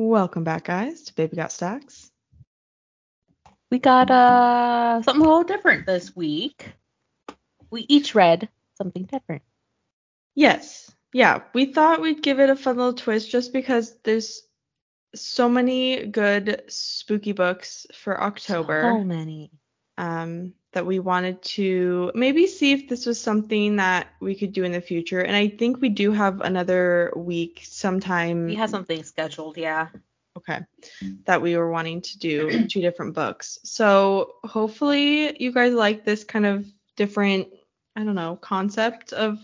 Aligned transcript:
Welcome 0.00 0.44
back, 0.44 0.64
guys, 0.64 1.02
to 1.02 1.14
Baby 1.14 1.36
Got 1.36 1.52
Stacks. 1.52 2.10
We 3.70 3.78
got 3.78 4.10
uh 4.10 5.02
something 5.02 5.20
a 5.22 5.28
little 5.28 5.44
different 5.44 5.84
this 5.84 6.16
week. 6.16 6.72
We 7.70 7.84
each 7.86 8.14
read 8.14 8.48
something 8.78 9.04
different. 9.04 9.42
Yes, 10.34 10.90
yeah, 11.12 11.42
we 11.52 11.66
thought 11.66 12.00
we'd 12.00 12.22
give 12.22 12.40
it 12.40 12.48
a 12.48 12.56
fun 12.56 12.78
little 12.78 12.94
twist 12.94 13.30
just 13.30 13.52
because 13.52 13.94
there's 14.02 14.40
so 15.14 15.50
many 15.50 16.06
good 16.06 16.62
spooky 16.68 17.32
books 17.32 17.86
for 17.92 18.22
October. 18.22 18.94
So 18.98 19.04
many. 19.04 19.50
um, 19.98 20.54
that 20.72 20.86
we 20.86 21.00
wanted 21.00 21.42
to 21.42 22.12
maybe 22.14 22.46
see 22.46 22.72
if 22.72 22.88
this 22.88 23.04
was 23.06 23.20
something 23.20 23.76
that 23.76 24.06
we 24.20 24.34
could 24.36 24.52
do 24.52 24.62
in 24.64 24.72
the 24.72 24.80
future. 24.80 25.20
And 25.20 25.34
I 25.34 25.48
think 25.48 25.80
we 25.80 25.88
do 25.88 26.12
have 26.12 26.40
another 26.40 27.12
week 27.16 27.60
sometime. 27.64 28.46
We 28.46 28.54
have 28.54 28.70
something 28.70 29.02
scheduled, 29.02 29.56
yeah. 29.56 29.88
Okay. 30.36 30.60
That 31.24 31.42
we 31.42 31.56
were 31.56 31.70
wanting 31.70 32.02
to 32.02 32.18
do 32.18 32.66
two 32.68 32.80
different 32.80 33.14
books. 33.14 33.58
So 33.64 34.34
hopefully 34.44 35.42
you 35.42 35.52
guys 35.52 35.72
like 35.74 36.04
this 36.04 36.22
kind 36.22 36.46
of 36.46 36.64
different, 36.96 37.48
I 37.96 38.04
don't 38.04 38.14
know, 38.14 38.36
concept 38.36 39.12
of 39.12 39.38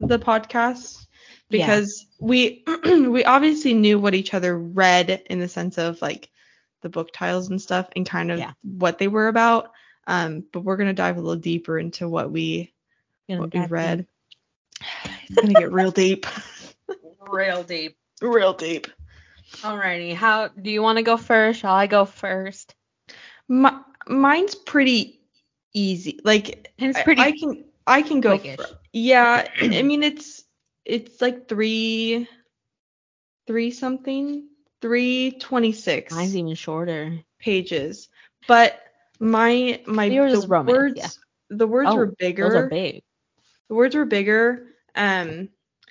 the 0.00 0.18
podcast 0.18 1.06
Yeah. 1.50 1.66
because 1.66 2.06
we 2.20 2.64
we 2.84 3.24
obviously 3.24 3.74
knew 3.74 3.98
what 3.98 4.14
each 4.14 4.32
other 4.32 4.58
read 4.58 5.22
in 5.28 5.40
the 5.40 5.48
sense 5.48 5.76
of 5.76 6.00
like 6.00 6.30
the 6.80 6.88
book 6.88 7.10
titles 7.12 7.50
and 7.50 7.60
stuff 7.60 7.88
and 7.94 8.06
kind 8.06 8.30
of 8.32 8.38
Yeah. 8.38 8.52
what 8.62 8.98
they 8.98 9.08
were 9.08 9.28
about. 9.28 9.72
Um, 10.06 10.44
but 10.52 10.60
we're 10.60 10.76
gonna 10.76 10.92
dive 10.92 11.16
a 11.16 11.20
little 11.20 11.40
deeper 11.40 11.78
into 11.78 12.08
what 12.08 12.30
we 12.30 12.72
what 13.26 13.52
we 13.54 13.66
read. 13.66 14.06
It's 15.28 15.34
gonna 15.40 15.54
get 15.54 15.72
real 15.72 15.90
deep. 15.90 16.26
Real 17.30 17.62
deep. 17.62 17.96
Real 18.20 18.52
deep. 18.52 18.86
Alrighty. 19.62 20.14
How 20.14 20.48
do 20.48 20.70
you 20.70 20.82
want 20.82 20.98
to 20.98 21.02
go 21.02 21.16
first? 21.16 21.60
Shall 21.60 21.72
I 21.72 21.86
go 21.86 22.04
first? 22.04 22.74
My, 23.48 23.80
mine's 24.06 24.54
pretty 24.54 25.20
easy. 25.72 26.20
Like 26.22 26.70
It's 26.76 26.98
I- 26.98 27.02
pretty 27.02 27.22
I, 27.22 27.32
can 27.32 27.64
I 27.86 28.02
can 28.02 28.20
go. 28.20 28.36
fir- 28.36 28.78
yeah, 28.92 29.48
I 29.58 29.80
mean 29.82 30.02
it's 30.02 30.44
it's 30.84 31.22
like 31.22 31.48
three 31.48 32.28
three 33.46 33.70
something 33.70 34.46
three 34.82 35.32
twenty 35.40 35.72
six 35.72 36.14
Mine's 36.14 36.36
even 36.36 36.54
shorter. 36.54 37.20
pages, 37.38 38.10
but 38.46 38.78
my 39.24 39.80
my 39.86 40.08
the 40.08 40.46
words 40.66 40.96
yeah. 40.96 41.08
the 41.50 41.66
words 41.66 41.88
Oh, 41.90 41.96
were 41.96 42.06
bigger. 42.06 42.44
Those 42.44 42.54
are 42.54 42.68
big. 42.68 43.02
The 43.68 43.74
words 43.74 43.94
were 43.94 44.04
bigger. 44.04 44.66
Um, 44.94 45.48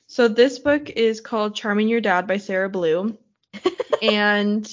so 0.07 0.27
this 0.27 0.59
book 0.59 0.89
is 0.91 1.19
called 1.21 1.55
Charming 1.55 1.87
Your 1.87 2.01
Dad 2.01 2.27
by 2.27 2.37
Sarah 2.37 2.69
Blue, 2.69 3.17
and 4.01 4.69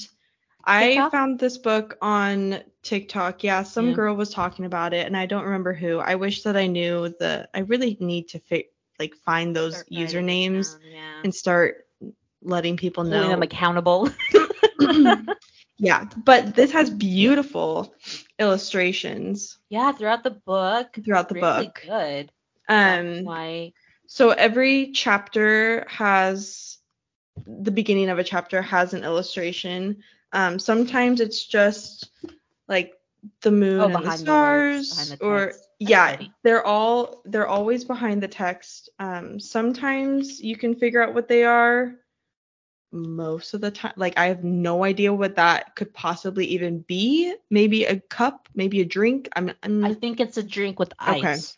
I 0.65 0.89
TikTok? 0.89 1.13
found 1.13 1.39
this 1.39 1.59
book 1.59 1.97
on 2.03 2.61
TikTok. 2.83 3.43
Yeah, 3.43 3.63
some 3.63 3.89
Yeah. 3.89 3.95
girl 3.95 4.15
was 4.15 4.31
talking 4.31 4.67
about 4.67 4.93
it, 4.93 5.07
and 5.07 5.17
I 5.17 5.27
don't 5.27 5.45
remember 5.45 5.73
who. 5.73 5.99
I 5.99 6.17
wish 6.17 6.43
that 6.43 6.57
I 6.57 6.67
knew 6.67 7.09
the. 7.19 7.49
I 7.55 7.61
really 7.61 7.97
need 8.01 8.29
to 8.29 8.39
fi- 8.41 8.69
like 8.99 9.15
find 9.17 9.57
those 9.57 9.75
Start 9.79 9.91
usernames 9.91 10.73
down, 10.73 10.93
Yeah. 10.93 11.21
and 11.25 11.35
start 11.35 11.87
letting 12.43 12.77
people 12.77 13.05
Holding 13.05 13.23
know. 13.23 13.29
them 13.29 13.43
accountable. 13.43 14.11
yeah, 15.79 16.05
but 16.25 16.55
this 16.55 16.73
has 16.73 16.91
beautiful 16.91 17.95
illustrations 18.41 19.59
yeah, 19.69 19.93
throughout 19.93 20.25
the 20.25 20.31
book. 20.31 20.99
throughout 21.05 21.29
the 21.29 21.35
really 21.37 21.67
book. 21.67 21.83
Good. 21.87 22.33
Um, 22.69 23.25
Like 23.25 23.75
So 24.07 24.31
every 24.31 24.93
chapter 24.93 25.87
has 25.89 26.79
the 27.47 27.71
beginning 27.71 28.09
of 28.09 28.19
a 28.19 28.25
chapter 28.25 28.63
has 28.63 28.95
an 28.95 29.05
illustration. 29.05 30.03
Um, 30.33 30.59
sometimes 30.59 31.21
it's 31.21 31.45
just 31.47 32.11
like 32.69 32.95
the 33.43 33.51
moon 33.51 33.81
Oh, 33.81 33.85
and 33.87 33.95
the 33.95 33.99
behind 33.99 34.27
the 34.27 34.33
words, 34.33 34.91
stars, 34.91 35.19
the 35.19 35.25
or 35.25 35.53
yeah, 35.79 36.17
they're 36.43 36.65
all 36.65 37.23
they're 37.25 37.49
always 37.49 37.85
behind 37.85 38.23
the 38.23 38.29
text. 38.29 38.91
Um, 38.99 39.41
sometimes 39.41 40.41
you 40.41 40.57
can 40.57 40.75
figure 40.75 41.03
out 41.03 41.15
what 41.15 41.29
they 41.29 41.45
are. 41.45 41.95
Most 42.93 43.55
of 43.55 43.61
the 43.61 43.71
time, 43.71 43.93
like 43.97 44.19
I 44.19 44.27
have 44.27 44.43
no 44.43 44.85
idea 44.85 45.13
what 45.13 45.37
that 45.37 45.77
could 45.77 45.95
possibly 45.95 46.47
even 46.47 46.81
be. 46.81 47.35
Maybe 47.49 47.85
a 47.85 48.01
cup, 48.01 48.49
maybe 48.55 48.81
a 48.81 48.85
drink. 48.85 49.29
I'm, 49.37 49.53
I'm 49.63 49.85
I 49.85 49.95
think 49.95 50.19
it's 50.19 50.37
a 50.37 50.43
drink 50.43 50.79
with 50.79 50.93
ice. 50.99 51.57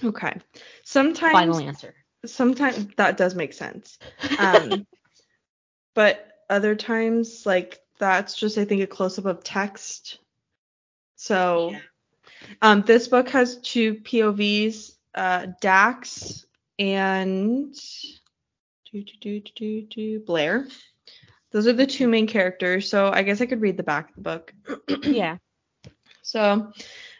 okay. 0.00 0.08
Okay 0.08 0.40
sometimes 0.84 1.32
Final 1.32 1.58
answer. 1.58 1.94
sometimes 2.24 2.86
that 2.96 3.16
does 3.16 3.34
make 3.34 3.52
sense 3.52 3.98
um 4.38 4.86
but 5.94 6.32
other 6.48 6.74
times 6.74 7.44
like 7.44 7.80
that's 7.98 8.34
just 8.34 8.58
i 8.58 8.64
think 8.64 8.82
a 8.82 8.86
close-up 8.86 9.26
of 9.26 9.44
text 9.44 10.18
so 11.16 11.74
um 12.62 12.82
this 12.86 13.08
book 13.08 13.28
has 13.28 13.58
two 13.58 13.96
povs 13.96 14.92
uh 15.14 15.46
dax 15.60 16.46
and 16.78 17.74
do, 18.92 19.02
do, 19.02 19.12
do, 19.20 19.40
do, 19.40 19.52
do, 19.54 19.82
do, 19.82 20.20
blair 20.20 20.66
those 21.50 21.66
are 21.66 21.72
the 21.72 21.86
two 21.86 22.08
main 22.08 22.26
characters 22.26 22.88
so 22.88 23.10
i 23.12 23.22
guess 23.22 23.40
i 23.40 23.46
could 23.46 23.60
read 23.60 23.76
the 23.76 23.82
back 23.82 24.10
of 24.10 24.14
the 24.16 24.20
book 24.22 24.54
yeah. 25.02 25.36
so, 26.22 26.72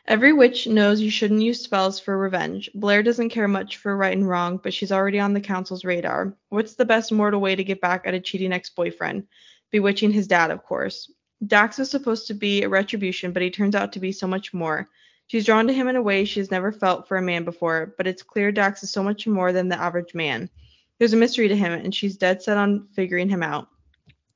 every 0.07 0.33
witch 0.33 0.67
knows 0.67 1.01
you 1.01 1.11
shouldn't 1.11 1.43
use 1.43 1.63
spells 1.63 2.01
for 2.01 2.17
revenge. 2.17 2.71
Blair 2.75 3.03
doesn't 3.03 3.29
care 3.29 3.47
much 3.47 3.77
for 3.77 3.95
right 3.95 4.17
and 4.17 4.27
wrong, 4.27 4.59
but 4.63 4.73
she's 4.73 4.91
already 4.91 5.21
on 5.21 5.35
the 5.35 5.41
council's 5.41 5.85
radar. 5.85 6.35
What's 6.49 6.75
the 6.75 6.87
best 6.87 7.13
mortal 7.13 7.43
way 7.43 7.55
to 7.55 7.63
get 7.63 7.83
back 7.83 8.07
at 8.07 8.15
a 8.15 8.21
cheating 8.21 8.53
ex 8.53 8.71
boyfriend? 8.71 9.27
Bewitching 9.71 10.11
his 10.11 10.27
dad, 10.27 10.51
of 10.51 10.63
course. 10.63 11.13
Dax 11.47 11.77
was 11.77 11.91
supposed 11.91 12.27
to 12.29 12.35
be 12.35 12.63
a 12.63 12.69
retribution, 12.69 13.33
but 13.33 13.43
he 13.43 13.51
turns 13.51 13.75
out 13.75 13.93
to 13.93 14.01
be 14.01 14.13
so 14.13 14.27
much 14.27 14.55
more. 14.55 14.89
She's 15.29 15.45
drawn 15.45 15.67
to 15.67 15.75
him 15.75 15.89
in 15.89 15.97
a 15.97 16.03
way 16.03 16.25
she's 16.25 16.51
never 16.51 16.73
felt 16.73 17.07
for 17.07 17.19
a 17.19 17.23
man 17.23 17.45
before, 17.45 17.95
but 17.99 18.07
it's 18.07 18.23
clear 18.23 18.51
Dax 18.51 18.83
is 18.83 18.91
so 18.91 19.03
much 19.03 19.27
more 19.27 19.53
than 19.53 19.69
the 19.69 19.79
average 19.79 20.15
man. 20.15 20.49
There's 20.99 21.13
a 21.13 21.17
mystery 21.17 21.49
to 21.49 21.57
him, 21.57 21.73
and 21.73 21.95
she's 21.95 22.17
dead 22.17 22.43
set 22.43 22.57
on 22.57 22.89
figuring 22.93 23.29
him 23.29 23.43
out. 23.43 23.69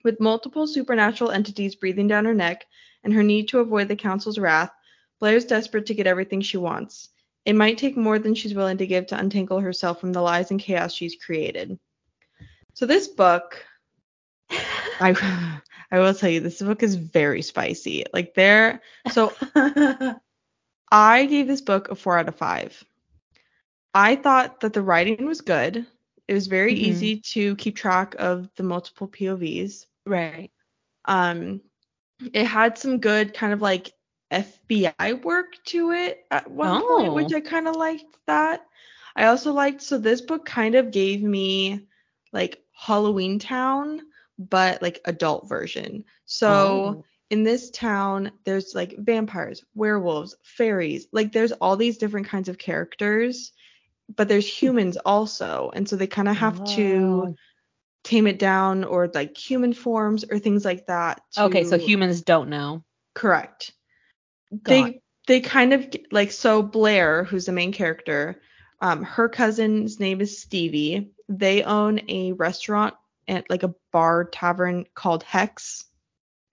With 0.04 0.20
multiple 0.20 0.66
supernatural 0.66 1.30
entities 1.30 1.74
breathing 1.74 2.08
down 2.08 2.24
her 2.24 2.34
neck, 2.34 2.66
and 3.04 3.12
her 3.12 3.22
need 3.22 3.48
to 3.48 3.58
avoid 3.58 3.88
the 3.88 3.96
council's 3.96 4.38
wrath, 4.38 4.70
Blair's 5.18 5.44
desperate 5.44 5.86
to 5.86 5.94
get 5.94 6.06
everything 6.06 6.40
she 6.40 6.56
wants. 6.56 7.08
It 7.44 7.54
might 7.54 7.78
take 7.78 7.96
more 7.96 8.18
than 8.18 8.34
she's 8.34 8.54
willing 8.54 8.78
to 8.78 8.86
give 8.86 9.06
to 9.08 9.18
untangle 9.18 9.60
herself 9.60 10.00
from 10.00 10.12
the 10.12 10.22
lies 10.22 10.50
and 10.50 10.60
chaos 10.60 10.94
she's 10.94 11.16
created. 11.16 11.78
So 12.74 12.86
this 12.86 13.08
book, 13.08 13.64
I 14.50 15.60
I 15.90 15.98
will 15.98 16.14
tell 16.14 16.30
you, 16.30 16.40
this 16.40 16.62
book 16.62 16.82
is 16.82 16.94
very 16.94 17.42
spicy. 17.42 18.04
Like 18.12 18.34
there, 18.34 18.80
so 19.10 19.32
I 20.90 21.26
gave 21.26 21.46
this 21.46 21.60
book 21.60 21.90
a 21.90 21.94
four 21.94 22.18
out 22.18 22.28
of 22.28 22.36
five. 22.36 22.82
I 23.94 24.16
thought 24.16 24.60
that 24.60 24.72
the 24.72 24.82
writing 24.82 25.26
was 25.26 25.40
good. 25.40 25.86
It 26.28 26.34
was 26.34 26.47
very 26.47 26.72
Mhm. 26.75 26.78
easy 26.78 27.21
to 27.21 27.56
keep 27.56 27.77
track 27.77 28.15
of 28.19 28.49
the 28.56 28.62
multiple 28.62 29.09
POVs. 29.09 29.87
right. 30.06 30.50
Um, 31.05 31.60
it 32.33 32.44
had 32.47 32.78
some 32.78 32.99
good 32.99 33.34
kind 33.34 33.53
of 33.53 33.60
like 33.60 33.93
FBI 34.31 35.12
work 35.25 35.62
to 35.66 35.91
it 35.93 36.25
at 36.31 36.50
one 36.50 36.81
point, 36.81 37.09
Oh. 37.09 37.15
which 37.15 37.33
I 37.33 37.41
kind 37.41 37.69
of 37.69 37.77
liked 37.77 38.16
that. 38.27 38.65
I 39.16 39.27
also 39.27 39.53
liked 39.53 39.83
so 39.83 39.99
this 39.99 40.21
book 40.21 40.44
kind 40.47 40.75
of 40.75 40.91
gave 40.91 41.22
me 41.22 41.87
like 42.33 42.62
Halloween 42.72 43.39
Town, 43.39 44.00
but 44.39 44.81
like 44.81 45.00
adult 45.04 45.49
version. 45.49 46.04
So 46.25 46.49
Oh. 46.50 47.04
in 47.31 47.43
this 47.43 47.71
town, 47.71 48.31
there's 48.44 48.75
like 48.75 48.94
vampires, 48.99 49.65
werewolves, 49.75 50.34
fairies, 50.43 51.09
like 51.12 51.33
there's 51.33 51.53
all 51.53 51.77
these 51.77 51.99
different 51.99 52.27
kinds 52.27 52.49
of 52.49 52.59
characters, 52.59 53.53
but 54.14 54.28
there's 54.28 54.46
humans 54.46 54.96
also, 54.96 55.70
and 55.74 55.88
so 55.88 55.96
they 55.96 56.06
kind 56.06 56.28
of 56.28 56.36
have 56.36 56.62
to 56.64 57.24
Oh. 57.28 57.34
tame 58.04 58.26
it 58.26 58.38
down 58.38 58.84
or 58.84 59.08
like 59.14 59.36
human 59.36 59.72
forms 59.72 60.24
or 60.30 60.38
things 60.38 60.64
like 60.64 60.86
that. 60.86 61.22
Okay, 61.38 61.65
so 61.65 61.78
humans 61.78 62.22
don't 62.22 62.48
know. 62.50 62.84
correct. 63.15 63.72
Got 64.62 64.71
They 64.71 65.00
they 65.27 65.41
kind 65.41 65.72
of 65.72 65.88
like 66.10 66.32
so 66.32 66.62
Blair, 66.62 67.24
who's 67.24 67.47
the 67.47 67.53
main 67.53 67.72
character, 67.72 68.41
um, 68.80 69.03
her 69.04 69.28
cousin's 69.28 70.00
name 70.00 70.21
is 70.21 70.41
Stevie. 70.41 71.12
They 71.28 71.62
own 71.62 72.00
a 72.09 72.32
restaurant 72.32 72.94
and 73.28 73.44
like 73.48 73.62
a 73.62 73.74
bar 73.92 74.24
tavern 74.24 74.86
called 74.94 75.22
Hex, 75.22 75.84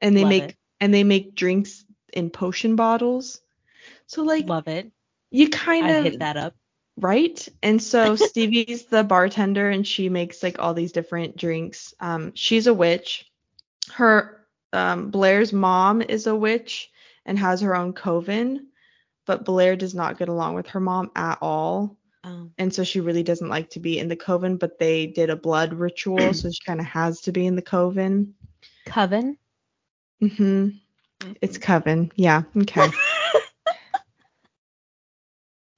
and 0.01 0.15
they 0.15 0.21
Love 0.21 0.29
make 0.29 0.43
it. 0.43 0.55
and 0.79 0.93
they 0.93 1.03
make 1.03 1.35
drinks 1.35 1.83
in 2.13 2.29
potion 2.29 2.75
bottles. 2.75 3.41
So 4.05 4.23
like 4.23 4.47
Love 4.47 4.67
it. 4.67 4.91
you 5.31 5.49
kind 5.49 5.89
of 5.89 6.03
hit 6.03 6.19
that 6.19 6.37
up. 6.37 6.55
Right? 6.99 7.47
And 7.63 7.81
so 7.81 8.15
Stevie's 8.15 8.85
the 8.85 9.03
bartender 9.03 9.69
and 9.69 9.85
she 9.85 10.09
makes 10.09 10.43
like 10.43 10.59
all 10.59 10.73
these 10.73 10.91
different 10.91 11.37
drinks. 11.37 11.93
Um, 11.99 12.33
she's 12.35 12.67
a 12.67 12.73
witch. 12.73 13.25
Her 13.93 14.45
um, 14.73 15.09
Blair's 15.09 15.53
mom 15.53 16.01
is 16.01 16.27
a 16.27 16.35
witch 16.35 16.91
and 17.25 17.37
has 17.39 17.61
her 17.61 17.75
own 17.75 17.93
coven, 17.93 18.67
but 19.25 19.45
Blair 19.45 19.75
does 19.75 19.95
not 19.95 20.17
get 20.17 20.29
along 20.29 20.55
with 20.55 20.67
her 20.67 20.79
mom 20.79 21.11
at 21.15 21.37
all. 21.41 21.97
Oh. 22.23 22.49
And 22.57 22.73
so 22.73 22.83
she 22.83 22.99
really 22.99 23.23
doesn't 23.23 23.49
like 23.49 23.69
to 23.71 23.79
be 23.79 23.97
in 23.97 24.09
the 24.09 24.15
coven, 24.15 24.57
but 24.57 24.77
they 24.77 25.07
did 25.07 25.29
a 25.29 25.35
blood 25.35 25.73
ritual, 25.73 26.33
so 26.33 26.49
she 26.51 26.59
kind 26.65 26.79
of 26.79 26.85
has 26.85 27.21
to 27.21 27.31
be 27.31 27.45
in 27.45 27.55
the 27.55 27.61
coven. 27.61 28.35
Coven. 28.85 29.37
Mm-hmm. 30.21 30.69
It's 31.41 31.57
Coven. 31.57 32.11
Yeah. 32.15 32.43
Okay. 32.55 32.87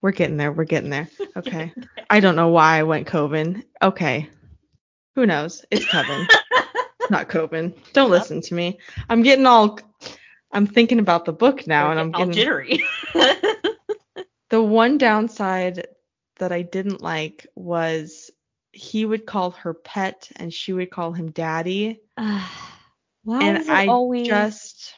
We're 0.02 0.12
getting 0.12 0.38
there. 0.38 0.52
We're 0.52 0.64
getting 0.66 0.90
there. 0.90 1.10
Okay. 1.38 1.72
I 2.10 2.20
don't 2.20 2.36
know 2.36 2.50
why 2.50 2.78
I 2.80 2.84
went 2.84 3.08
Coven. 3.08 3.64
Okay. 3.82 4.28
Who 5.16 5.26
knows? 5.26 5.64
It's 5.72 5.88
Coven. 5.90 6.28
Not 7.10 7.30
Coven. 7.30 7.74
Don't 7.94 8.12
listen 8.12 8.42
to 8.42 8.54
me. 8.54 8.80
I'm 9.10 9.22
getting 9.24 9.46
all. 9.46 9.80
I'm 10.52 10.68
thinking 10.68 11.00
about 11.00 11.24
the 11.24 11.32
book 11.32 11.66
now, 11.68 11.90
and 11.92 12.00
I'm 12.02 12.14
all 12.14 12.20
getting 12.20 12.34
jittery. 12.34 12.84
the 14.50 14.62
one 14.62 14.98
downside 14.98 15.88
that 16.40 16.52
I 16.52 16.64
didn't 16.64 17.02
like 17.02 17.48
was 17.56 18.30
he 18.74 19.06
would 19.06 19.26
call 19.26 19.52
her 19.52 19.74
pet 19.74 20.30
and 20.36 20.54
she 20.54 20.74
would 20.74 20.90
call 20.92 21.14
him 21.14 21.32
daddy, 21.32 22.02
Why 22.18 23.42
and 23.44 23.58
is 23.60 23.68
it 23.68 23.72
I 23.72 23.88
always? 23.88 24.28
just 24.28 24.94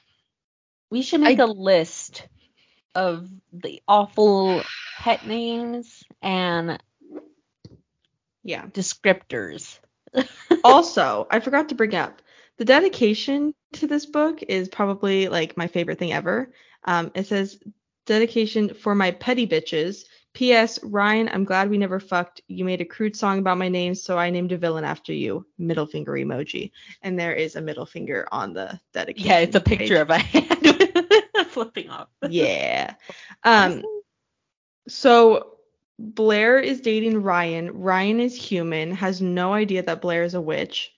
we 0.89 1.03
should 1.03 1.21
make 1.21 1.39
I- 1.39 1.43
a 1.43 1.47
list 1.47 2.27
of 2.95 3.29
the 3.51 3.81
awful 3.87 4.61
pet 4.99 5.25
names 5.25 6.03
and 6.21 6.81
yeah. 8.43 8.65
descriptors. 8.67 9.79
also, 10.63 11.27
I 11.31 11.39
forgot 11.39 11.69
to 11.69 11.75
bring 11.75 11.95
up 11.95 12.21
the 12.57 12.65
dedication 12.65 13.53
to 13.73 13.87
this 13.87 14.05
book 14.05 14.43
is 14.43 14.69
probably 14.69 15.27
like 15.27 15.57
my 15.57 15.67
favorite 15.67 15.99
thing 15.99 16.13
ever. 16.13 16.51
Um, 16.83 17.11
it 17.15 17.27
says 17.27 17.59
dedication 18.05 18.73
for 18.73 18.93
my 18.93 19.11
petty 19.11 19.47
bitches. 19.47 20.03
P.S. 20.33 20.83
Ryan, 20.83 21.29
I'm 21.29 21.45
glad 21.45 21.69
we 21.69 21.77
never 21.77 21.99
fucked. 21.99 22.41
You 22.47 22.65
made 22.65 22.81
a 22.81 22.85
crude 22.85 23.15
song 23.15 23.37
about 23.39 23.59
my 23.59 23.69
name, 23.69 23.93
so 23.93 24.17
I 24.17 24.31
named 24.31 24.51
a 24.51 24.57
villain 24.57 24.83
after 24.83 25.13
you. 25.13 25.45
Middle 25.59 25.85
finger 25.85 26.13
emoji, 26.13 26.71
and 27.03 27.19
there 27.19 27.33
is 27.33 27.55
a 27.55 27.61
middle 27.61 27.85
finger 27.85 28.27
on 28.31 28.53
the 28.53 28.79
dedication. 28.93 29.29
Yeah, 29.29 29.39
it's 29.39 29.55
a 29.55 29.61
page. 29.61 29.79
picture 29.79 30.01
of 30.01 30.09
a 30.09 30.17
hand 30.17 30.91
flipping 31.53 31.89
off. 31.89 32.09
Yeah. 32.29 32.95
Um. 33.43 33.83
So 34.87 35.57
Blair 35.99 36.59
is 36.59 36.81
dating 36.81 37.21
Ryan. 37.21 37.71
Ryan 37.71 38.19
is 38.19 38.35
human, 38.35 38.91
has 38.91 39.21
no 39.21 39.53
idea 39.53 39.83
that 39.83 40.01
Blair 40.01 40.23
is 40.23 40.33
a 40.33 40.41
witch. 40.41 40.91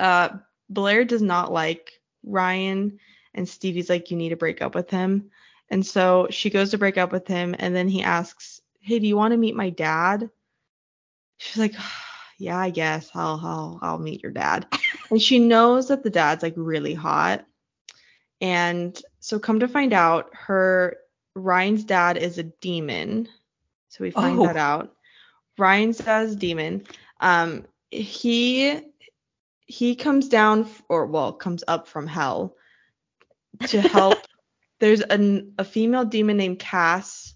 Uh, 0.00 0.30
Blair 0.68 1.04
does 1.04 1.22
not 1.22 1.52
like 1.52 2.00
Ryan, 2.24 2.98
and 3.34 3.48
Stevie's 3.48 3.90
like, 3.90 4.10
you 4.10 4.16
need 4.16 4.30
to 4.30 4.36
break 4.36 4.62
up 4.62 4.74
with 4.74 4.90
him. 4.90 5.30
And 5.68 5.84
so 5.84 6.28
she 6.30 6.50
goes 6.50 6.70
to 6.70 6.78
break 6.78 6.96
up 6.96 7.12
with 7.12 7.26
him, 7.26 7.54
and 7.58 7.74
then 7.74 7.88
he 7.88 8.02
asks, 8.02 8.60
Hey, 8.80 8.98
do 8.98 9.06
you 9.06 9.16
want 9.16 9.32
to 9.32 9.38
meet 9.38 9.56
my 9.56 9.70
dad? 9.70 10.30
She's 11.38 11.58
like, 11.58 11.74
Yeah, 12.38 12.58
I 12.58 12.68
guess 12.68 13.10
I'll 13.14 13.40
I'll 13.42 13.78
I'll 13.82 13.98
meet 13.98 14.22
your 14.22 14.32
dad. 14.32 14.66
and 15.10 15.20
she 15.20 15.38
knows 15.38 15.88
that 15.88 16.02
the 16.02 16.10
dad's 16.10 16.42
like 16.42 16.54
really 16.56 16.92
hot. 16.94 17.46
And 18.42 19.00
so 19.26 19.40
come 19.40 19.58
to 19.58 19.66
find 19.66 19.92
out, 19.92 20.30
her 20.34 20.98
Ryan's 21.34 21.82
dad 21.82 22.16
is 22.16 22.38
a 22.38 22.44
demon. 22.44 23.28
So 23.88 24.04
we 24.04 24.12
find 24.12 24.38
Oh. 24.38 24.46
that 24.46 24.56
out. 24.56 24.94
Ryan's 25.58 25.98
dad 25.98 26.26
is 26.26 26.34
a 26.34 26.36
demon. 26.36 26.86
Um, 27.20 27.66
he 27.90 28.82
he 29.66 29.96
comes 29.96 30.28
down 30.28 30.68
or 30.88 31.06
well 31.06 31.32
comes 31.32 31.64
up 31.66 31.88
from 31.88 32.06
hell 32.06 32.54
to 33.66 33.80
help. 33.80 34.18
There's 34.78 35.00
an, 35.00 35.54
a 35.58 35.64
female 35.64 36.04
demon 36.04 36.36
named 36.36 36.60
Cass, 36.60 37.34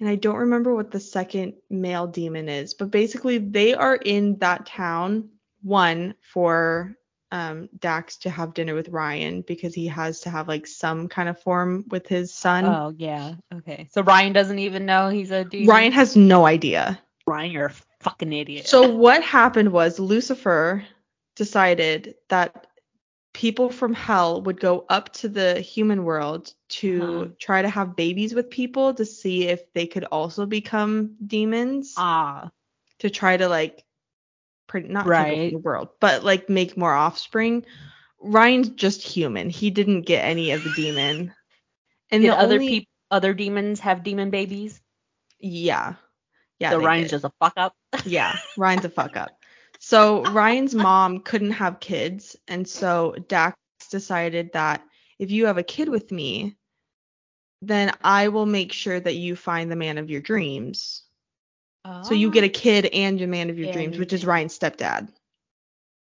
and 0.00 0.10
I 0.10 0.16
don't 0.16 0.36
remember 0.36 0.74
what 0.74 0.90
the 0.90 1.00
second 1.00 1.54
male 1.70 2.06
demon 2.08 2.50
is, 2.50 2.74
but 2.74 2.90
basically 2.90 3.38
they 3.38 3.72
are 3.72 3.96
in 3.96 4.36
that 4.40 4.66
town 4.66 5.30
one 5.62 6.14
for 6.20 6.94
um, 7.32 7.68
Dax 7.78 8.18
to 8.18 8.30
have 8.30 8.54
dinner 8.54 8.74
with 8.74 8.88
Ryan 8.88 9.42
because 9.42 9.74
he 9.74 9.86
has 9.88 10.20
to 10.20 10.30
have 10.30 10.48
like 10.48 10.66
some 10.66 11.08
kind 11.08 11.28
of 11.28 11.40
form 11.40 11.84
with 11.88 12.06
his 12.06 12.32
son. 12.32 12.64
Oh 12.64 12.94
yeah. 12.96 13.34
Okay. 13.52 13.88
So 13.92 14.02
Ryan 14.02 14.32
doesn't 14.32 14.58
even 14.58 14.86
know 14.86 15.08
he's 15.08 15.30
a 15.30 15.44
demon. 15.44 15.68
Ryan 15.68 15.92
has 15.92 16.16
no 16.16 16.46
idea. 16.46 17.00
Ryan, 17.26 17.50
you're 17.50 17.66
a 17.66 17.74
fucking 18.00 18.32
idiot. 18.32 18.68
So 18.68 18.88
what 18.88 19.22
happened 19.22 19.72
was 19.72 19.98
Lucifer 19.98 20.84
decided 21.34 22.14
that 22.28 22.66
people 23.34 23.68
from 23.68 23.92
hell 23.92 24.40
would 24.42 24.58
go 24.58 24.86
up 24.88 25.12
to 25.12 25.28
the 25.28 25.60
human 25.60 26.04
world 26.04 26.54
to 26.68 27.02
Uh-huh. 27.02 27.26
try 27.38 27.60
to 27.62 27.68
have 27.68 27.94
babies 27.96 28.32
with 28.34 28.48
people 28.48 28.94
to 28.94 29.04
see 29.04 29.48
if 29.48 29.70
they 29.74 29.86
could 29.86 30.04
also 30.04 30.46
become 30.46 31.16
demons 31.26 31.94
ah, 31.98 32.50
to 33.00 33.10
try 33.10 33.36
to 33.36 33.48
like 33.48 33.84
pretty 34.66 34.88
not 34.88 35.06
Right. 35.06 35.52
the 35.52 35.58
world 35.58 35.88
but 36.00 36.24
like 36.24 36.48
make 36.48 36.76
more 36.76 36.92
offspring 36.92 37.64
ryan's 38.20 38.68
just 38.70 39.02
human 39.02 39.50
he 39.50 39.70
didn't 39.70 40.02
get 40.02 40.24
any 40.24 40.50
of 40.52 40.64
the 40.64 40.72
demon 40.74 41.32
and 42.10 42.22
did 42.22 42.32
the 42.32 42.38
other 42.38 42.54
only, 42.54 42.68
people, 42.68 42.90
other 43.10 43.34
demons 43.34 43.80
have 43.80 44.02
demon 44.04 44.30
babies? 44.30 44.80
yeah 45.38 45.94
yeah 46.58 46.70
so 46.70 46.80
Ryan's 46.80 47.10
did. 47.10 47.16
just 47.16 47.24
a 47.24 47.32
fuck 47.40 47.52
up. 47.56 47.74
Yeah, 48.04 48.36
Ryan's 48.56 48.84
a 48.84 48.90
fuck 48.90 49.16
up. 49.16 49.30
So 49.78 50.22
Ryan's 50.32 50.74
mom 50.74 51.20
couldn't 51.20 51.52
have 51.52 51.80
kids, 51.80 52.36
and 52.48 52.66
so 52.66 53.14
Dax 53.28 53.56
decided 53.90 54.52
that 54.54 54.82
if 55.18 55.30
you 55.30 55.46
have 55.46 55.58
a 55.58 55.62
kid 55.62 55.88
with 55.88 56.10
me, 56.10 56.56
then 57.62 57.92
I 58.02 58.28
will 58.28 58.46
make 58.46 58.72
sure 58.72 58.98
that 58.98 59.14
you 59.16 59.36
find 59.36 59.70
the 59.70 59.76
man 59.76 59.98
of 59.98 60.10
your 60.10 60.20
dreams. 60.20 61.02
So 62.02 62.14
you 62.14 62.30
get 62.30 62.44
a 62.44 62.48
kid 62.48 62.86
and 62.86 63.20
a 63.20 63.26
man 63.26 63.50
of 63.50 63.58
your 63.58 63.68
And 63.68 63.74
dreams, 63.74 63.98
which 63.98 64.12
is. 64.12 64.24
Ryan's 64.24 64.58
stepdad. 64.58 65.08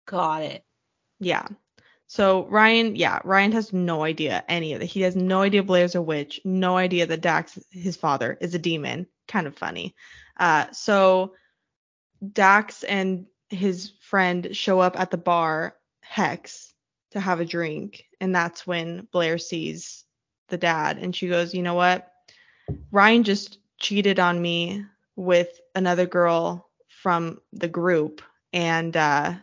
Got 0.05 0.43
it. 0.43 0.63
Yeah. 1.19 1.47
So 2.07 2.45
Ryan, 2.47 2.95
yeah, 2.95 3.19
Ryan 3.23 3.53
has 3.53 3.71
no 3.71 4.03
idea 4.03 4.43
any 4.49 4.73
of 4.73 4.81
it. 4.81 4.87
He 4.87 5.01
has 5.01 5.15
no 5.15 5.41
idea 5.41 5.63
Blair's 5.63 5.95
a 5.95 6.01
witch, 6.01 6.41
no 6.43 6.75
idea 6.75 7.05
that 7.05 7.21
Dax, 7.21 7.57
his 7.69 7.95
father, 7.95 8.37
is 8.41 8.53
a 8.53 8.59
demon. 8.59 9.07
Kind 9.27 9.47
of 9.47 9.55
funny. 9.55 9.95
Uh, 10.37 10.65
so 10.71 11.35
Dax 12.33 12.83
and 12.83 13.27
his 13.49 13.93
friend 14.01 14.49
show 14.51 14.79
up 14.79 14.99
at 14.99 15.09
the 15.09 15.17
bar, 15.17 15.77
Hex, 16.01 16.73
to 17.11 17.19
have 17.19 17.39
a 17.39 17.45
drink, 17.45 18.03
and 18.19 18.35
that's 18.35 18.67
when 18.67 19.07
Blair 19.11 19.37
sees 19.37 20.03
the 20.49 20.57
dad, 20.57 20.97
and 20.97 21.15
she 21.15 21.29
goes, 21.29 21.53
"You 21.53 21.63
know 21.63 21.75
what? 21.75 22.11
Ryan 22.91 23.23
just 23.23 23.59
cheated 23.79 24.19
on 24.19 24.41
me 24.41 24.85
with 25.15 25.59
another 25.75 26.05
girl 26.05 26.69
from 27.01 27.39
the 27.53 27.67
group, 27.67 28.21
and 28.53 28.95
uh, 28.95 29.33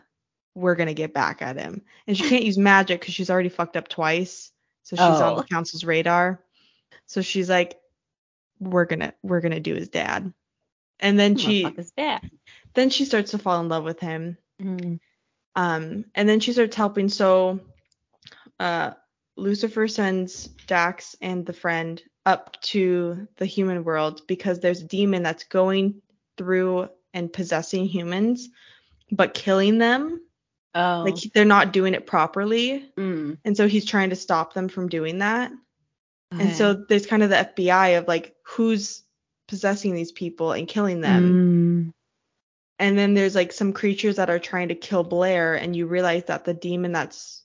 we're 0.55 0.75
gonna 0.75 0.93
get 0.93 1.13
back 1.13 1.41
at 1.41 1.57
him." 1.57 1.83
And 2.07 2.17
she 2.17 2.27
can't 2.27 2.43
use 2.49 2.57
magic 2.57 2.99
because 3.01 3.13
she's 3.13 3.29
already 3.29 3.49
fucked 3.49 3.77
up 3.77 3.87
twice, 3.87 4.51
so 4.83 4.95
she's 4.95 5.01
on 5.21 5.35
the 5.35 5.41
Oh. 5.41 5.45
council's 5.45 5.83
radar. 5.83 6.43
So 7.07 7.21
she's 7.21 7.49
like, 7.49 7.79
"We're 8.59 8.85
gonna 8.85 9.13
we're 9.23 9.41
gonna 9.41 9.59
do 9.59 9.75
his 9.75 9.89
dad." 9.89 10.33
And 10.99 11.17
then 11.19 11.37
she 11.37 11.65
then 12.73 12.89
she 12.89 13.05
starts 13.05 13.31
to 13.31 13.37
fall 13.37 13.59
in 13.61 13.69
love 13.69 13.83
with 13.83 13.99
him. 13.99 14.37
Mm. 14.61 14.99
Um, 15.55 16.05
and 16.13 16.27
then 16.29 16.39
she 16.39 16.53
starts 16.53 16.75
helping. 16.75 17.09
So, 17.09 17.61
uh, 18.59 18.91
Lucifer 19.37 19.87
sends 19.87 20.47
Dax 20.67 21.15
and 21.21 21.45
the 21.45 21.53
friend 21.53 22.01
up 22.25 22.59
to 22.61 23.27
the 23.37 23.45
human 23.45 23.83
world 23.83 24.21
because 24.27 24.59
there's 24.59 24.81
a 24.81 24.87
demon 24.87 25.23
that's 25.23 25.45
going 25.45 26.01
through 26.37 26.89
and 27.13 27.31
possessing 27.33 27.85
humans, 27.85 28.49
but 29.11 29.33
killing 29.33 29.77
them. 29.77 30.21
Oh. 30.75 31.03
Like 31.05 31.15
they're 31.33 31.45
not 31.45 31.73
doing 31.73 31.93
it 31.95 32.05
properly. 32.05 32.91
mm. 32.97 33.37
And 33.43 33.57
so 33.57 33.67
he's 33.67 33.85
trying 33.85 34.11
to 34.11 34.15
stop 34.15 34.53
them 34.53 34.67
from 34.69 34.87
doing 34.87 35.19
that. 35.19 35.51
Okay. 36.31 36.43
And 36.43 36.55
so 36.55 36.73
there's 36.73 37.07
kind 37.07 37.23
of 37.23 37.29
the 37.29 37.47
FBI 37.57 37.97
of 37.97 38.07
like 38.07 38.35
who's 38.45 39.01
possessing 39.47 39.95
these 39.95 40.11
people 40.11 40.51
and 40.51 40.67
killing 40.67 41.01
them. 41.01 41.23
Mm. 41.89 41.93
and 42.77 42.95
then 42.97 43.15
there's 43.15 43.33
like 43.33 43.51
some 43.51 43.73
creatures 43.73 44.17
that 44.17 44.29
are 44.29 44.37
trying 44.39 44.67
to 44.67 44.75
kill 44.75 45.03
Blair, 45.03 45.55
and 45.55 45.75
you 45.75 45.87
realize 45.87 46.25
that 46.25 46.45
the 46.45 46.53
demon 46.53 46.91
that's 46.91 47.43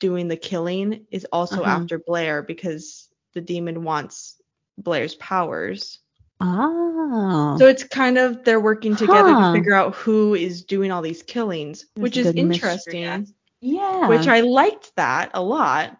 doing 0.00 0.28
the 0.28 0.36
killing 0.36 1.06
is 1.10 1.26
also 1.30 1.60
Uh-huh. 1.62 1.70
after 1.82 1.98
Blair 1.98 2.42
because 2.42 3.08
the 3.34 3.40
demon 3.40 3.84
wants 3.84 4.40
Blair's 4.78 5.14
powers. 5.16 5.98
Oh. 6.40 7.56
So 7.58 7.66
it's 7.68 7.84
kind 7.84 8.18
of 8.18 8.44
they're 8.44 8.60
working 8.60 8.96
together 8.96 9.32
Huh. 9.32 9.52
to 9.52 9.58
figure 9.58 9.74
out 9.74 9.94
who 9.94 10.34
is 10.34 10.64
doing 10.64 10.90
all 10.90 11.02
these 11.02 11.22
killings, 11.22 11.86
There's 11.94 12.02
which 12.02 12.16
is 12.16 12.32
good 12.32 12.44
mystery 12.46 13.02
interesting. 13.02 13.34
yeah. 13.60 14.08
Which 14.08 14.26
I 14.26 14.40
liked 14.40 14.92
that 14.96 15.30
a 15.34 15.42
lot. 15.42 15.96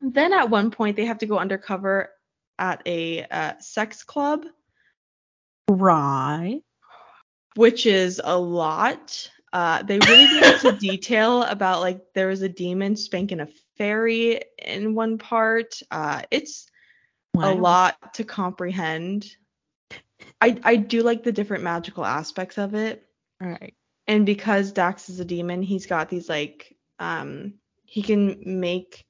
Then 0.00 0.32
at 0.32 0.50
one 0.50 0.70
point 0.70 0.96
they 0.96 1.06
have 1.06 1.18
to 1.18 1.26
go 1.26 1.38
undercover 1.38 2.10
at 2.58 2.82
a 2.86 3.24
uh, 3.24 3.52
sex 3.60 4.02
club 4.02 4.44
right. 5.68 6.60
which 7.54 7.86
is 7.86 8.20
a 8.22 8.38
lot. 8.38 9.30
Uh, 9.52 9.82
they 9.82 9.98
really 9.98 10.26
get 10.40 10.64
into 10.64 10.78
detail 10.78 11.42
about 11.44 11.80
like 11.80 12.00
there 12.14 12.28
was 12.28 12.42
a 12.42 12.48
demon 12.48 12.96
spanking 12.96 13.40
a 13.40 13.48
fairy 13.76 14.40
in 14.58 14.94
one 14.94 15.18
part. 15.18 15.80
Uh, 15.90 16.22
it's 16.30 16.68
Wow. 17.34 17.52
a 17.52 17.54
lot 17.54 18.14
to 18.14 18.24
comprehend. 18.24 19.26
I 20.40 20.58
I 20.64 20.76
do 20.76 21.02
like 21.02 21.22
the 21.22 21.32
different 21.32 21.64
magical 21.64 22.04
aspects 22.04 22.56
of 22.56 22.74
it, 22.74 23.06
Right. 23.40 23.74
and 24.06 24.24
because 24.24 24.72
Dax 24.72 25.10
is 25.10 25.20
a 25.20 25.24
demon, 25.24 25.60
he's 25.62 25.84
got 25.86 26.08
these 26.08 26.28
like 26.30 26.76
um 26.98 27.54
he 27.84 28.00
can 28.02 28.42
make 28.60 29.04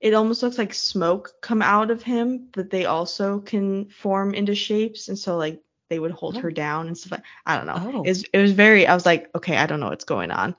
it 0.00 0.14
almost 0.14 0.42
looks 0.42 0.58
like 0.58 0.74
smoke 0.74 1.32
come 1.40 1.62
out 1.62 1.90
of 1.92 2.02
him, 2.02 2.48
but 2.52 2.70
they 2.70 2.84
also 2.86 3.38
can 3.40 3.88
form 3.90 4.34
into 4.34 4.54
shapes, 4.56 5.06
and 5.08 5.18
so 5.18 5.36
like 5.36 5.62
they 5.88 6.00
would 6.00 6.10
hold 6.10 6.36
Oh. 6.36 6.40
her 6.40 6.50
down 6.50 6.88
and 6.88 6.98
stuff. 6.98 7.12
Like, 7.12 7.24
I 7.46 7.56
don't 7.56 7.66
know. 7.66 7.98
Oh. 7.98 8.02
It, 8.02 8.08
was, 8.08 8.24
it 8.32 8.38
was 8.38 8.52
very. 8.52 8.86
I 8.88 8.94
was 8.94 9.06
like, 9.06 9.30
okay, 9.36 9.56
I 9.56 9.66
don't 9.66 9.78
know 9.80 9.88
what's 9.88 10.04
going 10.04 10.30
on, 10.32 10.56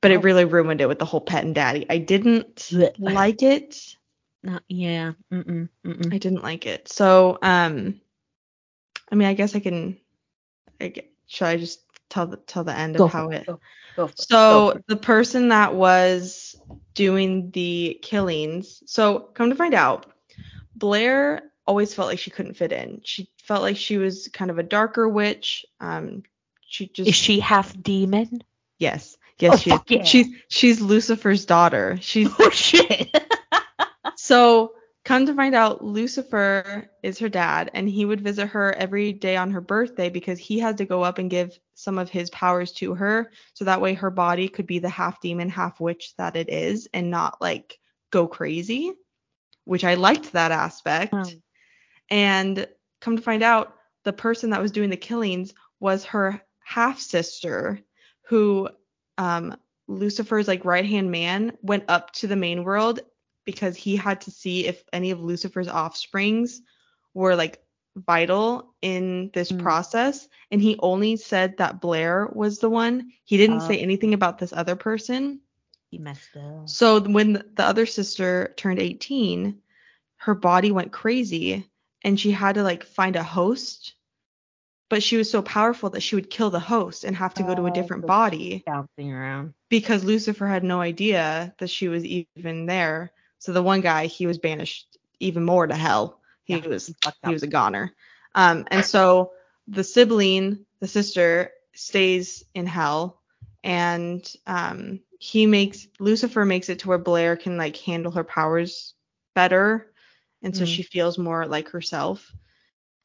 but 0.00 0.10
it 0.10 0.22
really 0.22 0.44
ruined 0.44 0.80
it 0.80 0.88
with 0.88 0.98
the 0.98 1.04
whole 1.04 1.20
pet 1.20 1.44
and 1.44 1.54
daddy. 1.54 1.86
I 1.88 1.98
didn't 1.98 2.70
like 2.98 3.42
it. 3.42 3.96
Not, 4.42 4.62
yeah. 4.68 5.12
Mm-mm. 5.32 5.68
Mm-mm. 5.84 6.14
I 6.14 6.18
didn't 6.18 6.42
like 6.42 6.66
it. 6.66 6.88
So, 6.88 7.38
um, 7.42 8.00
I 9.10 9.14
mean, 9.14 9.28
I 9.28 9.34
guess 9.34 9.54
I 9.56 9.60
can. 9.60 9.98
I 10.80 10.88
get, 10.88 11.10
should 11.26 11.46
I 11.46 11.56
just 11.56 11.82
tell 12.08 12.26
the 12.26 12.36
tell 12.36 12.64
the 12.64 12.76
end 12.76 13.00
of 13.00 13.12
how 13.12 13.30
it. 13.30 13.42
it? 13.42 13.46
Go. 13.46 13.60
Go 13.96 14.10
So 14.14 14.70
it. 14.70 14.84
the 14.86 14.96
person 14.96 15.48
that 15.48 15.74
was 15.74 16.56
doing 16.94 17.50
the 17.50 17.98
killings, 18.02 18.82
so 18.86 19.18
come 19.18 19.50
to 19.50 19.56
find 19.56 19.74
out, 19.74 20.06
Blair 20.76 21.42
always 21.66 21.94
felt 21.94 22.08
like 22.08 22.18
she 22.20 22.30
couldn't 22.30 22.54
fit 22.54 22.72
in. 22.72 23.00
She 23.04 23.28
felt 23.42 23.62
like 23.62 23.76
she 23.76 23.98
was 23.98 24.28
kind 24.28 24.50
of 24.50 24.58
a 24.58 24.62
darker 24.62 25.08
witch. 25.08 25.66
Um, 25.80 26.22
she 26.66 26.86
just 26.86 27.08
is 27.08 27.16
she 27.16 27.40
half 27.40 27.74
demon? 27.82 28.42
yes, 28.78 29.16
yes, 29.38 29.54
Oh, 29.54 29.56
she 29.56 29.96
yeah. 29.96 30.04
she's 30.04 30.26
she's 30.48 30.80
Lucifer's 30.80 31.44
daughter. 31.44 31.98
She's 32.00 32.28
Oh 32.38 32.50
shit. 32.50 33.16
so 34.16 34.72
come 35.04 35.26
to 35.26 35.34
find 35.34 35.54
out, 35.54 35.82
Lucifer 35.82 36.90
is 37.02 37.18
her 37.18 37.28
dad, 37.30 37.70
and 37.72 37.88
he 37.88 38.04
would 38.04 38.20
visit 38.20 38.48
her 38.48 38.74
every 38.74 39.12
day 39.12 39.36
on 39.36 39.50
her 39.52 39.60
birthday 39.60 40.10
because 40.10 40.38
he 40.38 40.58
had 40.58 40.78
to 40.78 40.84
go 40.84 41.02
up 41.02 41.18
and 41.18 41.30
give 41.30 41.58
some 41.74 41.96
of 41.98 42.10
his 42.10 42.28
powers 42.30 42.72
to 42.72 42.94
her, 42.94 43.30
so 43.54 43.64
that 43.64 43.80
way 43.80 43.94
her 43.94 44.10
body 44.10 44.48
could 44.48 44.66
be 44.66 44.80
the 44.80 44.88
half 44.88 45.20
demon, 45.20 45.48
half 45.48 45.80
witch 45.80 46.14
that 46.18 46.36
it 46.36 46.50
is, 46.50 46.88
and 46.92 47.10
not 47.10 47.40
like 47.40 47.78
go 48.10 48.26
crazy. 48.26 48.92
Which 49.64 49.84
I 49.84 49.94
liked 49.94 50.32
that 50.32 50.50
aspect. 50.50 51.12
Um, 51.14 51.42
And 52.10 52.66
come 53.00 53.16
to 53.16 53.22
find 53.22 53.42
out, 53.42 53.74
the 54.04 54.12
person 54.14 54.50
that 54.50 54.62
was 54.62 54.72
doing 54.72 54.88
the 54.88 54.96
killings 54.96 55.52
was 55.78 56.04
her 56.06 56.40
half 56.60 56.98
sister, 57.00 57.80
who 58.28 58.68
um, 59.18 59.56
Lucifer's 59.88 60.48
like 60.48 60.64
right 60.64 60.86
hand 60.86 61.10
man 61.10 61.56
went 61.62 61.84
up 61.88 62.12
to 62.14 62.26
the 62.26 62.36
main 62.36 62.64
world 62.64 63.00
because 63.44 63.76
he 63.76 63.96
had 63.96 64.22
to 64.22 64.30
see 64.30 64.66
if 64.66 64.82
any 64.92 65.10
of 65.10 65.20
Lucifer's 65.22 65.68
offsprings 65.68 66.60
were 67.14 67.34
like 67.36 67.62
vital 67.96 68.74
in 68.82 69.30
this 69.34 69.50
Mm. 69.50 69.60
process. 69.60 70.28
And 70.50 70.60
he 70.62 70.76
only 70.78 71.16
said 71.16 71.56
that 71.58 71.80
Blair 71.80 72.28
was 72.32 72.58
the 72.60 72.70
one. 72.70 73.12
He 73.24 73.36
didn't 73.38 73.62
Oh. 73.62 73.68
say 73.68 73.78
anything 73.78 74.14
about 74.14 74.38
this 74.38 74.52
other 74.52 74.76
person. 74.76 75.40
he 75.90 75.98
messed 75.98 76.36
up. 76.36 76.68
So 76.68 77.00
when 77.00 77.32
the 77.32 77.44
the 77.54 77.64
other 77.64 77.86
sister 77.86 78.52
turned 78.58 78.78
18, 78.78 79.62
her 80.18 80.34
body 80.34 80.70
went 80.70 80.92
crazy 80.92 81.66
and 82.04 82.20
she 82.20 82.30
had 82.30 82.56
to 82.56 82.62
like 82.62 82.84
find 82.84 83.16
a 83.16 83.22
host. 83.22 83.94
But 84.88 85.02
she 85.02 85.16
was 85.16 85.30
so 85.30 85.42
powerful 85.42 85.90
that 85.90 86.02
she 86.02 86.14
would 86.16 86.30
kill 86.30 86.50
the 86.50 86.60
host 86.60 87.04
and 87.04 87.16
have 87.16 87.34
to 87.34 87.42
go 87.42 87.54
to 87.54 87.66
a 87.66 87.70
Oh, 87.70 87.72
different 87.72 88.06
body 88.06 88.64
Bouncing 88.66 89.12
around. 89.12 89.54
because 89.68 90.04
Lucifer 90.04 90.46
had 90.46 90.64
no 90.64 90.80
idea 90.80 91.54
that 91.58 91.70
she 91.70 91.88
was 91.88 92.04
even 92.04 92.48
there. 92.48 92.94
So 93.20 93.34
the 93.34 93.44
one 93.44 93.64
guy, 93.64 93.92
he 94.06 94.08
was 94.08 94.22
banished 94.24 94.86
even 95.20 95.44
more 95.44 95.66
to 95.66 95.74
hell. 95.74 96.20
He 96.44 96.54
Yeah, 96.54 96.68
was 96.68 96.86
he 96.86 96.94
he 97.22 97.32
was 97.32 97.42
a 97.42 97.46
goner. 97.46 97.92
Um, 98.34 98.66
and 98.70 98.84
so 98.84 99.32
the 99.66 99.84
sibling, 99.84 100.64
the 100.80 100.86
sister, 100.88 101.50
stays 101.74 102.44
in 102.54 102.66
hell, 102.66 103.20
and 103.62 104.22
um, 104.46 105.00
he 105.18 105.46
makes 105.46 105.86
Lucifer 105.98 106.44
makes 106.44 106.68
it 106.68 106.80
to 106.80 106.88
where 106.88 106.98
Blair 106.98 107.36
can 107.36 107.56
like 107.56 107.76
handle 107.76 108.12
her 108.12 108.24
powers 108.24 108.94
better, 109.34 109.92
and 110.42 110.56
so 110.56 110.64
Mm. 110.64 110.66
she 110.66 110.82
feels 110.82 111.18
more 111.18 111.46
like 111.46 111.68
herself. 111.70 112.32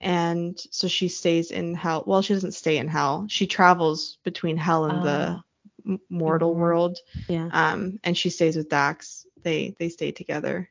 And 0.03 0.60
so 0.72 0.88
she 0.88 1.07
stays 1.07 1.51
in 1.51 1.74
hell. 1.75 2.03
Well, 2.05 2.22
she 2.22 2.33
doesn't 2.33 2.53
stay 2.53 2.77
in 2.77 2.88
hell. 2.89 3.25
She 3.29 3.48
travels 3.48 4.17
between 4.24 4.57
hell 4.57 4.86
and 4.86 5.01
the 5.03 5.43
Ah. 5.88 5.98
mortal 6.10 6.53
Mhm. 6.53 6.57
world. 6.57 6.98
Yeah. 7.27 7.50
Um, 7.51 8.00
and 8.03 8.17
she 8.17 8.29
stays 8.29 8.55
with 8.57 8.69
Dax. 8.69 9.25
They 9.43 9.75
they 9.79 9.89
stay 9.89 10.12
together. 10.12 10.69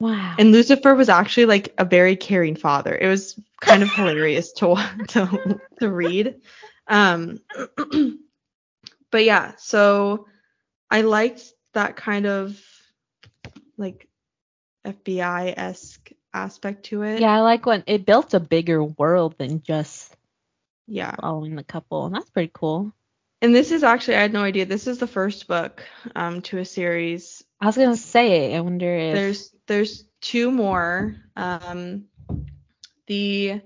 Wow. 0.00 0.34
And 0.38 0.52
Lucifer 0.52 0.94
was 0.94 1.08
actually 1.08 1.46
like 1.46 1.74
a 1.78 1.84
very 1.84 2.16
caring 2.16 2.56
father. 2.56 2.94
It 2.96 3.08
was 3.08 3.38
kind 3.60 3.82
of 3.82 3.92
hilarious 3.94 4.52
to 4.54 4.76
to 5.08 5.60
to 5.80 5.90
read. 5.90 6.40
Um, 6.88 7.40
but 9.10 9.24
yeah, 9.24 9.52
so 9.56 10.26
I 10.90 11.02
liked 11.02 11.42
that 11.72 11.96
kind 11.96 12.26
of 12.26 12.60
like 13.76 14.08
FBI 14.84 15.54
esque 15.56 16.12
aspect 16.34 16.84
to 16.86 17.02
it. 17.02 17.20
yeah, 17.20 17.32
I 17.32 17.40
like 17.40 17.66
when 17.66 17.84
it 17.86 18.04
built 18.04 18.34
a 18.34 18.40
bigger 18.40 18.82
world 18.84 19.36
than 19.38 19.62
just 19.62 20.14
Yeah. 20.86 21.14
following 21.20 21.56
the 21.56 21.64
couple, 21.64 22.06
and 22.06 22.14
that's 22.14 22.30
pretty 22.30 22.50
cool. 22.52 22.92
And 23.42 23.54
this 23.54 23.72
is 23.72 23.82
actually 23.82 24.16
I 24.16 24.22
had 24.22 24.32
no 24.32 24.42
idea. 24.42 24.66
This 24.66 24.86
is 24.86 24.98
the 24.98 25.06
first 25.06 25.46
book 25.48 25.84
um 26.14 26.42
to 26.42 26.58
a 26.58 26.64
series. 26.64 27.44
I 27.60 27.66
was 27.66 27.76
gonna 27.76 27.96
say, 27.96 28.52
it. 28.52 28.56
I 28.56 28.60
wonder 28.60 28.94
if 28.94 29.14
There's 29.14 29.54
there's 29.66 30.04
two 30.20 30.50
more. 30.50 31.14
Um 31.36 32.04
the 33.06 33.60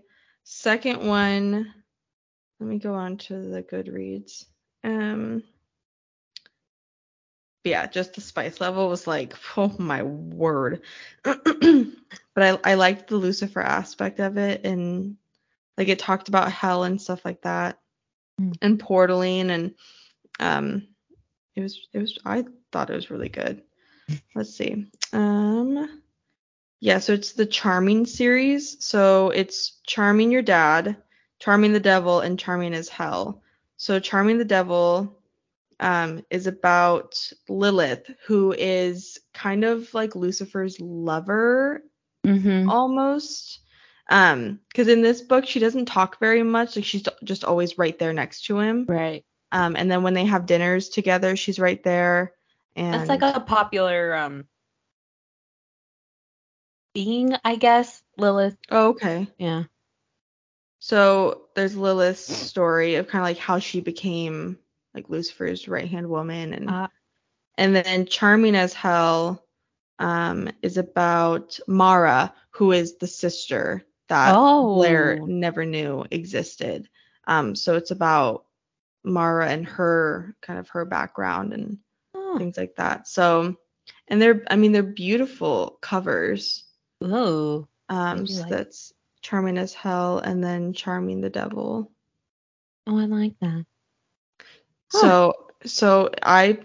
second 0.45 1.07
one 1.07 1.73
let 2.61 2.69
me 2.69 2.79
go 2.79 2.95
on 2.95 3.19
to 3.19 3.35
the 3.41 3.63
Goodreads. 3.63 4.45
Um 4.85 5.43
yeah, 7.65 7.87
just 7.87 8.15
the 8.15 8.21
spice 8.21 8.61
level 8.61 8.89
was 8.89 9.07
like, 9.07 9.35
oh 9.57 9.75
my 9.79 10.03
word. 10.03 10.83
but 12.39 12.63
I 12.65 12.71
I 12.71 12.75
liked 12.75 13.09
the 13.09 13.17
Lucifer 13.17 13.61
aspect 13.61 14.21
of 14.21 14.37
it 14.37 14.65
and 14.65 15.17
like 15.77 15.89
it 15.89 15.99
talked 15.99 16.29
about 16.29 16.53
hell 16.53 16.85
and 16.85 17.03
stuff 17.03 17.25
like 17.25 17.43
that. 17.43 17.81
Mm. 18.41 18.57
And 18.63 18.79
portaling 18.79 19.51
and 19.51 19.75
um 20.39 20.87
it 21.57 21.63
was 21.63 21.89
it 21.93 21.99
was 21.99 22.17
I 22.25 22.45
thought 22.71 22.91
it 22.91 22.95
was 22.95 23.11
really 23.11 23.29
good. 23.29 23.63
Let's 24.37 24.57
see. 24.57 24.87
Um 25.13 26.01
yeah, 26.79 27.01
so 27.01 27.13
it's 27.13 27.33
the 27.33 27.45
Charming 27.45 28.07
series. 28.07 28.85
So 28.85 29.31
it's 29.31 29.81
Charming 29.85 30.31
Your 30.31 30.43
Dad, 30.43 30.97
Charming 31.41 31.73
the 31.73 31.81
Devil, 31.81 32.21
and 32.21 32.39
Charming 32.39 32.73
as 32.73 32.89
Hell. 32.89 33.43
So 33.79 33.99
Charming 33.99 34.39
the 34.39 34.45
Devil 34.45 35.19
um, 35.81 36.25
is 36.31 36.47
about 36.47 37.21
Lilith, 37.49 38.09
who 38.29 38.55
is 38.57 39.19
kind 39.35 39.65
of 39.65 39.93
like 39.93 40.15
Lucifer's 40.15 40.79
lover 40.79 41.83
Mhm. 42.27 42.69
almost. 42.69 43.61
Um, 44.11 44.61
because 44.69 44.89
in 44.89 45.03
this 45.03 45.21
book 45.21 45.47
she 45.47 45.61
doesn't 45.61 45.87
talk 45.87 46.19
very 46.19 46.43
much. 46.43 46.77
Like 46.77 46.85
she's 46.85 47.05
just 47.25 47.45
always 47.45 47.79
right 47.79 47.99
there 47.99 48.13
next 48.13 48.47
to 48.47 48.59
him. 48.59 48.87
right. 48.89 49.25
Um, 49.53 49.77
and 49.77 49.91
then 49.91 50.03
when 50.03 50.15
they 50.15 50.27
have 50.27 50.47
dinners 50.47 50.89
together, 50.89 51.37
she's 51.37 51.59
right 51.59 51.83
there. 51.83 52.33
And 52.77 52.95
That's 52.95 53.09
like 53.09 53.23
a 53.23 53.41
popular 53.41 54.15
um 54.15 54.45
being, 56.95 57.35
I 57.45 57.57
guess. 57.57 58.03
Lilith. 58.17 58.57
oh, 58.71 58.89
okay. 58.89 59.29
Yeah. 59.39 59.65
So 60.81 61.43
there's 61.55 61.77
Lilith's 61.77 62.35
story 62.35 62.97
of 62.97 63.09
kind 63.09 63.23
of 63.23 63.27
like 63.27 63.39
how 63.39 63.59
she 63.59 63.81
became 63.81 64.59
like 64.95 65.09
Lucifer's 65.09 65.69
right 65.69 65.89
hand 65.89 66.09
woman, 66.09 66.55
and 66.55 66.69
Uh, 66.69 66.89
and 67.57 67.75
then 67.75 68.07
Charming 68.07 68.55
as 68.55 68.73
Hell 68.75 69.45
um, 69.99 70.51
is 70.63 70.77
about 70.77 71.59
Mara, 71.67 72.33
who 72.51 72.73
is 72.73 72.97
the 72.99 73.07
sister 73.07 73.85
that 74.09 74.35
oh. 74.35 74.75
Blair 74.77 75.19
never 75.21 75.65
knew 75.65 76.05
existed. 76.11 76.89
Um, 77.27 77.55
so 77.55 77.77
it's 77.77 77.91
about 77.91 78.45
Mara 79.05 79.49
and 79.49 79.67
her 79.67 80.35
kind 80.41 80.59
of 80.59 80.69
her 80.71 80.85
background 80.85 81.53
and 81.53 81.79
Oh. 82.15 82.37
things 82.39 82.57
like 82.57 82.77
that. 82.77 83.09
So 83.09 83.57
and 84.07 84.21
they're 84.21 84.43
I 84.51 84.57
mean 84.57 84.73
they're 84.73 84.83
beautiful 84.83 85.79
covers. 85.81 86.65
Oh. 87.01 87.69
Um, 87.89 88.27
so 88.27 88.43
like- 88.43 88.51
that's 88.51 88.93
Charming 89.21 89.59
as 89.59 89.75
Hell 89.75 90.19
and 90.19 90.43
then 90.43 90.73
Charming 90.73 91.21
the 91.21 91.31
Devil. 91.31 91.91
Oh, 92.87 92.99
I 92.99 93.05
like 93.07 93.39
that. 93.41 93.67
Huh. 94.93 95.01
So 95.01 95.47
so 95.65 96.11
I 96.23 96.61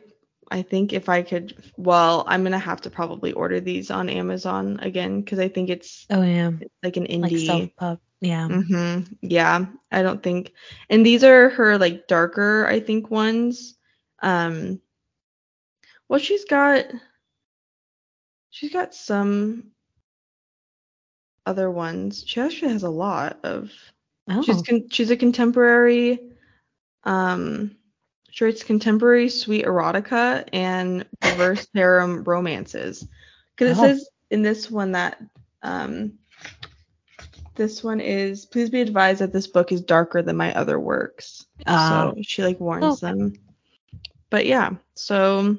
I 0.54 0.62
think 0.62 0.94
if 0.94 1.10
I 1.10 1.24
could 1.24 1.72
well, 1.78 2.24
I'm 2.28 2.44
gonna 2.44 2.60
have 2.60 2.80
to 2.82 2.92
probably 2.92 3.34
order 3.34 3.60
these 3.60 3.90
on 3.90 4.08
Amazon 4.08 4.80
again 4.84 5.22
because 5.22 5.40
I 5.40 5.48
think 5.48 5.72
it's 5.72 6.06
Oh 6.12 6.22
yeah. 6.22 6.52
like 6.84 6.96
an 6.96 7.08
Like 7.10 7.32
indie. 7.32 7.46
self 7.48 7.70
pub. 7.76 8.00
Yeah. 8.22 8.48
hmm 8.48 9.00
Yeah, 9.22 9.66
I 9.92 10.04
don't 10.04 10.22
think. 10.22 10.54
And 10.92 11.04
these 11.04 11.24
are 11.24 11.50
her 11.50 11.80
like 11.80 12.08
darker, 12.08 12.68
I 12.68 12.80
think 12.80 13.10
ones. 13.10 13.80
Um, 14.22 14.80
well, 16.08 16.20
she's 16.20 16.46
got 16.46 16.86
she's 18.52 18.72
got 18.72 18.94
some 18.94 19.72
other 21.48 21.72
ones. 21.72 22.24
She 22.28 22.40
actually 22.40 22.74
has 22.74 22.84
a 22.84 22.90
lot 22.90 23.40
of. 23.44 23.72
Oh. 24.30 24.44
She's 24.44 24.62
con- 24.62 24.88
she's 24.92 25.10
a 25.10 25.18
contemporary. 25.18 26.20
Um, 27.06 27.76
Writes 28.42 28.64
contemporary 28.64 29.30
sweet 29.30 29.66
erotica 29.66 30.48
and 30.52 31.06
reverse 31.24 31.68
harem 31.74 32.24
romances. 32.24 33.08
Because 33.56 33.78
it 33.78 33.82
Oh. 33.82 33.88
says 33.88 34.10
in 34.32 34.42
this 34.42 34.70
one 34.72 34.94
that 34.94 35.22
um, 35.62 36.14
this 37.56 37.84
one 37.84 38.00
is 38.02 38.46
please 38.46 38.70
be 38.70 38.82
advised 38.82 39.22
that 39.22 39.32
this 39.32 39.48
book 39.48 39.72
is 39.72 39.82
darker 39.82 40.22
than 40.22 40.36
my 40.36 40.54
other 40.56 40.80
works. 40.80 41.46
Ah. 41.68 42.12
so 42.16 42.22
she 42.24 42.44
like 42.44 42.60
warns 42.60 42.84
Oh. 43.04 43.08
them. 43.08 43.34
But 44.30 44.46
yeah, 44.48 44.72
so 44.96 45.58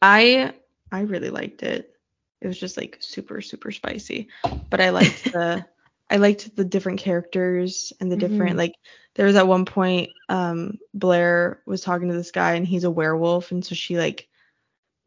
I 0.00 0.54
I 0.92 1.00
really 1.00 1.30
liked 1.30 1.62
it. 1.62 1.94
It 2.40 2.46
was 2.46 2.58
just 2.58 2.76
like 2.76 2.98
super 3.00 3.40
super 3.40 3.72
spicy, 3.72 4.28
but 4.70 4.80
I 4.80 4.90
liked 4.90 5.24
the 5.32 5.64
I 6.12 6.16
liked 6.16 6.54
the 6.54 6.64
different 6.64 7.00
characters 7.00 7.92
and 7.98 8.12
the 8.12 8.16
different 8.18 8.54
Mhm. 8.54 8.58
like 8.58 8.74
there 9.14 9.26
was 9.26 9.36
at 9.36 9.48
one 9.48 9.64
point 9.64 10.10
um 10.28 10.78
Blair 10.92 11.62
was 11.66 11.80
talking 11.80 12.08
to 12.08 12.14
this 12.14 12.30
guy 12.32 12.52
and 12.52 12.66
he's 12.66 12.84
a 12.84 12.90
werewolf 12.90 13.50
and 13.50 13.64
so 13.64 13.74
she 13.74 13.96
like 13.96 14.28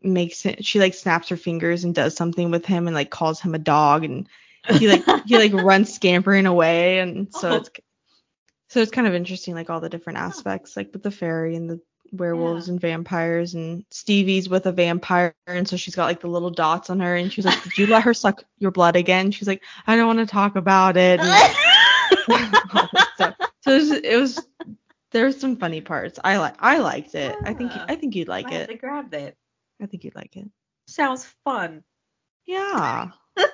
makes 0.01 0.45
it 0.47 0.65
she 0.65 0.79
like 0.79 0.95
snaps 0.95 1.29
her 1.29 1.37
fingers 1.37 1.83
and 1.83 1.93
does 1.93 2.15
something 2.15 2.49
with 2.49 2.65
him 2.65 2.87
and 2.87 2.95
like 2.95 3.11
calls 3.11 3.39
him 3.39 3.53
a 3.53 3.59
dog 3.59 4.03
and 4.03 4.27
he 4.79 4.87
like 4.87 5.03
he 5.27 5.37
like 5.37 5.53
runs 5.63 5.93
scampering 5.93 6.47
away 6.47 6.99
and 6.99 7.31
so 7.31 7.51
Oh. 7.51 7.55
it's 7.57 7.69
so 8.69 8.81
it's 8.81 8.91
kind 8.91 9.07
of 9.07 9.13
interesting 9.13 9.53
like 9.53 9.69
all 9.69 9.79
the 9.79 9.89
different 9.89 10.17
aspects 10.19 10.75
like 10.75 10.89
with 10.91 11.03
the 11.03 11.11
fairy 11.11 11.55
and 11.55 11.69
the 11.69 11.79
werewolves 12.11 12.67
Yeah. 12.67 12.73
and 12.73 12.81
vampires 12.81 13.53
and 13.55 13.83
Stevie's 13.91 14.47
with 14.49 14.65
a 14.65 14.71
vampire 14.71 15.33
and 15.47 15.67
so 15.67 15.75
she's 15.77 15.95
got 15.95 16.05
like 16.05 16.21
the 16.21 16.27
little 16.27 16.49
dots 16.51 16.89
on 16.89 16.99
her 16.99 17.15
and 17.15 17.31
she's 17.31 17.45
like 17.45 17.61
did 17.63 17.77
you 17.77 17.87
let 17.87 18.03
her 18.03 18.13
suck 18.13 18.43
your 18.59 18.71
blood 18.71 18.95
again? 18.95 19.31
She's 19.31 19.47
like 19.47 19.63
I 19.87 19.95
don't 19.95 20.07
want 20.07 20.19
to 20.19 20.25
talk 20.25 20.55
about 20.55 20.97
it. 20.97 21.19
So 23.17 23.71
it 23.71 23.79
was, 23.79 23.91
it 23.91 24.15
was 24.17 24.47
there 25.11 25.25
were 25.25 25.31
some 25.31 25.55
funny 25.57 25.81
parts. 25.81 26.19
I 26.23 26.37
like 26.37 26.55
I 26.59 26.77
liked 26.77 27.15
it. 27.15 27.35
I 27.43 27.53
think 27.55 27.71
I 27.73 27.95
think 27.95 28.15
you'd 28.15 28.27
like 28.27 28.47
I 28.47 28.55
it. 28.55 28.69
have 28.69 28.79
grabbed 28.79 29.13
it. 29.15 29.35
I 29.81 29.87
think 29.87 30.03
you'd 30.03 30.13
like 30.15 30.35
it. 30.35 30.45
Sounds 30.87 31.25
fun. 31.43 31.83
yeah. 32.45 33.09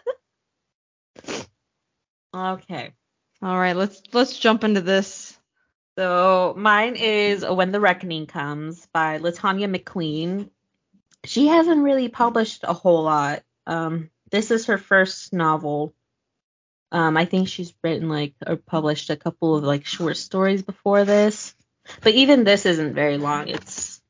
Okay. 2.34 2.94
all 3.42 3.58
right 3.60 3.76
let's 3.76 4.02
let's 4.14 4.40
jump 4.40 4.64
into 4.64 4.80
this 4.82 5.38
So 5.98 6.54
mine 6.58 6.96
is 6.96 7.46
When 7.46 7.72
the 7.72 7.80
Reckoning 7.80 8.26
Comes 8.26 8.88
by 8.94 9.20
LaTanya 9.20 9.74
McQueen. 9.74 10.50
She 11.26 11.48
hasn't 11.48 11.84
really 11.84 12.08
published 12.08 12.64
a 12.64 12.74
whole 12.74 13.04
lot. 13.04 13.44
Um, 13.68 14.10
this 14.32 14.52
is 14.52 14.68
her 14.68 14.78
first 14.78 15.34
novel. 15.34 15.94
Um, 16.92 17.16
I 17.18 17.26
think 17.26 17.48
she's 17.48 17.74
written 17.84 18.10
like 18.10 18.34
or 18.46 18.56
published 18.56 19.10
a 19.10 19.16
couple 19.16 19.56
of 19.56 19.64
like 19.64 19.86
short 19.86 20.18
stories 20.18 20.62
before 20.62 21.06
this. 21.06 21.54
But 22.02 22.14
even 22.14 22.44
this 22.44 22.66
isn't 22.66 22.94
very 22.94 23.18
long. 23.18 23.48
It's 23.48 24.02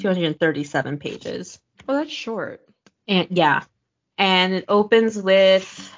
237 0.00 0.98
pages. 0.98 1.60
Well, 1.86 1.98
that's 1.98 2.12
short 2.12 2.60
And 3.08 3.28
yeah. 3.30 3.64
And 4.18 4.54
it 4.54 4.64
opens 4.68 5.20
with 5.20 5.92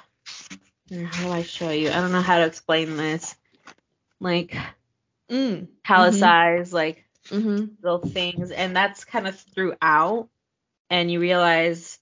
how 0.90 1.24
do 1.24 1.30
I 1.32 1.42
show 1.42 1.70
you? 1.70 1.90
I 1.90 2.00
don't 2.00 2.12
know 2.12 2.20
how 2.20 2.38
to 2.38 2.46
explain 2.46 2.96
this. 2.96 3.34
Like 4.20 4.56
mm. 5.30 5.68
Palisades, 5.84 6.72
like 6.72 7.04
mm-hmm. 7.28 7.66
little 7.82 8.06
things, 8.06 8.50
and 8.50 8.76
that's 8.76 9.04
kind 9.04 9.26
of 9.26 9.38
throughout. 9.38 10.28
And 10.88 11.10
you 11.10 11.20
realize, 11.20 11.98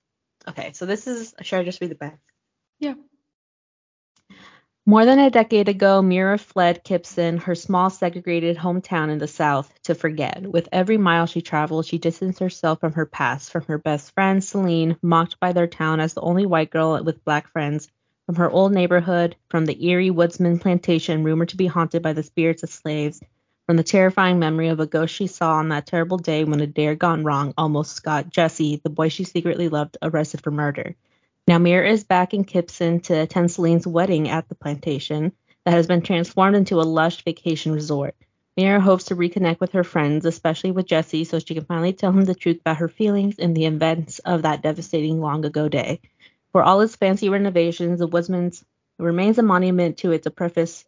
okay, 0.49 0.73
so 0.73 0.87
this 0.87 1.07
is. 1.07 1.35
Should 1.43 1.61
I 1.61 1.65
just 1.65 1.81
read 1.81 1.91
the 1.91 1.95
back? 1.95 2.19
Yeah. 2.79 2.95
More 4.87 5.07
than 5.07 5.19
a 5.19 5.31
decade 5.31 5.71
ago, 5.71 6.03
Mira 6.03 6.37
fled 6.37 6.85
Kipson, 6.85 7.39
her 7.39 7.55
small 7.55 7.89
segregated 7.89 8.59
hometown 8.59 9.09
in 9.09 9.17
the 9.17 9.27
South, 9.27 9.73
to 9.85 9.95
forget. 9.95 10.43
With 10.43 10.69
every 10.73 10.99
mile 10.99 11.25
she 11.25 11.41
traveled, 11.41 11.87
she 11.87 11.97
distanced 11.97 12.41
herself 12.41 12.81
from 12.81 12.93
her 12.93 13.07
past, 13.07 13.51
from 13.51 13.63
her 13.63 13.79
best 13.79 14.13
friend, 14.13 14.45
Celine, 14.45 14.99
mocked 15.01 15.41
by 15.41 15.53
their 15.53 15.67
town 15.67 16.01
as 16.01 16.13
the 16.13 16.21
only 16.21 16.45
white 16.45 16.69
girl 16.69 17.03
with 17.03 17.25
black 17.25 17.49
friends, 17.49 17.89
from 18.27 18.37
her 18.37 18.51
old 18.51 18.73
neighborhood, 18.73 19.37
from 19.49 19.67
the 19.67 19.87
eerie 19.87 20.11
woodsman 20.11 20.59
plantation 20.59 21.25
rumored 21.25 21.51
to 21.51 21.57
be 21.57 21.67
haunted 21.67 22.03
by 22.03 22.13
the 22.13 22.23
spirits 22.23 22.63
of 22.63 22.71
slaves, 22.71 23.21
from 23.67 23.77
the 23.77 23.83
terrifying 23.83 24.39
memory 24.39 24.69
of 24.69 24.81
a 24.81 24.87
ghost 24.87 25.15
she 25.15 25.27
saw 25.27 25.55
on 25.55 25.69
that 25.71 25.87
terrible 25.87 26.19
day 26.19 26.45
when 26.45 26.61
a 26.61 26.67
dare 26.67 26.95
gone 26.95 27.25
wrong 27.25 27.55
almost 27.57 28.03
got 28.03 28.31
Jesse, 28.31 28.81
the 28.83 28.91
boy 28.91 29.09
she 29.09 29.25
secretly 29.25 29.69
loved, 29.69 29.97
arrested 30.03 30.43
for 30.43 30.51
murder. 30.51 30.95
Now 31.47 31.59
Mira 31.59 31.91
is 31.91 32.05
back 32.05 32.33
in 32.33 32.45
Kipson 32.45 33.03
to 33.05 33.21
attend 33.21 33.51
Celine's 33.51 33.87
wedding 33.87 34.29
at 34.29 34.49
the 34.49 34.55
plantation 34.55 35.33
that 35.65 35.73
has 35.73 35.87
been 35.87 36.03
transformed 36.03 36.57
into 36.57 36.81
a 36.81 36.83
lush 36.83 37.23
vacation 37.25 37.73
resort. 37.73 38.15
Mira 38.57 38.81
hopes 38.81 39.05
to 39.05 39.17
reconnect 39.17 39.61
with 39.61 39.73
her 39.73 39.85
friends, 39.85 40.25
especially 40.25 40.71
with 40.71 40.87
Jesse, 40.87 41.25
so 41.25 41.39
she 41.39 41.55
can 41.55 41.65
finally 41.65 41.93
tell 41.93 42.13
him 42.13 42.25
the 42.25 42.35
truth 42.35 42.61
about 42.61 42.77
her 42.77 42.89
feelings 42.89 43.39
and 43.39 43.57
the 43.57 43.67
events 43.67 44.21
of 44.21 44.43
that 44.43 44.63
devastating 44.63 45.21
long 45.21 45.45
ago 45.45 45.69
day. 45.69 46.01
For 46.55 46.63
all 46.63 46.81
its 46.83 46.95
fancy 46.95 47.29
renovations, 47.29 47.99
the 47.99 48.07
Woodsman's 48.07 48.65
remains 49.01 49.39
a 49.39 49.43
monument 49.43 49.99
to 49.99 50.13
its 50.13 50.29
oppressive, 50.29 50.87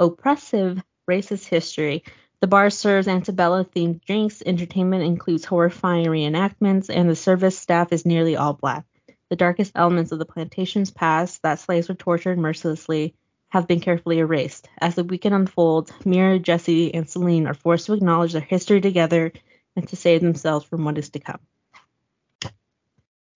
racist 0.00 1.44
history. 1.44 2.04
The 2.40 2.46
bar 2.46 2.70
serves 2.70 3.06
antebellum 3.06 3.66
themed 3.66 4.02
drinks, 4.06 4.42
entertainment 4.46 5.04
includes 5.04 5.44
horrifying 5.44 6.06
reenactments, 6.06 6.88
and 6.88 7.10
the 7.10 7.14
service 7.14 7.58
staff 7.58 7.92
is 7.92 8.06
nearly 8.06 8.36
all 8.36 8.54
black. 8.54 8.86
The 9.28 9.36
darkest 9.36 9.72
elements 9.74 10.12
of 10.12 10.18
the 10.18 10.24
plantation's 10.24 10.90
past, 10.90 11.42
that 11.42 11.58
slaves 11.58 11.90
were 11.90 11.94
tortured 11.94 12.38
mercilessly, 12.38 13.14
have 13.50 13.68
been 13.68 13.80
carefully 13.80 14.18
erased. 14.20 14.66
As 14.78 14.94
the 14.94 15.04
weekend 15.04 15.34
unfolds, 15.34 15.92
Mira, 16.06 16.38
Jesse, 16.38 16.94
and 16.94 17.06
Celine 17.06 17.46
are 17.46 17.52
forced 17.52 17.84
to 17.84 17.92
acknowledge 17.92 18.32
their 18.32 18.40
history 18.40 18.80
together 18.80 19.30
and 19.76 19.86
to 19.88 19.96
save 19.96 20.22
themselves 20.22 20.64
from 20.64 20.86
what 20.86 20.96
is 20.96 21.10
to 21.10 21.20
come. 21.20 21.40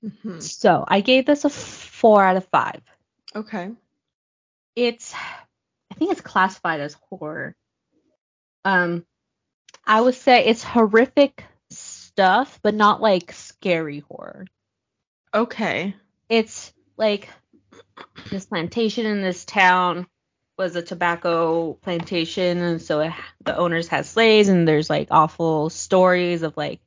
Mm-hmm. 0.05 0.41
So 0.41 0.85
I 0.87 1.01
gave 1.01 1.27
this 1.27 1.45
a 1.45 1.51
four 1.51 2.25
out 2.25 2.37
of 2.37 2.47
five. 2.47 2.83
Okay. 3.35 3.71
It's, 4.75 5.15
I 5.15 5.95
think 5.95 6.13
it's 6.13 6.21
classified 6.21 6.81
as 6.81 6.97
horror. 7.09 7.57
Um, 8.65 9.07
I 9.85 10.01
would 10.01 10.15
say 10.15 10.45
it's 10.45 10.63
horrific 10.63 11.45
stuff, 11.71 12.59
but 12.63 12.75
not 12.75 13.01
like 13.01 13.33
scary 13.33 14.01
horror. 14.01 14.47
Okay. 15.35 15.95
it's 16.29 16.73
like 16.97 17.29
this 18.31 18.47
plantation 18.47 19.07
in 19.07 19.21
this 19.23 19.45
town 19.45 20.07
was 20.59 20.77
a 20.77 20.83
tobacco 20.83 21.75
plantation 21.75 22.59
and 22.59 22.81
so 22.81 23.01
it, 23.01 23.13
the 23.45 23.57
owners 23.57 23.89
had 23.89 24.07
slaves 24.07 24.49
and 24.49 24.67
there's 24.67 24.89
like 24.89 25.09
awful 25.11 25.69
stories 25.69 26.43
of 26.43 26.57
like 26.57 26.81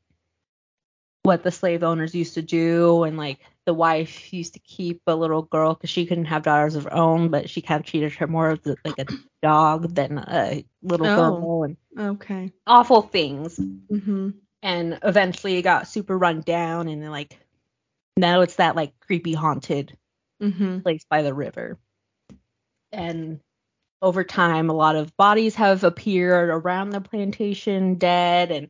what 1.23 1.43
the 1.43 1.51
slave 1.51 1.83
owners 1.83 2.15
used 2.15 2.35
to 2.35 2.41
do 2.41 3.03
and 3.03 3.17
like 3.17 3.39
the 3.65 3.73
wife 3.73 4.33
used 4.33 4.53
to 4.53 4.59
keep 4.59 5.01
a 5.07 5.15
little 5.15 5.41
girl 5.43 5.73
because 5.73 5.89
she 5.89 6.05
couldn't 6.05 6.25
have 6.25 6.43
daughters 6.43 6.75
of 6.75 6.85
her 6.85 6.93
own 6.93 7.29
but 7.29 7.49
she 7.49 7.61
kind 7.61 7.79
of 7.81 7.85
treated 7.85 8.13
her 8.13 8.27
more 8.27 8.51
of 8.51 8.61
like 8.85 8.97
a 8.99 9.07
dog 9.43 9.93
than 9.95 10.17
a 10.17 10.63
little 10.81 11.07
Oh. 11.07 11.15
girl 11.15 11.63
and 11.63 11.77
Okay. 11.97 12.51
awful 12.67 13.01
things 13.01 13.59
Mm-hmm. 13.59 14.29
and 14.61 14.99
eventually 15.03 15.57
it 15.57 15.63
got 15.63 15.87
super 15.87 16.17
run 16.17 16.41
down 16.41 16.87
and 16.87 17.01
then 17.03 17.11
like 17.11 17.37
now 18.17 18.41
it's 18.41 18.55
that 18.55 18.75
like 18.75 18.97
creepy 18.99 19.33
haunted 19.33 19.97
Mm-hmm. 20.41 20.79
place 20.79 21.05
by 21.09 21.21
the 21.21 21.33
river. 21.33 21.77
And 22.91 23.39
over 24.01 24.23
time, 24.23 24.69
a 24.69 24.73
lot 24.73 24.95
of 24.95 25.15
bodies 25.17 25.55
have 25.55 25.83
appeared 25.83 26.49
around 26.49 26.91
the 26.91 27.01
plantation 27.01 27.95
dead, 27.95 28.51
and 28.51 28.69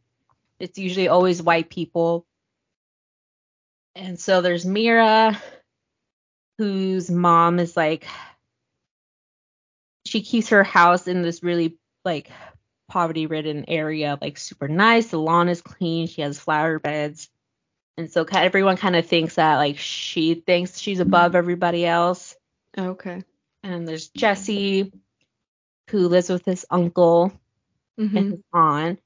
it's 0.59 0.77
usually 0.79 1.07
always 1.07 1.41
white 1.41 1.69
people. 1.69 2.25
And 3.99 4.17
so 4.17 4.41
there's 4.41 4.65
Mira, 4.65 5.39
whose 6.57 7.11
mom 7.11 7.59
is 7.59 7.75
like, 7.75 8.07
she 10.05 10.21
keeps 10.21 10.49
her 10.49 10.63
house 10.63 11.07
in 11.07 11.21
this 11.21 11.43
really 11.43 11.77
like 12.05 12.31
poverty 12.87 13.25
ridden 13.25 13.65
area, 13.67 14.17
like 14.21 14.37
super 14.37 14.69
nice. 14.69 15.07
The 15.07 15.19
lawn 15.19 15.49
is 15.49 15.61
clean, 15.61 16.07
she 16.07 16.21
has 16.21 16.39
flower 16.39 16.79
beds. 16.79 17.29
And 17.97 18.09
so 18.09 18.25
everyone 18.31 18.77
kind 18.77 18.95
of 18.95 19.05
thinks 19.05 19.35
that 19.35 19.57
like 19.57 19.77
she 19.77 20.35
thinks 20.35 20.79
she's 20.79 21.01
above 21.01 21.35
everybody 21.35 21.85
else. 21.85 22.37
Okay. 22.77 23.21
And 23.63 23.85
there's 23.85 24.07
Jesse, 24.07 24.93
who 25.89 26.07
lives 26.07 26.29
with 26.29 26.45
his 26.45 26.65
uncle 26.71 27.33
Mm-hmm. 27.99 28.17
and 28.17 28.31
his 28.31 28.41
aunt. 28.53 28.99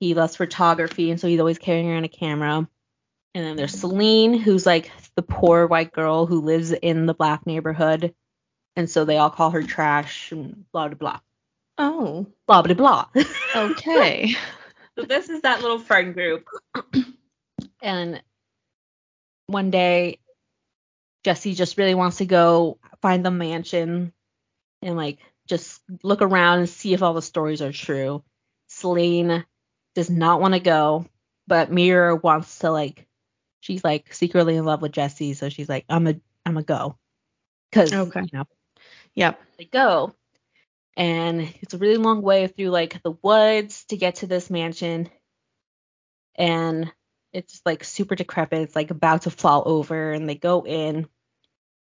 He 0.00 0.14
loves 0.14 0.34
photography, 0.34 1.12
and 1.12 1.20
so 1.20 1.28
he's 1.28 1.38
always 1.38 1.58
carrying 1.58 1.88
around 1.88 2.04
a 2.04 2.08
camera. 2.08 2.68
And 3.36 3.44
then 3.44 3.56
there's 3.56 3.78
Celine, 3.78 4.32
who's 4.32 4.64
like 4.64 4.90
the 5.14 5.20
poor 5.20 5.66
white 5.66 5.92
girl 5.92 6.24
who 6.24 6.40
lives 6.40 6.72
in 6.72 7.04
the 7.04 7.12
black 7.12 7.46
neighborhood. 7.46 8.14
And 8.76 8.88
so 8.88 9.04
they 9.04 9.18
all 9.18 9.28
call 9.28 9.50
her 9.50 9.62
trash 9.62 10.32
and 10.32 10.64
blah, 10.72 10.88
blah, 10.88 10.96
blah. 10.96 11.20
Oh. 11.76 12.26
Blah, 12.46 12.62
blah, 12.62 12.74
blah. 12.74 13.06
Okay. 13.54 14.34
So 14.96 15.04
this 15.04 15.28
is 15.28 15.42
that 15.42 15.60
little 15.60 15.78
friend 15.78 16.14
group. 16.14 16.48
And 17.82 18.22
one 19.48 19.70
day, 19.70 20.18
Jesse 21.22 21.54
just 21.54 21.76
really 21.76 21.94
wants 21.94 22.16
to 22.16 22.24
go 22.24 22.78
find 23.02 23.22
the 23.22 23.30
mansion 23.30 24.14
and 24.80 24.96
like 24.96 25.18
just 25.46 25.82
look 26.02 26.22
around 26.22 26.60
and 26.60 26.68
see 26.70 26.94
if 26.94 27.02
all 27.02 27.12
the 27.12 27.20
stories 27.20 27.60
are 27.60 27.70
true. 27.70 28.24
Celine 28.68 29.44
does 29.94 30.08
not 30.08 30.40
want 30.40 30.54
to 30.54 30.60
go, 30.60 31.04
but 31.46 31.70
Mira 31.70 32.16
wants 32.16 32.60
to 32.60 32.70
like 32.70 33.05
she's 33.66 33.82
like 33.82 34.14
secretly 34.14 34.56
in 34.56 34.64
love 34.64 34.80
with 34.80 34.92
Jesse, 34.92 35.34
so 35.34 35.48
she's 35.48 35.68
like, 35.68 35.84
I'm 35.88 36.06
a 36.06 36.14
I'm 36.44 36.56
a 36.56 36.62
go. 36.62 36.96
Cause 37.72 37.92
Okay. 37.92 38.20
you 38.20 38.28
know, 38.32 38.44
Yep. 39.14 39.40
they 39.58 39.64
go. 39.64 40.14
And 40.96 41.52
it's 41.60 41.74
a 41.74 41.78
really 41.78 41.96
long 41.96 42.22
way 42.22 42.46
through 42.46 42.68
like 42.68 43.02
the 43.02 43.16
woods 43.22 43.84
to 43.86 43.96
get 43.96 44.16
to 44.16 44.26
this 44.26 44.48
mansion. 44.48 45.10
And 46.36 46.92
it's 47.32 47.60
like 47.66 47.82
super 47.82 48.14
decrepit. 48.14 48.62
It's 48.62 48.76
like 48.76 48.90
about 48.90 49.22
to 49.22 49.30
fall 49.30 49.64
over 49.66 50.12
and 50.12 50.28
they 50.28 50.36
go 50.36 50.64
in. 50.64 51.08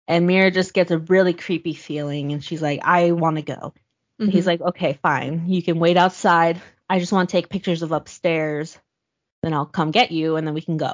And 0.08 0.28
Mira 0.28 0.52
just 0.52 0.74
gets 0.74 0.92
a 0.92 1.00
really 1.00 1.34
creepy 1.34 1.74
feeling 1.74 2.32
and 2.32 2.44
she's 2.44 2.62
like, 2.62 2.82
I 2.84 3.12
want 3.12 3.38
to 3.38 3.42
go. 3.42 3.74
And 4.20 4.32
He's 4.32 4.42
mm-hmm. 4.42 4.50
like, 4.50 4.62
okay, 4.62 5.00
fine. 5.02 5.46
You 5.48 5.64
can 5.64 5.80
wait 5.80 5.98
outside. 5.98 6.62
I 6.90 7.00
just 7.00 7.12
want 7.12 7.30
to 7.30 7.32
take 7.34 7.50
pictures 7.50 7.82
of 7.82 7.92
upstairs. 7.92 8.78
Then 9.42 9.54
I'll 9.54 9.66
come 9.66 9.92
get 9.92 10.12
you 10.12 10.36
and 10.36 10.46
then 10.46 10.54
we 10.54 10.62
can 10.62 10.78
go. 10.78 10.94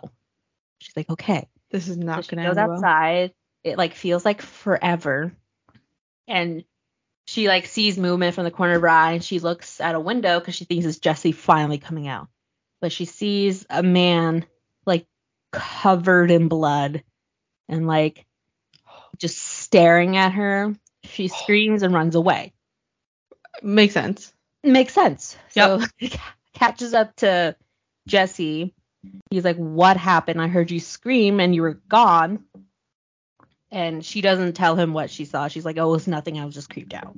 She's 0.80 0.96
like, 0.96 1.10
okay. 1.10 1.48
this 1.72 1.88
is 1.88 1.98
not 1.98 2.26
she 2.26 2.36
gonna 2.36 2.48
goes 2.48 2.58
end 2.58 2.68
well. 2.68 2.78
outside. 2.78 3.34
It 3.64 3.78
like 3.78 3.94
feels 3.94 4.24
like 4.24 4.42
forever. 4.42 5.32
And 6.28 6.64
she 7.26 7.48
like 7.48 7.66
sees 7.66 7.98
movement 7.98 8.36
from 8.36 8.46
the 8.46 8.52
corner 8.52 8.76
of 8.76 8.82
her 8.82 8.90
eye 8.90 9.12
and 9.12 9.24
she 9.24 9.40
looks 9.40 9.82
at 9.82 9.96
a 9.96 10.00
window 10.00 10.40
because 10.40 10.56
she 10.56 10.66
thinks 10.66 10.86
it's 10.86 11.00
Jesse 11.00 11.34
finally 11.34 11.78
coming 11.78 12.08
out. 12.08 12.28
But 12.80 12.92
she 12.92 13.06
sees 13.06 13.66
a 13.70 13.84
man 13.84 14.46
like 14.86 15.06
covered 15.52 16.32
in 16.32 16.48
blood 16.48 17.04
and 17.68 17.88
like 17.88 18.26
just 19.18 19.38
staring 19.38 20.16
at 20.16 20.34
her. 20.34 20.76
She 21.04 21.28
screams 21.28 21.84
and 21.84 21.94
runs 21.94 22.16
away. 22.16 22.54
Makes 23.62 23.94
sense. 23.94 24.34
Makes 24.64 24.94
sense. 24.94 25.38
So 25.50 25.82
catches 26.54 26.94
up 26.94 27.16
to 27.18 27.56
Jesse. 28.08 28.74
He's 29.30 29.44
like, 29.46 29.58
What 29.58 29.98
happened? 29.98 30.42
I 30.42 30.48
heard 30.48 30.72
you 30.72 30.80
scream 30.80 31.40
and 31.40 31.54
you 31.54 31.62
were 31.62 31.80
gone. 31.90 32.46
And 33.72 34.04
she 34.06 34.22
doesn't 34.22 34.54
tell 34.54 34.76
him 34.76 34.94
what 34.94 35.10
she 35.10 35.26
saw. 35.26 35.48
She's 35.48 35.66
like, 35.66 35.78
Oh, 35.78 35.94
it's 35.94 36.08
nothing. 36.08 36.40
I 36.40 36.46
was 36.46 36.54
just 36.54 36.70
creeped 36.70 36.94
out. 36.94 37.16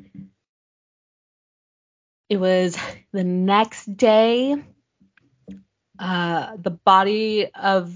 It 2.30 2.38
was 2.38 2.78
the 3.12 3.23
next 3.23 3.86
day. 3.97 4.56
Uh, 5.97 6.56
the 6.58 6.71
body 6.71 7.54
of 7.54 7.93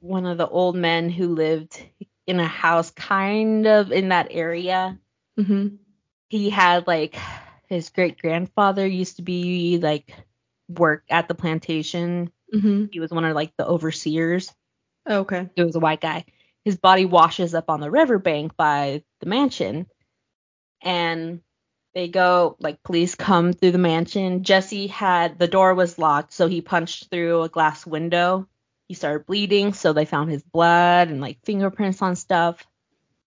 one 0.00 0.26
of 0.26 0.36
the 0.38 0.48
old 0.48 0.76
men 0.76 1.08
who 1.08 1.34
lived 1.34 1.82
in 2.26 2.38
a 2.38 2.46
house 2.46 2.90
kind 2.90 3.66
of 3.66 3.92
in 3.92 4.10
that 4.10 4.28
area 4.30 4.98
hmm 5.38 5.68
he 6.28 6.50
had 6.50 6.86
like 6.86 7.16
his 7.68 7.90
great 7.90 8.18
grandfather 8.18 8.86
used 8.86 9.16
to 9.16 9.22
be 9.22 9.78
like 9.78 10.12
work 10.68 11.04
at 11.08 11.28
the 11.28 11.34
plantation. 11.34 12.30
Hmm 12.52 12.86
He 12.90 13.00
was 13.00 13.10
one 13.10 13.24
of 13.24 13.34
like 13.34 13.52
the 13.56 13.66
overseers. 13.66 14.52
Okay. 15.08 15.48
It 15.56 15.64
was 15.64 15.76
a 15.76 15.80
white 15.80 16.00
guy. 16.00 16.24
His 16.64 16.76
body 16.76 17.04
washes 17.04 17.54
up 17.54 17.70
on 17.70 17.80
the 17.80 17.90
riverbank 17.90 18.56
by 18.56 19.02
the 19.20 19.26
mansion. 19.26 19.86
And 20.82 21.40
they 21.94 22.08
go 22.08 22.56
like 22.60 22.82
police 22.82 23.14
come 23.14 23.52
through 23.52 23.72
the 23.72 23.78
mansion. 23.78 24.42
Jesse 24.44 24.86
had 24.86 25.38
the 25.38 25.48
door 25.48 25.74
was 25.74 25.98
locked, 25.98 26.32
so 26.32 26.46
he 26.48 26.60
punched 26.60 27.10
through 27.10 27.42
a 27.42 27.48
glass 27.48 27.86
window. 27.86 28.48
He 28.88 28.94
started 28.94 29.26
bleeding, 29.26 29.72
so 29.72 29.92
they 29.92 30.04
found 30.04 30.30
his 30.30 30.42
blood 30.42 31.08
and 31.08 31.20
like 31.20 31.38
fingerprints 31.44 32.02
on 32.02 32.14
stuff. 32.16 32.64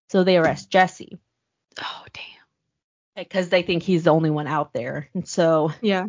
So 0.10 0.24
they 0.24 0.38
arrest 0.38 0.70
Jesse 0.70 1.20
Oh 1.82 2.06
damn. 2.14 2.24
because 3.26 3.50
they 3.50 3.62
think 3.64 3.84
he's 3.84 4.04
the 4.04 4.12
only 4.12 4.30
one 4.30 4.48
out 4.48 4.74
there. 4.74 5.10
And 5.14 5.28
so 5.28 5.72
Yeah. 5.82 6.08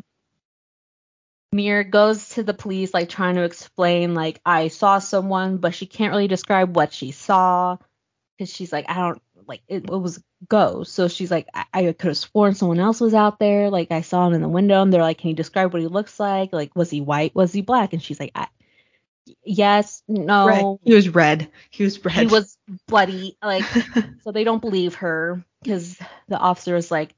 Mir 1.52 1.82
goes 1.82 2.30
to 2.30 2.42
the 2.42 2.54
police, 2.54 2.94
like 2.94 3.08
trying 3.08 3.34
to 3.34 3.42
explain, 3.42 4.14
like, 4.14 4.40
I 4.46 4.68
saw 4.68 5.00
someone, 5.00 5.56
but 5.56 5.74
she 5.74 5.86
can't 5.86 6.12
really 6.12 6.28
describe 6.28 6.76
what 6.76 6.92
she 6.92 7.10
saw. 7.10 7.76
Because 8.38 8.54
she's 8.54 8.72
like, 8.72 8.86
I 8.88 8.94
don't, 8.94 9.22
like, 9.46 9.62
it, 9.66 9.84
it 9.84 9.90
was 9.90 10.22
ghost. 10.48 10.94
So 10.94 11.08
she's 11.08 11.30
like, 11.30 11.48
I, 11.52 11.64
I 11.74 11.92
could 11.92 12.08
have 12.08 12.16
sworn 12.16 12.54
someone 12.54 12.78
else 12.78 13.00
was 13.00 13.14
out 13.14 13.38
there. 13.38 13.68
Like, 13.68 13.90
I 13.90 14.02
saw 14.02 14.26
him 14.26 14.34
in 14.34 14.42
the 14.42 14.48
window, 14.48 14.80
and 14.80 14.92
they're 14.92 15.02
like, 15.02 15.18
Can 15.18 15.30
you 15.30 15.36
describe 15.36 15.72
what 15.72 15.82
he 15.82 15.88
looks 15.88 16.20
like? 16.20 16.52
Like, 16.52 16.74
was 16.76 16.88
he 16.88 17.00
white? 17.00 17.34
Was 17.34 17.52
he 17.52 17.62
black? 17.62 17.92
And 17.92 18.02
she's 18.02 18.20
like, 18.20 18.32
I, 18.34 18.46
Yes, 19.44 20.02
no. 20.08 20.46
Red. 20.46 20.78
He 20.82 20.94
was 20.94 21.08
red. 21.08 21.50
He 21.70 21.84
was 21.84 22.04
red. 22.04 22.16
He 22.16 22.26
was 22.26 22.56
bloody. 22.86 23.36
Like, 23.42 23.64
so 24.22 24.32
they 24.32 24.44
don't 24.44 24.62
believe 24.62 24.96
her 24.96 25.44
because 25.62 25.98
the 26.28 26.38
officer 26.38 26.76
is 26.76 26.90
like, 26.90 27.14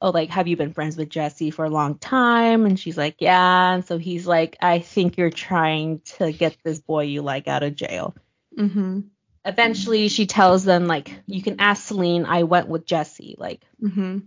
"Oh, 0.00 0.10
like, 0.10 0.30
have 0.30 0.46
you 0.48 0.56
been 0.56 0.72
friends 0.72 0.96
with 0.96 1.08
Jesse 1.10 1.50
for 1.50 1.64
a 1.64 1.70
long 1.70 1.98
time?" 1.98 2.66
And 2.66 2.78
she's 2.78 2.96
like, 2.98 3.16
"Yeah." 3.20 3.74
And 3.74 3.84
so 3.84 3.98
he's 3.98 4.26
like, 4.26 4.56
"I 4.60 4.78
think 4.80 5.16
you're 5.18 5.30
trying 5.30 6.00
to 6.18 6.32
get 6.32 6.56
this 6.64 6.80
boy 6.80 7.04
you 7.04 7.22
like 7.22 7.48
out 7.48 7.62
of 7.62 7.74
jail." 7.76 8.14
hmm 8.56 9.00
Eventually, 9.44 10.08
she 10.08 10.26
tells 10.26 10.64
them 10.64 10.86
like, 10.88 11.20
"You 11.26 11.40
can 11.42 11.60
ask 11.60 11.86
Celine. 11.86 12.24
I 12.26 12.42
went 12.44 12.68
with 12.68 12.84
Jesse." 12.84 13.36
Like, 13.38 13.62
hmm 13.80 14.18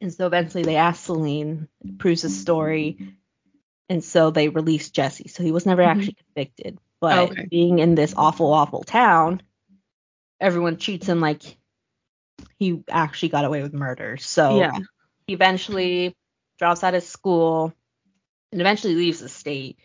and 0.00 0.12
so 0.12 0.26
eventually 0.26 0.64
they 0.64 0.76
ask 0.76 1.04
Celine, 1.06 1.68
proves 1.98 2.22
his 2.22 2.38
story, 2.38 2.98
and 3.88 4.02
so 4.04 4.30
they 4.30 4.48
release 4.48 4.90
Jesse. 4.90 5.28
So 5.28 5.42
he 5.42 5.52
was 5.52 5.66
never 5.66 5.82
Mhm. 5.82 5.86
actually 5.86 6.14
convicted, 6.14 6.78
but 7.00 7.30
Okay. 7.30 7.46
being 7.50 7.78
in 7.78 7.94
this 7.94 8.14
awful, 8.16 8.52
awful 8.52 8.82
town, 8.82 9.42
everyone 10.40 10.76
treats 10.76 11.08
him 11.08 11.20
like 11.20 11.42
he 12.58 12.82
actually 12.88 13.30
got 13.30 13.44
away 13.44 13.62
with 13.62 13.72
murder. 13.72 14.16
So 14.18 14.56
Yeah. 14.58 14.72
He 15.26 15.34
eventually 15.34 16.14
drops 16.58 16.84
out 16.84 16.94
of 16.94 17.02
school 17.02 17.72
and 18.52 18.60
eventually 18.60 18.94
leaves 18.94 19.20
the 19.20 19.28
state. 19.28 19.78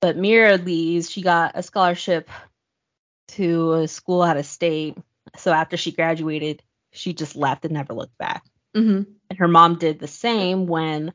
But 0.00 0.16
Mira 0.16 0.56
leaves. 0.56 1.10
She 1.10 1.22
got 1.22 1.52
a 1.54 1.62
scholarship 1.62 2.28
to 3.28 3.72
a 3.74 3.88
school 3.88 4.22
out 4.22 4.36
of 4.36 4.46
state. 4.46 4.96
So 5.36 5.52
after 5.52 5.76
she 5.76 5.92
graduated, 5.92 6.62
she 6.92 7.12
just 7.12 7.36
left 7.36 7.64
and 7.64 7.74
never 7.74 7.94
looked 7.94 8.16
back. 8.18 8.44
hmm 8.74 9.02
And 9.30 9.38
her 9.38 9.48
mom 9.48 9.76
did 9.76 9.98
the 9.98 10.08
same 10.08 10.66
when 10.66 11.12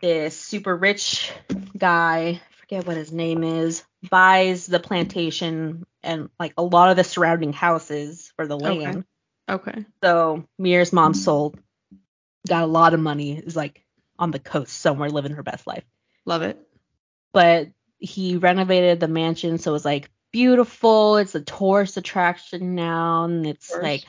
this 0.00 0.38
super 0.38 0.76
rich 0.76 1.32
guy, 1.76 2.40
I 2.40 2.54
forget 2.60 2.86
what 2.86 2.96
his 2.96 3.12
name 3.12 3.42
is, 3.42 3.82
buys 4.10 4.66
the 4.66 4.78
plantation 4.80 5.86
and 6.02 6.28
like 6.38 6.52
a 6.58 6.62
lot 6.62 6.90
of 6.90 6.96
the 6.96 7.04
surrounding 7.04 7.52
houses 7.52 8.32
for 8.36 8.46
the 8.46 8.56
Okay. 8.56 8.68
land. 8.68 9.04
Okay. 9.48 9.84
So 10.02 10.44
Mira's 10.58 10.92
mom 10.92 11.14
sold, 11.14 11.58
got 12.46 12.64
a 12.64 12.66
lot 12.66 12.94
of 12.94 13.00
money, 13.00 13.36
is 13.38 13.56
like 13.56 13.84
on 14.18 14.30
the 14.30 14.38
coast 14.38 14.76
somewhere 14.78 15.10
living 15.10 15.32
her 15.32 15.42
best 15.42 15.66
life. 15.66 15.84
Love 16.24 16.42
it. 16.42 16.58
But 17.32 17.68
he 17.98 18.36
renovated 18.36 19.00
the 19.00 19.08
mansion 19.08 19.58
so 19.58 19.74
it's 19.74 19.84
like 19.84 20.10
beautiful. 20.32 21.16
It's 21.16 21.34
a 21.34 21.40
tourist 21.40 21.96
attraction 21.96 22.74
now, 22.74 23.24
and 23.24 23.46
it's 23.46 23.74
like 23.74 24.04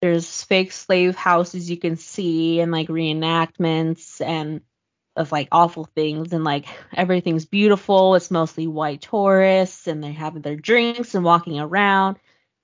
there's 0.00 0.42
fake 0.42 0.72
slave 0.72 1.14
houses 1.14 1.70
you 1.70 1.76
can 1.76 1.96
see 1.96 2.60
and 2.60 2.72
like 2.72 2.88
reenactments 2.88 4.20
and 4.20 4.60
of 5.14 5.30
like 5.30 5.48
awful 5.52 5.84
things 5.84 6.32
and 6.32 6.42
like 6.42 6.66
everything's 6.92 7.44
beautiful. 7.44 8.14
It's 8.14 8.30
mostly 8.30 8.66
white 8.66 9.02
tourists 9.02 9.86
and 9.86 10.02
they're 10.02 10.12
having 10.12 10.42
their 10.42 10.56
drinks 10.56 11.14
and 11.14 11.24
walking 11.24 11.60
around. 11.60 12.18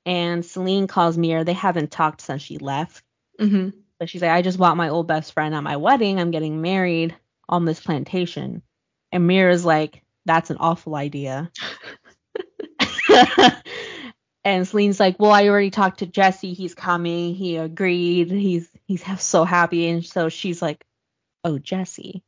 And 0.04 0.44
Celine 0.44 0.86
calls 0.86 1.18
Mira. 1.18 1.44
They 1.44 1.52
haven't 1.52 1.90
talked 1.90 2.22
since 2.22 2.42
she 2.42 2.58
left. 2.58 3.04
hmm 3.38 3.68
But 3.98 4.08
she's 4.08 4.22
like, 4.22 4.30
I 4.30 4.42
just 4.42 4.58
want 4.58 4.76
my 4.76 4.90
old 4.90 5.06
best 5.08 5.32
friend 5.32 5.54
at 5.54 5.62
my 5.62 5.76
wedding. 5.76 6.20
I'm 6.20 6.30
getting 6.30 6.60
married 6.62 7.16
on 7.48 7.64
this 7.64 7.80
plantation. 7.80 8.62
And 9.12 9.26
Mira's 9.26 9.64
like, 9.64 10.02
that's 10.24 10.50
an 10.50 10.58
awful 10.60 10.94
idea. 10.94 11.50
and 14.44 14.66
Celine's 14.66 15.00
like, 15.00 15.18
well, 15.18 15.32
I 15.32 15.48
already 15.48 15.70
talked 15.70 16.00
to 16.00 16.06
Jesse. 16.06 16.52
He's 16.52 16.74
coming. 16.74 17.34
He 17.34 17.56
agreed. 17.56 18.30
He's 18.30 18.68
he's 18.86 19.04
so 19.22 19.44
happy. 19.44 19.88
And 19.88 20.04
so 20.04 20.28
she's 20.28 20.62
like, 20.62 20.84
oh, 21.44 21.58
Jesse. 21.58 22.22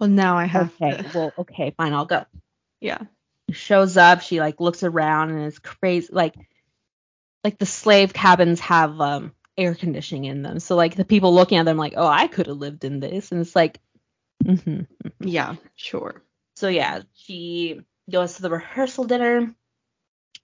Well, 0.00 0.08
now 0.08 0.36
I 0.36 0.46
have 0.46 0.72
Okay, 0.80 1.02
to. 1.02 1.10
well, 1.14 1.32
okay, 1.38 1.72
fine, 1.76 1.92
I'll 1.92 2.06
go. 2.06 2.24
Yeah. 2.80 3.02
shows 3.52 3.96
up 3.96 4.22
she 4.22 4.40
like 4.40 4.60
looks 4.60 4.82
around 4.82 5.30
and 5.30 5.42
it's 5.42 5.58
crazy 5.58 6.08
like 6.10 6.34
like 7.44 7.58
the 7.58 7.66
slave 7.66 8.12
cabins 8.12 8.60
have 8.60 9.00
um 9.00 9.32
air 9.56 9.74
conditioning 9.74 10.24
in 10.24 10.42
them 10.42 10.58
so 10.58 10.76
like 10.76 10.94
the 10.96 11.04
people 11.04 11.34
looking 11.34 11.58
at 11.58 11.64
them 11.64 11.76
like 11.76 11.94
oh 11.96 12.06
i 12.06 12.26
could 12.26 12.46
have 12.46 12.56
lived 12.56 12.84
in 12.84 13.00
this 13.00 13.32
and 13.32 13.40
it's 13.40 13.54
like 13.54 13.78
hmm 14.44 14.80
Yeah. 15.20 15.56
Sure. 15.74 16.22
so 16.56 16.68
yeah 16.68 17.02
she 17.14 17.80
goes 18.10 18.34
to 18.36 18.42
the 18.42 18.50
rehearsal 18.50 19.04
dinner 19.04 19.54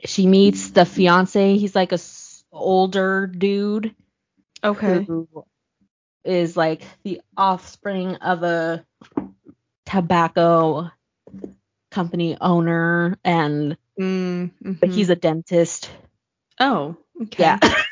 she 0.05 0.27
meets 0.27 0.71
the 0.71 0.85
fiance 0.85 1.57
he's 1.57 1.75
like 1.75 1.93
a 1.93 1.95
s- 1.95 2.45
older 2.53 3.27
dude 3.27 3.95
Okay. 4.63 5.05
who 5.05 5.27
is 6.25 6.57
like 6.57 6.83
the 7.05 7.21
offspring 7.37 8.17
of 8.17 8.43
a 8.43 8.85
tobacco 9.87 10.91
company 11.91 12.37
owner 12.41 13.17
and 13.25 13.77
Mm, 13.99 14.53
but 14.79 14.91
he's 14.91 15.11
a 15.11 15.17
dentist 15.17 15.91
Oh. 16.61 16.97
Okay. 17.23 17.43
Yeah. 17.43 17.59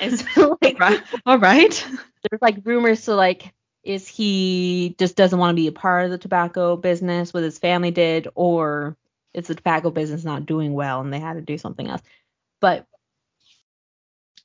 and 0.00 0.18
so 0.34 0.58
like 0.62 0.78
Right. 0.78 1.02
All 1.26 1.38
right. 1.38 1.86
there's 2.30 2.42
like 2.42 2.56
rumors 2.64 3.04
to 3.06 3.14
like 3.14 3.52
is 3.82 4.08
he 4.08 4.94
just 4.98 5.14
doesn't 5.16 5.38
want 5.38 5.50
to 5.50 5.60
be 5.60 5.66
a 5.68 5.72
part 5.72 6.06
of 6.06 6.10
the 6.10 6.18
tobacco 6.18 6.76
business 6.76 7.34
what 7.34 7.42
his 7.42 7.58
family 7.58 7.90
did, 7.90 8.28
or 8.34 8.96
is 9.34 9.46
the 9.46 9.54
tobacco 9.54 9.90
business 9.90 10.24
not 10.24 10.46
doing 10.46 10.72
well 10.72 11.00
and 11.00 11.12
they 11.12 11.20
had 11.20 11.34
to 11.34 11.42
do 11.42 11.58
something 11.58 11.88
else? 11.88 12.00
But 12.60 12.86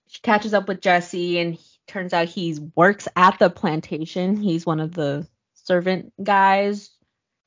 she 0.08 0.20
catches 0.22 0.54
up 0.54 0.68
with 0.68 0.82
Jesse 0.82 1.40
and 1.40 1.54
he, 1.56 1.66
turns 1.88 2.14
out 2.14 2.28
he 2.28 2.58
works 2.76 3.08
at 3.16 3.40
the 3.40 3.50
plantation. 3.50 4.36
He's 4.36 4.66
one 4.66 4.80
of 4.80 4.94
the 4.94 5.28
servant 5.54 6.14
guys. 6.22 6.92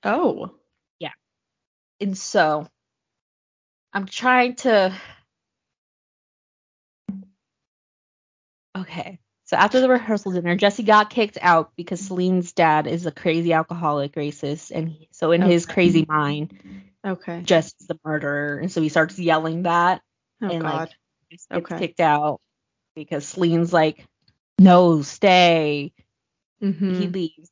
Oh. 0.03 0.55
Yeah. 0.99 1.13
And 2.01 2.17
so 2.17 2.67
I'm 3.93 4.07
trying 4.07 4.57
to 4.57 4.95
Okay. 8.77 9.19
So 9.45 9.57
after 9.57 9.81
the 9.81 9.89
rehearsal 9.89 10.33
dinner, 10.33 10.57
Jesse 10.57 10.83
got 10.83 11.11
kicked 11.11 11.37
out 11.41 11.73
because 11.77 12.01
Celine's 12.01 12.53
dad 12.53 12.87
is 12.87 13.05
a 13.05 13.13
crazy 13.13 13.53
alcoholic 13.53 14.15
racist, 14.15 14.71
and 14.71 14.89
he, 14.89 15.09
so 15.13 15.33
in 15.33 15.43
okay. 15.43 15.53
his 15.53 15.67
crazy 15.67 16.07
mind, 16.09 16.59
okay, 17.07 17.43
Jesse's 17.43 17.87
the 17.87 17.99
murderer, 18.03 18.59
and 18.59 18.73
so 18.73 18.81
he 18.81 18.89
starts 18.89 19.19
yelling 19.19 19.65
that, 19.65 20.01
oh, 20.43 20.49
and 20.49 20.63
God. 20.63 20.73
like 20.73 20.91
gets 21.31 21.47
okay. 21.53 21.79
kicked 21.79 22.01
out 22.01 22.41
because 22.95 23.27
Celine's 23.27 23.75
like, 23.75 24.07
no, 24.59 25.03
stay. 25.03 25.93
Mm-hmm. 26.63 26.95
He 26.95 27.07
leaves, 27.09 27.51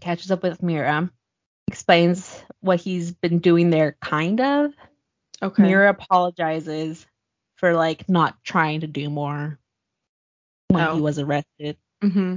catches 0.00 0.30
up 0.30 0.42
with 0.42 0.62
Mira, 0.62 1.10
explains 1.66 2.42
what 2.60 2.80
he's 2.80 3.12
been 3.12 3.40
doing 3.40 3.68
there, 3.68 3.96
kind 4.00 4.40
of. 4.40 4.72
Okay. 5.42 5.64
Mira 5.64 5.90
apologizes 5.90 7.04
for 7.56 7.74
like 7.74 8.08
not 8.08 8.42
trying 8.44 8.80
to 8.80 8.86
do 8.86 9.10
more 9.10 9.58
when 10.74 10.86
oh. 10.86 10.94
he 10.96 11.00
was 11.00 11.18
arrested. 11.18 11.76
Mm-hmm. 12.02 12.36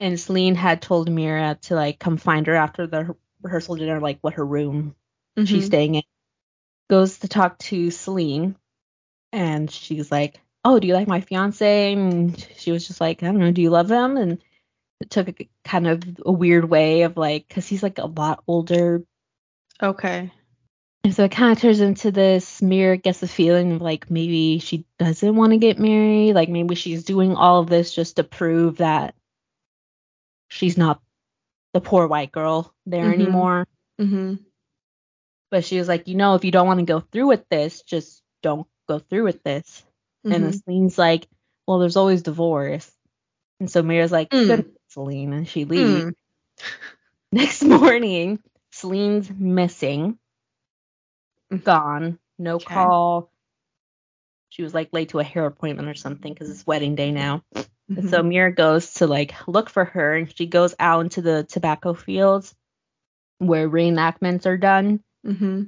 And 0.00 0.20
Celine 0.20 0.54
had 0.54 0.82
told 0.82 1.10
Mira 1.10 1.58
to 1.62 1.74
like 1.74 1.98
come 1.98 2.16
find 2.16 2.46
her 2.46 2.54
after 2.54 2.86
the 2.86 3.14
rehearsal 3.40 3.76
dinner, 3.76 4.00
like 4.00 4.18
what 4.20 4.34
her 4.34 4.44
room 4.44 4.94
mm-hmm. 5.36 5.44
she's 5.44 5.66
staying 5.66 5.94
in. 5.94 6.02
Goes 6.90 7.20
to 7.20 7.28
talk 7.28 7.58
to 7.60 7.90
Celine, 7.90 8.56
and 9.32 9.70
she's 9.70 10.10
like, 10.10 10.40
"Oh, 10.64 10.78
do 10.78 10.88
you 10.88 10.94
like 10.94 11.08
my 11.08 11.20
fiance?" 11.20 11.92
And 11.92 12.38
she 12.56 12.72
was 12.72 12.86
just 12.86 13.00
like, 13.00 13.22
"I 13.22 13.26
don't 13.26 13.38
know, 13.38 13.52
do 13.52 13.62
you 13.62 13.70
love 13.70 13.90
him?" 13.90 14.16
And 14.16 14.42
it 15.00 15.10
took 15.10 15.28
a 15.28 15.48
kind 15.64 15.86
of 15.86 16.02
a 16.24 16.32
weird 16.32 16.68
way 16.68 17.02
of 17.02 17.16
like, 17.16 17.48
cause 17.48 17.66
he's 17.66 17.82
like 17.82 17.98
a 17.98 18.06
lot 18.06 18.42
older. 18.46 19.02
Okay. 19.82 20.32
And 21.04 21.14
so 21.14 21.24
it 21.24 21.32
kind 21.32 21.52
of 21.52 21.60
turns 21.60 21.80
into 21.80 22.12
this 22.12 22.62
Mira 22.62 22.96
gets 22.96 23.20
the 23.20 23.28
feeling 23.28 23.72
of 23.72 23.82
like 23.82 24.08
maybe 24.08 24.60
she 24.60 24.86
doesn't 24.98 25.34
want 25.34 25.52
to 25.52 25.58
get 25.58 25.78
married. 25.78 26.34
Like 26.34 26.48
maybe 26.48 26.76
she's 26.76 27.04
doing 27.04 27.34
all 27.34 27.60
of 27.60 27.68
this 27.68 27.92
just 27.92 28.16
to 28.16 28.24
prove 28.24 28.76
that 28.76 29.14
she's 30.48 30.78
not 30.78 31.00
the 31.72 31.80
poor 31.80 32.06
white 32.06 32.30
girl 32.30 32.72
there 32.86 33.06
mm-hmm. 33.06 33.20
anymore. 33.20 33.66
Mm-hmm. 34.00 34.34
But 35.50 35.64
she 35.64 35.78
was 35.78 35.88
like, 35.88 36.06
you 36.06 36.14
know, 36.14 36.34
if 36.36 36.44
you 36.44 36.52
don't 36.52 36.66
want 36.66 36.80
to 36.80 36.86
go 36.86 37.00
through 37.00 37.26
with 37.26 37.48
this, 37.48 37.82
just 37.82 38.22
don't 38.42 38.66
go 38.88 39.00
through 39.00 39.24
with 39.24 39.42
this. 39.42 39.84
Mm-hmm. 40.24 40.34
And 40.34 40.54
Celine's 40.54 40.98
like, 40.98 41.26
well, 41.66 41.78
there's 41.78 41.96
always 41.96 42.22
divorce. 42.22 42.90
And 43.58 43.70
so 43.70 43.82
Mira's 43.82 44.12
like, 44.12 44.30
mm. 44.30 44.46
good, 44.46 44.72
Celine. 44.88 45.32
And 45.32 45.48
she 45.48 45.64
leaves. 45.64 46.04
Mm. 46.04 46.14
Next 47.32 47.62
morning, 47.64 48.38
Celine's 48.70 49.30
missing 49.30 50.18
gone. 51.58 52.18
No 52.38 52.56
okay. 52.56 52.74
call. 52.74 53.30
She 54.50 54.62
was 54.62 54.74
like 54.74 54.90
late 54.92 55.10
to 55.10 55.18
a 55.18 55.24
hair 55.24 55.46
appointment 55.46 55.88
or 55.88 55.94
something 55.94 56.32
because 56.32 56.50
it's 56.50 56.66
wedding 56.66 56.94
day 56.94 57.10
now. 57.10 57.42
Mm-hmm. 57.54 58.08
So 58.08 58.22
Mira 58.22 58.52
goes 58.52 58.94
to 58.94 59.06
like 59.06 59.34
look 59.46 59.70
for 59.70 59.84
her 59.84 60.14
and 60.14 60.34
she 60.34 60.46
goes 60.46 60.74
out 60.78 61.00
into 61.00 61.22
the 61.22 61.44
tobacco 61.44 61.94
fields 61.94 62.54
where 63.38 63.68
reenactments 63.68 64.46
are 64.46 64.58
done. 64.58 65.00
Mm-hmm. 65.26 65.64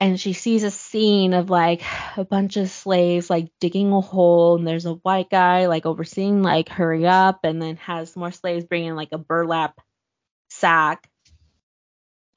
And 0.00 0.20
she 0.20 0.34
sees 0.34 0.64
a 0.64 0.70
scene 0.70 1.32
of 1.32 1.48
like 1.48 1.82
a 2.16 2.24
bunch 2.24 2.56
of 2.56 2.68
slaves 2.68 3.30
like 3.30 3.48
digging 3.60 3.92
a 3.92 4.00
hole 4.00 4.56
and 4.56 4.66
there's 4.66 4.86
a 4.86 4.94
white 4.94 5.30
guy 5.30 5.66
like 5.66 5.86
overseeing 5.86 6.42
like 6.42 6.68
hurry 6.68 7.06
up 7.06 7.40
and 7.44 7.62
then 7.62 7.76
has 7.76 8.14
more 8.16 8.32
slaves 8.32 8.66
bringing 8.66 8.94
like 8.94 9.12
a 9.12 9.18
burlap 9.18 9.80
sack 10.50 11.08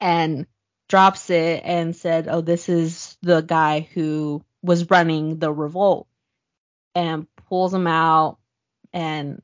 and 0.00 0.46
drops 0.88 1.30
it 1.30 1.62
and 1.64 1.94
said, 1.94 2.28
"Oh, 2.28 2.40
this 2.40 2.68
is 2.68 3.16
the 3.22 3.40
guy 3.40 3.88
who 3.94 4.42
was 4.62 4.90
running 4.90 5.38
the 5.38 5.52
revolt," 5.52 6.06
and 6.94 7.26
pulls 7.48 7.72
him 7.72 7.86
out 7.86 8.38
and 8.92 9.42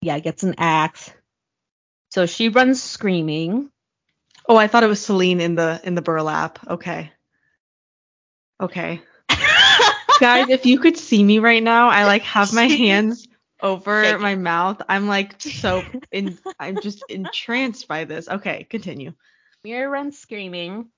yeah, 0.00 0.18
gets 0.18 0.42
an 0.42 0.56
axe. 0.58 1.12
So 2.10 2.26
she 2.26 2.48
runs 2.48 2.82
screaming. 2.82 3.70
Oh, 4.48 4.56
I 4.56 4.66
thought 4.66 4.82
it 4.82 4.88
was 4.88 5.04
Celine 5.04 5.40
in 5.40 5.54
the 5.54 5.80
in 5.84 5.94
the 5.94 6.02
burlap. 6.02 6.58
Okay. 6.68 7.10
Okay. 8.60 9.00
Guys, 10.20 10.48
if 10.50 10.66
you 10.66 10.78
could 10.78 10.96
see 10.96 11.22
me 11.22 11.38
right 11.38 11.62
now, 11.62 11.88
I 11.88 12.04
like 12.04 12.22
have 12.22 12.52
my 12.52 12.66
hands 12.68 13.26
over 13.62 14.18
my 14.18 14.34
mouth. 14.34 14.82
I'm 14.88 15.06
like 15.06 15.40
so 15.40 15.84
in 16.10 16.38
I'm 16.58 16.80
just 16.80 17.02
entranced 17.08 17.88
by 17.88 18.04
this. 18.04 18.28
Okay, 18.28 18.64
continue. 18.68 19.14
Mira 19.64 19.88
runs 19.88 20.18
screaming. 20.18 20.88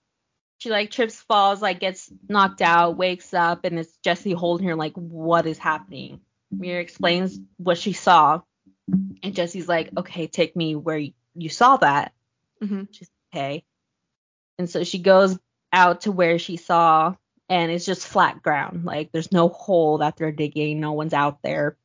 She 0.58 0.70
like 0.70 0.90
trips, 0.90 1.20
falls, 1.20 1.60
like 1.60 1.80
gets 1.80 2.10
knocked 2.28 2.62
out, 2.62 2.96
wakes 2.96 3.34
up, 3.34 3.64
and 3.64 3.78
it's 3.78 3.96
Jesse 3.98 4.32
holding 4.32 4.68
her 4.68 4.76
like, 4.76 4.94
what 4.94 5.46
is 5.46 5.58
happening? 5.58 6.20
Mira 6.50 6.80
explains 6.80 7.38
what 7.56 7.76
she 7.76 7.92
saw, 7.92 8.40
and 8.88 9.34
Jesse's 9.34 9.68
like, 9.68 9.90
okay, 9.96 10.26
take 10.26 10.56
me 10.56 10.74
where 10.76 10.98
you, 11.34 11.48
saw 11.48 11.76
that. 11.78 12.12
Mm-hmm. 12.62 12.84
She's 12.92 13.10
okay. 13.32 13.64
And 14.58 14.70
so 14.70 14.84
she 14.84 14.98
goes 15.00 15.38
out 15.72 16.02
to 16.02 16.12
where 16.12 16.38
she 16.38 16.56
saw, 16.56 17.16
and 17.48 17.70
it's 17.70 17.84
just 17.84 18.06
flat 18.06 18.42
ground. 18.42 18.84
Like 18.84 19.10
there's 19.12 19.32
no 19.32 19.48
hole 19.48 19.98
that 19.98 20.16
they're 20.16 20.32
digging, 20.32 20.80
no 20.80 20.92
one's 20.92 21.14
out 21.14 21.42
there. 21.42 21.76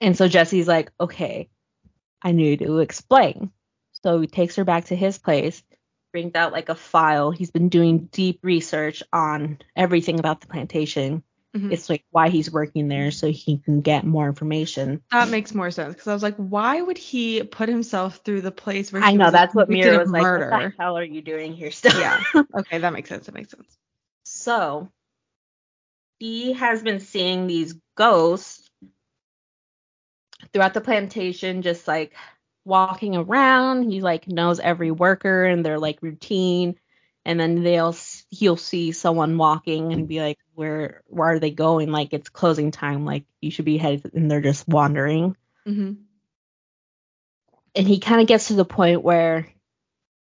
And 0.00 0.16
so 0.16 0.28
Jesse's 0.28 0.68
like, 0.68 0.92
okay, 1.00 1.48
I 2.20 2.32
need 2.32 2.60
to 2.60 2.78
explain. 2.78 3.50
So 4.04 4.20
he 4.20 4.26
takes 4.26 4.56
her 4.56 4.64
back 4.64 4.86
to 4.86 4.96
his 4.96 5.18
place, 5.18 5.62
brings 6.12 6.34
out 6.34 6.52
like 6.52 6.68
a 6.68 6.74
file. 6.74 7.30
He's 7.30 7.50
been 7.50 7.68
doing 7.68 8.08
deep 8.12 8.40
research 8.42 9.02
on 9.12 9.58
everything 9.74 10.18
about 10.18 10.40
the 10.40 10.46
plantation. 10.46 11.22
Mm-hmm. 11.56 11.72
It's 11.72 11.90
like 11.90 12.04
why 12.10 12.30
he's 12.30 12.50
working 12.50 12.88
there 12.88 13.10
so 13.10 13.30
he 13.30 13.58
can 13.58 13.82
get 13.82 14.06
more 14.06 14.26
information. 14.26 15.02
That 15.10 15.28
makes 15.28 15.54
more 15.54 15.70
sense 15.70 15.94
because 15.94 16.08
I 16.08 16.14
was 16.14 16.22
like, 16.22 16.36
why 16.36 16.80
would 16.80 16.96
he 16.96 17.42
put 17.42 17.68
himself 17.68 18.20
through 18.24 18.40
the 18.40 18.50
place 18.50 18.90
where 18.90 19.02
I 19.02 19.12
know 19.12 19.30
that's 19.30 19.54
what 19.54 19.68
Mira 19.68 19.98
was 19.98 20.10
like. 20.10 20.22
Murder? 20.22 20.50
What 20.50 20.60
the 20.60 20.82
hell 20.82 20.96
are 20.96 21.04
you 21.04 21.20
doing 21.20 21.52
here 21.52 21.70
still? 21.70 21.98
Yeah. 21.98 22.22
okay, 22.54 22.78
that 22.78 22.92
makes 22.92 23.10
sense. 23.10 23.26
That 23.26 23.34
makes 23.34 23.50
sense. 23.50 23.76
So 24.24 24.88
he 26.18 26.54
has 26.54 26.82
been 26.82 27.00
seeing 27.00 27.46
these 27.46 27.74
ghosts 27.96 28.70
throughout 30.52 30.72
the 30.72 30.80
plantation, 30.80 31.60
just 31.60 31.86
like 31.86 32.14
walking 32.64 33.16
around. 33.16 33.90
He 33.90 34.00
like 34.00 34.28
knows 34.28 34.60
every 34.60 34.90
worker 34.90 35.44
and 35.44 35.64
their 35.64 35.78
like 35.78 36.02
routine. 36.02 36.76
And 37.24 37.38
then 37.38 37.62
they'll 37.62 37.94
he'll 38.30 38.56
see 38.56 38.90
someone 38.92 39.38
walking 39.38 39.92
and 39.92 40.08
be 40.08 40.20
like, 40.20 40.38
where 40.54 41.02
where 41.06 41.30
are 41.30 41.38
they 41.38 41.52
going? 41.52 41.92
Like 41.92 42.12
it's 42.12 42.28
closing 42.28 42.72
time. 42.72 43.04
Like 43.04 43.24
you 43.40 43.50
should 43.50 43.64
be 43.64 43.78
headed, 43.78 44.12
and 44.14 44.30
they're 44.30 44.40
just 44.40 44.66
wandering. 44.66 45.36
Mm-hmm. 45.66 45.92
And 47.74 47.88
he 47.88 48.00
kind 48.00 48.20
of 48.20 48.26
gets 48.26 48.48
to 48.48 48.54
the 48.54 48.64
point 48.64 49.02
where 49.02 49.48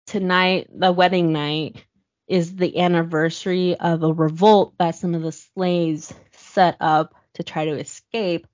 tonight, 0.07 0.69
the 0.73 0.91
wedding 0.91 1.33
night, 1.33 1.83
is 2.27 2.55
the 2.55 2.79
anniversary 2.79 3.75
of 3.75 4.01
a 4.01 4.13
revolt 4.13 4.73
that 4.79 4.95
some 4.95 5.15
of 5.15 5.21
the 5.21 5.33
slaves 5.33 6.13
set 6.31 6.77
up 6.79 7.13
to 7.33 7.43
try 7.43 7.65
to 7.65 7.77
escape. 7.77 8.47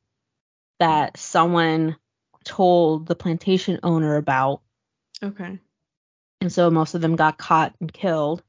That 0.80 1.18
someone 1.18 1.96
told 2.44 3.08
the 3.08 3.16
plantation 3.16 3.80
owner 3.84 4.16
about. 4.16 4.62
Okay. 5.24 5.60
And 6.40 6.52
so 6.52 6.70
most 6.70 6.96
of 6.96 7.02
them 7.02 7.16
got 7.16 7.38
caught 7.38 7.76
and 7.80 7.92
killed. 7.92 8.44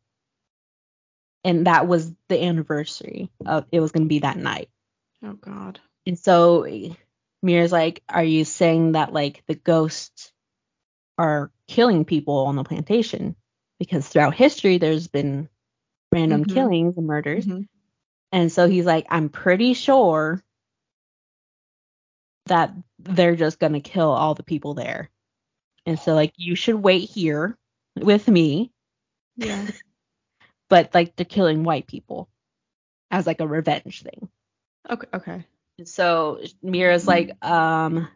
And 1.44 1.66
that 1.66 1.86
was 1.86 2.12
the 2.28 2.42
anniversary 2.42 3.30
of 3.44 3.66
it 3.72 3.80
was 3.80 3.92
going 3.92 4.04
to 4.04 4.08
be 4.08 4.20
that 4.20 4.38
night. 4.38 4.70
Oh 5.24 5.34
God. 5.34 5.80
And 6.06 6.18
so 6.18 6.66
Mira's 7.42 7.72
like, 7.72 8.02
"Are 8.08 8.24
you 8.24 8.44
saying 8.44 8.92
that 8.92 9.12
like 9.12 9.42
the 9.46 9.54
ghosts 9.54 10.32
are 11.18 11.50
killing 11.66 12.04
people 12.04 12.46
on 12.46 12.56
the 12.56 12.64
plantation? 12.64 13.36
Because 13.78 14.08
throughout 14.08 14.34
history, 14.34 14.78
there's 14.78 15.08
been 15.08 15.48
random 16.12 16.44
mm-hmm. 16.44 16.54
killings 16.54 16.96
and 16.96 17.06
murders." 17.06 17.44
Mm-hmm. 17.44 17.62
And 18.30 18.50
so 18.50 18.68
he's 18.68 18.86
like, 18.86 19.06
"I'm 19.10 19.28
pretty 19.28 19.74
sure 19.74 20.42
that 22.46 22.72
they're 22.98 23.36
just 23.36 23.58
going 23.58 23.74
to 23.74 23.80
kill 23.80 24.10
all 24.10 24.34
the 24.34 24.42
people 24.42 24.74
there. 24.74 25.10
And 25.86 25.98
so 25.98 26.14
like 26.14 26.32
you 26.36 26.54
should 26.54 26.76
wait 26.76 27.08
here 27.08 27.56
with 27.96 28.28
me. 28.28 28.72
Yeah. 29.36 29.66
but 30.68 30.94
like 30.94 31.16
they're 31.16 31.24
killing 31.26 31.64
white 31.64 31.86
people 31.86 32.28
as 33.10 33.26
like 33.26 33.40
a 33.40 33.46
revenge 33.46 34.02
thing. 34.02 34.28
Okay. 34.88 35.08
Okay. 35.12 35.44
So 35.84 36.40
Mira's 36.62 37.06
like, 37.06 37.44
um, 37.44 38.08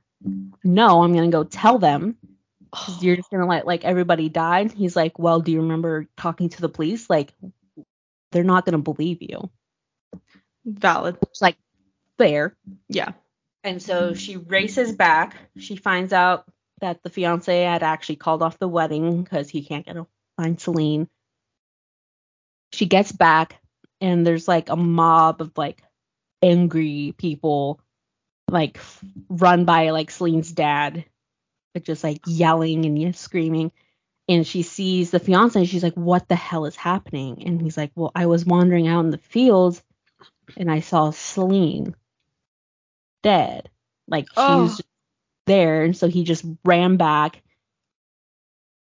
no, 0.65 1.03
I'm 1.03 1.13
gonna 1.13 1.29
go 1.29 1.45
tell 1.45 1.79
them. 1.79 2.17
You're 3.01 3.17
just 3.17 3.31
gonna 3.31 3.47
let 3.47 3.67
like 3.67 3.85
everybody 3.85 4.29
die. 4.29 4.69
He's 4.69 4.97
like, 4.97 5.19
well, 5.19 5.41
do 5.41 5.53
you 5.53 5.63
remember 5.63 6.07
talking 6.17 6.49
to 6.51 6.61
the 6.61 6.69
police? 6.69 7.09
Like, 7.11 7.33
they're 8.33 8.45
not 8.45 8.65
gonna 8.65 8.79
believe 8.79 9.19
you. 9.21 9.51
Valid. 10.65 11.19
It's 11.23 11.43
like 11.43 11.57
fair. 12.19 12.57
Yeah. 12.89 13.13
And 13.67 13.83
so 13.83 14.11
mm-hmm. 14.11 14.15
she 14.15 14.37
races 14.37 14.93
back. 14.93 15.37
She 15.59 15.75
finds 15.75 16.13
out 16.13 16.45
that 16.81 17.03
the 17.03 17.11
fiance 17.11 17.63
had 17.63 17.83
actually 17.83 18.17
called 18.17 18.41
off 18.41 18.61
the 18.61 18.69
wedding 18.69 19.25
because 19.25 19.49
he 19.51 19.65
can't 19.65 19.85
get 19.85 19.97
a 19.97 20.07
find 20.37 20.61
Celine. 20.61 21.09
She 22.73 22.87
gets 22.87 23.11
back 23.11 23.61
and 24.01 24.25
there's 24.25 24.47
like 24.47 24.69
a 24.69 24.77
mob 24.77 25.41
of 25.41 25.51
like 25.59 25.83
angry 26.43 27.13
people 27.19 27.81
like 28.49 28.79
run 29.29 29.65
by 29.65 29.91
like 29.91 30.13
Celine's 30.13 30.53
dad, 30.53 31.05
but 31.75 31.83
just 31.83 32.05
like 32.05 32.21
yelling 32.25 32.87
and 32.87 33.17
screaming. 33.17 33.73
And 34.29 34.47
she 34.47 34.63
sees 34.63 35.11
the 35.11 35.19
fiance 35.19 35.59
and 35.59 35.69
she's 35.69 35.83
like, 35.83 35.95
What 35.95 36.29
the 36.29 36.37
hell 36.37 36.67
is 36.67 36.77
happening? 36.77 37.43
And 37.45 37.61
he's 37.61 37.77
like, 37.77 37.91
Well, 37.97 38.13
I 38.15 38.27
was 38.27 38.45
wandering 38.45 38.87
out 38.87 39.05
in 39.05 39.11
the 39.11 39.19
fields 39.19 39.83
and 40.57 40.71
I 40.71 40.81
saw 40.81 41.11
Celine 41.11 41.97
dead. 43.27 43.69
Like 44.07 44.29
she 44.29 44.35
Oh. 44.37 44.63
was 44.63 44.81
there. 45.47 45.83
And 45.83 45.97
so 45.97 46.09
he 46.09 46.23
just 46.23 46.45
ran 46.65 46.97
back. 46.97 47.43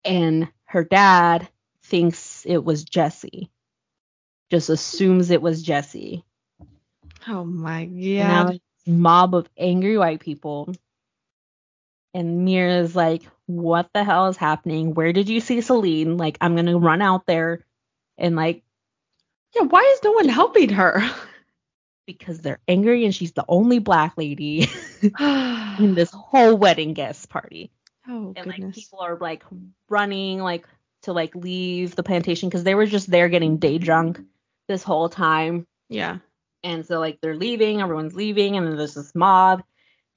And 0.04 0.48
her 0.66 0.84
dad 0.84 1.48
thinks 1.84 2.44
it 2.48 2.64
was 2.64 2.84
Jesse. 2.84 3.52
Just 4.50 4.70
assumes 4.70 5.30
it 5.30 5.42
was 5.44 5.62
Jesse. 5.62 6.26
Oh 7.28 7.44
my 7.46 7.86
god. 7.86 8.60
mob 8.88 9.36
of 9.36 9.48
angry 9.58 9.98
white 9.98 10.20
people. 10.22 10.74
And 12.16 12.44
Mira's 12.44 12.96
like, 12.96 13.22
what 13.46 13.90
the 13.94 14.04
hell 14.04 14.28
is 14.28 14.38
happening? 14.38 14.96
Where 14.96 15.14
did 15.14 15.30
you 15.30 15.40
see 15.40 15.62
Celine? 15.62 16.18
Like, 16.18 16.38
I'm 16.42 16.56
gonna 16.56 16.78
run 16.80 17.02
out 17.02 17.28
there 17.28 17.64
and 18.18 18.36
like 18.36 18.64
Yeah, 19.56 19.64
why 19.64 19.82
is 19.94 20.04
no 20.04 20.14
one 20.14 20.30
helping 20.30 20.70
her? 20.70 21.02
because 22.18 22.40
they're 22.42 22.60
angry 22.68 23.06
and 23.06 23.14
she's 23.16 23.34
the 23.34 23.46
only 23.48 23.80
black 23.80 24.14
lady 24.18 24.68
in 25.20 25.94
this 25.96 26.12
whole 26.12 26.56
wedding 26.56 26.94
guest 26.94 27.30
party. 27.30 27.72
oh 28.08 28.34
and 28.36 28.48
like 28.48 28.74
people 28.74 29.00
are 29.00 29.18
like 29.18 29.44
running 29.90 30.40
like 30.40 30.66
to 31.04 31.14
like 31.14 31.34
leave 31.36 31.96
the 31.96 32.04
plantation 32.04 32.48
because 32.50 32.64
they 32.64 32.76
were 32.76 32.86
just 32.86 33.10
there 33.10 33.30
getting 33.30 33.58
day 33.58 33.78
drunk 33.78 34.20
this 34.68 34.84
whole 34.84 35.10
time 35.10 35.66
yeah. 35.90 36.20
and 36.64 36.86
so 36.86 37.00
like 37.00 37.20
they're 37.22 37.36
leaving 37.36 37.82
everyone's 37.82 38.16
leaving 38.16 38.56
and 38.58 38.68
then 38.68 38.78
there's 38.78 38.94
this 38.94 39.14
mob 39.16 39.64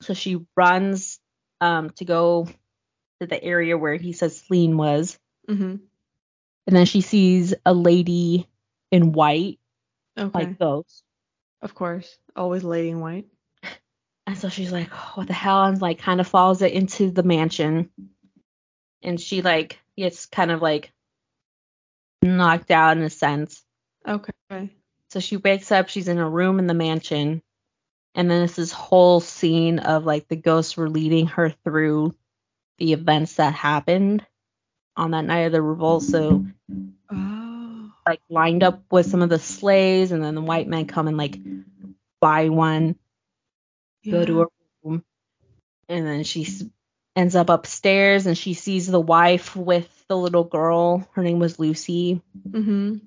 so 0.03 0.13
she 0.15 0.39
runs 0.57 1.19
um 1.61 1.91
to 1.91 2.05
go 2.05 2.47
to 3.21 3.27
the 3.27 3.43
area 3.43 3.77
where 3.79 3.95
he 3.97 4.13
says 4.13 4.41
Celine 4.43 4.77
was 4.77 5.19
Mhm. 5.49 5.81
and 6.67 6.77
then 6.77 6.87
she 6.87 7.01
sees 7.01 7.55
a 7.65 7.73
lady 7.75 8.47
in 8.91 9.13
white 9.13 9.59
Okay. 10.17 10.31
like 10.39 10.59
those 10.59 11.03
of 11.65 11.75
course. 11.75 12.17
Always 12.37 12.63
lady 12.63 12.91
in 12.91 13.01
white. 13.01 13.27
And 14.27 14.39
so 14.39 14.49
she's 14.49 14.73
like, 14.73 14.89
oh, 14.93 15.13
what 15.17 15.27
the 15.27 15.33
hell? 15.33 15.65
And 15.65 15.81
like 15.81 15.99
kind 15.99 16.21
of 16.21 16.27
follows 16.29 16.63
it 16.63 16.73
into 16.73 17.11
the 17.11 17.23
mansion. 17.23 17.91
And 19.03 19.21
she 19.21 19.43
like 19.43 19.81
gets 19.97 20.27
kind 20.27 20.51
of 20.51 20.63
like 20.63 20.93
knocked 22.23 22.71
out 22.71 22.97
in 22.97 23.03
a 23.03 23.11
sense. 23.11 23.63
Okay. 24.07 24.33
So 25.11 25.21
she 25.21 25.37
wakes 25.37 25.71
up, 25.73 25.89
she's 25.89 26.09
in 26.09 26.19
a 26.19 26.29
room 26.29 26.59
in 26.59 26.67
the 26.67 26.75
mansion. 26.75 27.43
And 28.15 28.31
then 28.31 28.43
it's 28.43 28.57
this 28.57 28.73
whole 28.73 29.21
scene 29.21 29.79
of 29.79 30.07
like 30.07 30.29
the 30.29 30.37
ghosts 30.37 30.77
were 30.77 30.89
leading 30.89 31.27
her 31.29 31.51
through 31.65 32.15
the 32.79 32.93
events 32.93 33.35
that 33.35 33.55
happened 33.55 34.25
on 34.97 35.11
that 35.11 35.25
night 35.25 35.41
of 35.41 35.53
the 35.53 35.61
revolt. 35.63 36.03
So 36.03 36.47
Oh. 37.11 37.44
Like 38.07 38.21
lined 38.29 38.63
up 38.63 38.83
with 38.91 39.07
some 39.07 39.23
of 39.23 39.29
the 39.29 39.39
slaves 39.39 40.13
and 40.13 40.23
then 40.23 40.35
the 40.35 40.41
white 40.43 40.69
men 40.69 40.87
come 40.87 41.09
and 41.09 41.17
like 41.17 41.39
buy 42.21 42.49
one 42.49 42.97
go 44.05 44.25
to 44.25 44.33
Yeah. 44.33 44.43
a 44.43 44.47
room 44.89 45.05
and 45.89 46.07
then 46.07 46.25
she 46.25 46.47
ends 47.17 47.35
up 47.37 47.49
upstairs 47.49 48.27
and 48.27 48.37
she 48.37 48.55
sees 48.55 48.87
the 48.87 49.01
wife 49.01 49.55
with 49.57 49.89
the 50.09 50.17
little 50.17 50.45
girl 50.45 51.09
her 51.13 51.23
name 51.23 51.39
was 51.39 51.59
lucy 51.59 52.21
Mhm. 52.49 53.01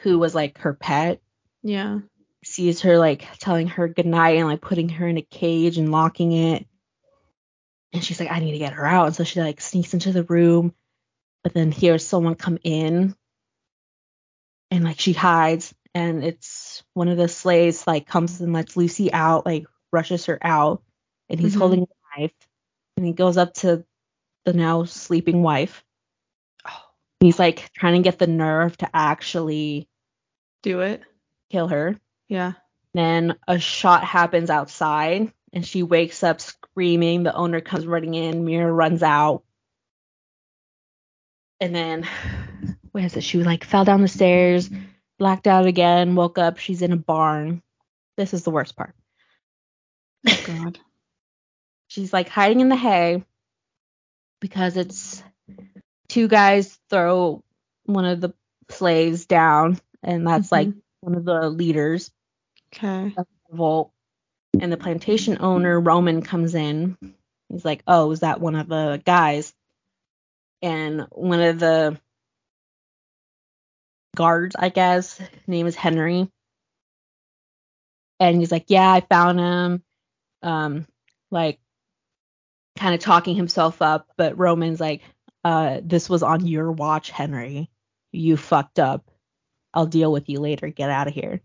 who 0.00 0.18
was 0.18 0.34
like 0.34 0.58
her 0.58 0.74
pet 0.74 1.20
Yeah. 1.62 2.00
sees 2.44 2.82
her 2.82 2.98
like 2.98 3.26
telling 3.38 3.68
her 3.68 3.88
goodnight 3.88 4.36
and 4.38 4.46
like 4.48 4.60
putting 4.60 4.88
her 4.90 5.06
in 5.08 5.18
a 5.18 5.22
cage 5.22 5.78
and 5.78 5.90
locking 5.92 6.32
it 6.32 6.66
and 7.92 8.04
she's 8.04 8.20
like 8.20 8.30
i 8.30 8.40
need 8.40 8.52
to 8.52 8.58
get 8.58 8.74
her 8.74 8.84
out 8.86 9.06
and 9.06 9.16
so 9.16 9.24
she 9.24 9.40
like 9.40 9.60
sneaks 9.60 9.94
into 9.94 10.12
the 10.12 10.24
room 10.24 10.74
but 11.42 11.54
then 11.54 11.72
hears 11.72 12.06
someone 12.06 12.34
come 12.34 12.58
in 12.62 13.14
and 14.70 14.84
like 14.84 15.00
she 15.00 15.12
hides 15.12 15.74
and 15.94 16.22
it's 16.24 16.82
one 16.94 17.08
of 17.08 17.16
the 17.16 17.28
slaves 17.28 17.86
like 17.86 18.06
comes 18.06 18.40
and 18.40 18.52
lets 18.52 18.76
lucy 18.76 19.12
out 19.12 19.46
like 19.46 19.66
rushes 19.92 20.26
her 20.26 20.38
out 20.42 20.82
and 21.28 21.40
he's 21.40 21.54
Mhm. 21.54 21.58
holding 21.58 21.82
a 21.82 22.20
knife 22.20 22.32
and 22.96 23.06
he 23.06 23.12
goes 23.12 23.36
up 23.36 23.54
to 23.54 23.84
the 24.44 24.52
now 24.52 24.84
sleeping 24.84 25.42
wife 25.42 25.84
Oh. 26.66 26.82
he's 27.20 27.38
like 27.38 27.72
trying 27.72 27.94
to 27.94 28.02
get 28.02 28.18
the 28.18 28.26
nerve 28.26 28.76
to 28.78 28.88
actually 28.94 29.88
Do 30.62 30.80
it. 30.80 31.02
kill 31.50 31.68
her 31.68 31.98
Yeah. 32.28 32.52
then 32.94 33.36
a 33.46 33.58
shot 33.58 34.04
happens 34.04 34.50
outside 34.50 35.32
and 35.52 35.64
she 35.64 35.82
wakes 35.82 36.22
up 36.22 36.42
screaming. 36.42 37.22
The 37.22 37.34
owner 37.34 37.62
comes 37.62 37.86
running 37.86 38.12
in. 38.14 38.44
Mira 38.44 38.70
runs 38.70 39.02
out. 39.02 39.44
And 41.60 41.74
then, 41.74 42.06
where 42.98 43.06
is 43.06 43.16
it? 43.16 43.22
She 43.22 43.38
like 43.44 43.62
fell 43.62 43.84
down 43.84 44.02
the 44.02 44.08
stairs, 44.08 44.68
blacked 45.20 45.46
out 45.46 45.66
again, 45.66 46.16
woke 46.16 46.36
up. 46.36 46.58
She's 46.58 46.82
in 46.82 46.90
a 46.90 46.96
barn. 46.96 47.62
This 48.16 48.34
is 48.34 48.42
the 48.42 48.50
worst 48.50 48.74
part. 48.74 48.92
Oh 50.26 50.42
god. 50.44 50.80
She's 51.86 52.12
like 52.12 52.28
hiding 52.28 52.58
in 52.58 52.68
the 52.68 52.76
hay 52.76 53.22
because 54.40 54.76
it's 54.76 55.22
two 56.08 56.26
guys 56.26 56.76
throw 56.90 57.44
one 57.84 58.04
of 58.04 58.20
the 58.20 58.34
slaves 58.68 59.26
down, 59.26 59.78
and 60.02 60.26
that's 60.26 60.50
like 60.50 60.66
Mhm. 60.66 60.82
one 61.00 61.14
of 61.14 61.24
the 61.24 61.48
leaders. 61.50 62.10
Okay. 62.74 63.14
Of 63.16 63.26
the 63.26 63.26
revolt 63.52 63.92
and 64.60 64.72
the 64.72 64.76
plantation 64.76 65.38
owner 65.38 65.78
Roman 65.78 66.20
comes 66.20 66.56
in. 66.56 66.98
He's 67.48 67.64
like, 67.64 67.84
"Oh, 67.86 68.10
is 68.10 68.20
that 68.20 68.40
one 68.40 68.56
of 68.56 68.66
the 68.68 69.00
guys?" 69.06 69.54
And 70.62 71.06
one 71.12 71.40
of 71.40 71.60
the 71.60 71.98
guards, 74.18 74.56
I 74.58 74.68
guess, 74.68 75.18
his 75.18 75.28
name 75.46 75.68
is 75.68 75.76
Henry. 75.76 76.28
And 78.18 78.40
he's 78.40 78.50
like, 78.50 78.64
"Yeah, 78.66 78.92
I 78.92 79.00
found 79.00 79.38
him." 79.38 79.82
Um 80.42 80.86
like 81.30 81.60
kind 82.76 82.94
of 82.96 83.00
talking 83.00 83.36
himself 83.36 83.80
up, 83.80 84.08
but 84.16 84.36
Roman's 84.36 84.80
like, 84.80 85.02
"Uh 85.44 85.80
this 85.84 86.10
was 86.10 86.24
on 86.24 86.46
your 86.46 86.72
watch, 86.72 87.10
Henry. 87.10 87.70
You 88.10 88.36
fucked 88.36 88.80
up. 88.80 89.08
I'll 89.72 89.86
deal 89.86 90.10
with 90.10 90.28
you 90.28 90.40
later. 90.40 90.68
Get 90.68 90.90
out 90.90 91.06
of 91.06 91.14
here." 91.14 91.40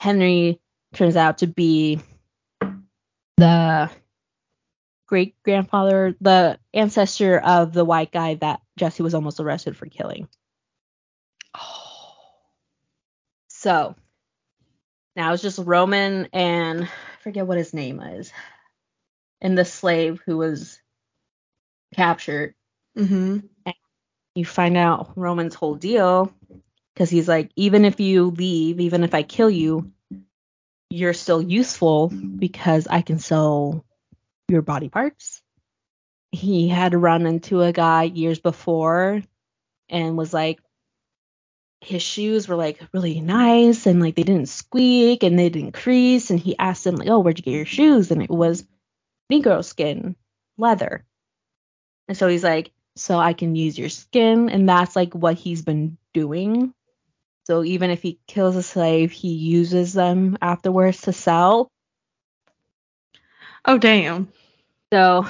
Henry 0.00 0.60
turns 0.94 1.14
out 1.14 1.38
to 1.38 1.46
be 1.46 2.00
the 3.36 3.90
great 5.06 5.40
grandfather, 5.44 6.16
the 6.20 6.58
ancestor 6.74 7.38
of 7.38 7.72
the 7.72 7.84
white 7.84 8.10
guy 8.10 8.34
that 8.34 8.60
Jesse 8.76 9.04
was 9.04 9.14
almost 9.14 9.38
arrested 9.38 9.76
for 9.76 9.86
killing. 9.86 10.28
Oh. 11.56 11.88
So 13.58 13.96
now 15.16 15.32
it's 15.32 15.42
just 15.42 15.58
Roman 15.58 16.28
and 16.32 16.84
I 16.84 17.22
forget 17.22 17.44
what 17.44 17.58
his 17.58 17.74
name 17.74 17.98
is, 17.98 18.32
and 19.40 19.58
the 19.58 19.64
slave 19.64 20.22
who 20.24 20.36
was 20.36 20.80
captured. 21.92 22.54
Mhm. 22.96 23.48
You 24.36 24.44
find 24.44 24.76
out 24.76 25.10
Roman's 25.16 25.56
whole 25.56 25.74
deal 25.74 26.32
because 26.94 27.10
he's 27.10 27.26
like, 27.26 27.50
even 27.56 27.84
if 27.84 27.98
you 27.98 28.30
leave, 28.30 28.78
even 28.78 29.02
if 29.02 29.12
I 29.12 29.24
kill 29.24 29.50
you, 29.50 29.92
you're 30.88 31.12
still 31.12 31.42
useful 31.42 32.10
because 32.10 32.86
I 32.86 33.02
can 33.02 33.18
sell 33.18 33.84
your 34.48 34.62
body 34.62 34.88
parts. 34.88 35.42
He 36.30 36.68
had 36.68 36.94
run 36.94 37.26
into 37.26 37.62
a 37.62 37.72
guy 37.72 38.04
years 38.04 38.38
before 38.38 39.20
and 39.88 40.16
was 40.16 40.32
like, 40.32 40.60
his 41.80 42.02
shoes 42.02 42.48
were 42.48 42.56
like 42.56 42.80
really 42.92 43.20
nice 43.20 43.86
and 43.86 44.00
like 44.00 44.14
they 44.14 44.24
didn't 44.24 44.48
squeak 44.48 45.22
and 45.22 45.38
they 45.38 45.48
didn't 45.48 45.72
crease. 45.72 46.30
And 46.30 46.40
he 46.40 46.58
asked 46.58 46.86
him, 46.86 46.96
like, 46.96 47.08
oh, 47.08 47.20
where'd 47.20 47.38
you 47.38 47.44
get 47.44 47.52
your 47.52 47.66
shoes? 47.66 48.10
And 48.10 48.22
it 48.22 48.30
was 48.30 48.64
Negro 49.32 49.64
skin, 49.64 50.16
leather. 50.56 51.04
And 52.08 52.16
so 52.16 52.28
he's 52.28 52.44
like, 52.44 52.72
so 52.96 53.18
I 53.18 53.32
can 53.32 53.54
use 53.54 53.78
your 53.78 53.90
skin. 53.90 54.50
And 54.50 54.68
that's 54.68 54.96
like 54.96 55.14
what 55.14 55.36
he's 55.36 55.62
been 55.62 55.98
doing. 56.14 56.72
So 57.44 57.64
even 57.64 57.90
if 57.90 58.02
he 58.02 58.18
kills 58.26 58.56
a 58.56 58.62
slave, 58.62 59.10
he 59.10 59.28
uses 59.28 59.92
them 59.92 60.36
afterwards 60.42 61.02
to 61.02 61.12
sell. 61.12 61.70
Oh 63.64 63.78
damn. 63.78 64.32
So, 64.92 65.26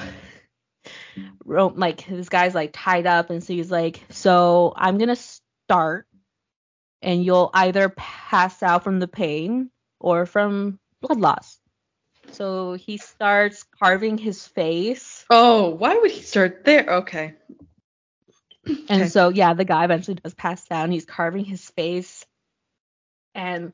like 1.45 2.05
this 2.07 2.29
guy's 2.29 2.55
like 2.55 2.71
tied 2.73 3.05
up, 3.05 3.29
and 3.29 3.43
so 3.43 3.53
he's 3.53 3.71
like, 3.71 4.01
"So 4.09 4.73
I'm 4.75 4.97
gonna 4.97 5.17
start, 5.17 6.07
and 7.01 7.23
you'll 7.23 7.49
either 7.53 7.89
pass 7.89 8.61
out 8.63 8.83
from 8.83 8.99
the 8.99 9.07
pain 9.07 9.71
or 9.99 10.25
from 10.25 10.79
blood 11.01 11.19
loss." 11.19 11.59
So 12.31 12.73
he 12.73 12.97
starts 12.97 13.63
carving 13.79 14.17
his 14.17 14.45
face, 14.47 15.25
Oh, 15.29 15.69
why 15.69 15.95
would 15.97 16.11
he 16.11 16.21
start 16.21 16.63
there? 16.63 16.85
Okay. 16.97 17.33
and 18.67 18.89
Okay. 18.89 19.07
so 19.07 19.29
yeah, 19.29 19.53
the 19.53 19.65
guy 19.65 19.83
eventually 19.83 20.15
does 20.15 20.33
pass 20.35 20.65
out, 20.69 20.83
and 20.83 20.93
he's 20.93 21.05
carving 21.05 21.45
his 21.45 21.67
face, 21.71 22.25
and 23.33 23.73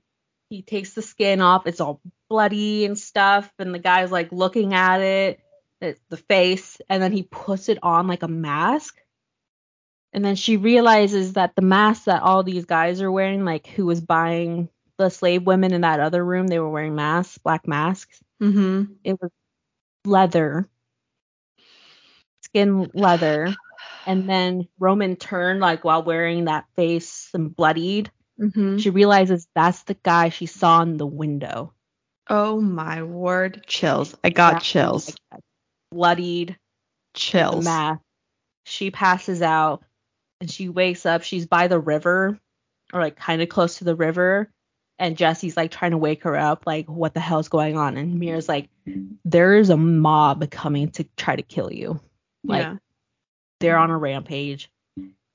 he 0.50 0.62
takes 0.62 0.94
the 0.94 1.02
skin 1.02 1.42
off. 1.42 1.68
It's 1.68 1.82
all 1.82 2.00
bloody 2.30 2.86
and 2.86 2.98
stuff, 2.98 3.52
and 3.60 3.74
the 3.74 3.80
guy's 3.80 4.12
like 4.12 4.32
looking 4.32 4.74
at 4.74 5.02
it, 5.02 5.40
the 5.80 6.18
face, 6.18 6.80
and 6.90 7.04
then 7.04 7.12
he 7.12 7.24
puts 7.24 7.70
it 7.70 7.80
on 7.84 8.08
like 8.08 8.24
a 8.24 8.28
mask. 8.28 9.00
And 10.16 10.24
then 10.24 10.36
she 10.38 10.56
realizes 10.56 11.34
that 11.34 11.58
the 11.58 11.62
mask 11.62 12.06
that 12.06 12.22
all 12.22 12.42
these 12.42 12.64
guys 12.64 13.02
are 13.02 13.12
wearing, 13.12 13.44
like 13.44 13.68
who 13.68 13.86
was 13.86 14.00
buying 14.00 14.70
the 14.98 15.10
slave 15.10 15.46
women 15.46 15.74
in 15.74 15.82
that 15.82 16.00
other 16.00 16.24
room, 16.24 16.48
they 16.48 16.58
were 16.58 16.70
wearing 16.70 16.96
masks, 16.96 17.38
black 17.38 17.68
masks. 17.68 18.22
Mm-hmm. 18.42 18.94
It 19.04 19.20
was 19.22 19.30
leather, 20.06 20.70
skin 22.44 22.90
leather. 22.94 23.54
And 24.08 24.30
then 24.30 24.70
Roman 24.80 25.18
turned 25.18 25.60
like 25.60 25.84
while 25.84 26.02
wearing 26.02 26.46
that 26.46 26.64
face 26.78 27.30
and 27.34 27.54
bloodied. 27.54 28.10
Mm-hmm. 28.40 28.78
She 28.78 28.92
realizes 28.92 29.50
that's 29.54 29.84
the 29.84 29.96
guy 29.96 30.30
she 30.30 30.46
saw 30.46 30.82
in 30.82 30.96
the 30.96 31.06
window. 31.06 31.74
Oh 32.30 32.62
my 32.62 33.04
word. 33.04 33.66
Chills. 33.68 34.16
I 34.24 34.30
got 34.30 34.54
Exactly 34.54 34.68
chills. 34.70 35.18
like. 35.30 35.42
Bloodied, 35.92 36.58
Chills. 37.14 37.66
mask. 37.66 38.02
She 38.64 38.92
passes 38.92 39.42
out 39.42 39.84
and 40.42 40.50
she 40.50 40.70
wakes 40.70 41.06
up. 41.06 41.24
She's 41.24 41.46
by 41.46 41.68
the 41.68 41.80
river 41.80 42.40
or 42.94 43.02
like 43.02 43.16
kind 43.16 43.42
of 43.42 43.50
close 43.50 43.80
to 43.80 43.84
the 43.84 43.96
river. 43.96 44.50
And 44.98 45.18
Jesse's 45.18 45.58
like 45.58 45.72
trying 45.72 45.92
to 45.92 45.98
wake 45.98 46.24
her 46.24 46.38
up, 46.38 46.64
like, 46.66 46.88
what 46.88 47.14
the 47.14 47.20
hell's 47.20 47.50
going 47.50 47.78
on? 47.78 47.98
And 47.98 48.18
Mira's 48.18 48.48
like, 48.48 48.70
there 49.26 49.56
is 49.56 49.70
a 49.70 49.76
mob 49.76 50.50
coming 50.50 50.92
to 50.92 51.06
try 51.18 51.36
to 51.36 51.42
kill 51.42 51.72
you. 51.72 52.00
Like, 52.46 52.64
yeah. 52.64 52.76
they're 53.60 53.78
on 53.78 53.92
a 53.92 53.98
rampage. 53.98 54.72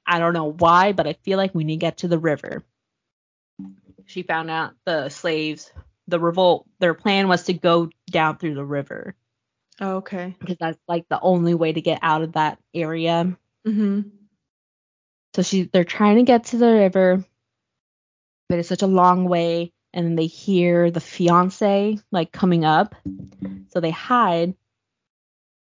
I 0.06 0.18
don't 0.18 0.32
know 0.32 0.50
why, 0.50 0.92
but 0.92 1.06
I 1.06 1.12
feel 1.12 1.36
like 1.36 1.54
we 1.54 1.64
need 1.64 1.76
to 1.76 1.80
get 1.80 1.98
to 1.98 2.08
the 2.08 2.18
river. 2.18 2.64
She 4.06 4.22
found 4.22 4.50
out 4.50 4.72
the 4.86 5.10
slaves, 5.10 5.70
the 6.08 6.18
revolt, 6.18 6.66
their 6.78 6.94
plan 6.94 7.28
was 7.28 7.44
to 7.44 7.52
go 7.52 7.90
down 8.10 8.38
through 8.38 8.54
the 8.54 8.64
river 8.64 9.14
Oh, 9.80 9.96
okay. 9.96 10.36
because 10.40 10.56
that's 10.58 10.78
like 10.88 11.08
the 11.08 11.20
only 11.20 11.54
way 11.54 11.72
to 11.72 11.80
get 11.80 12.00
out 12.02 12.22
of 12.22 12.32
that 12.32 12.58
area. 12.74 13.36
Mm-hmm. 13.66 14.00
So 15.34 15.42
she 15.42 15.62
they're 15.62 15.84
trying 15.84 16.16
to 16.16 16.22
get 16.22 16.44
to 16.46 16.56
the 16.58 16.72
river, 16.72 17.24
but 18.48 18.58
it's 18.58 18.68
such 18.68 18.82
a 18.82 18.86
long 18.88 19.24
way 19.26 19.72
and 19.92 20.06
then 20.06 20.14
they 20.16 20.26
hear 20.26 20.90
the 20.90 21.00
fiance 21.00 21.98
like 22.10 22.32
coming 22.32 22.64
up. 22.64 22.94
So 23.68 23.80
they 23.80 23.90
hide. 23.90 24.54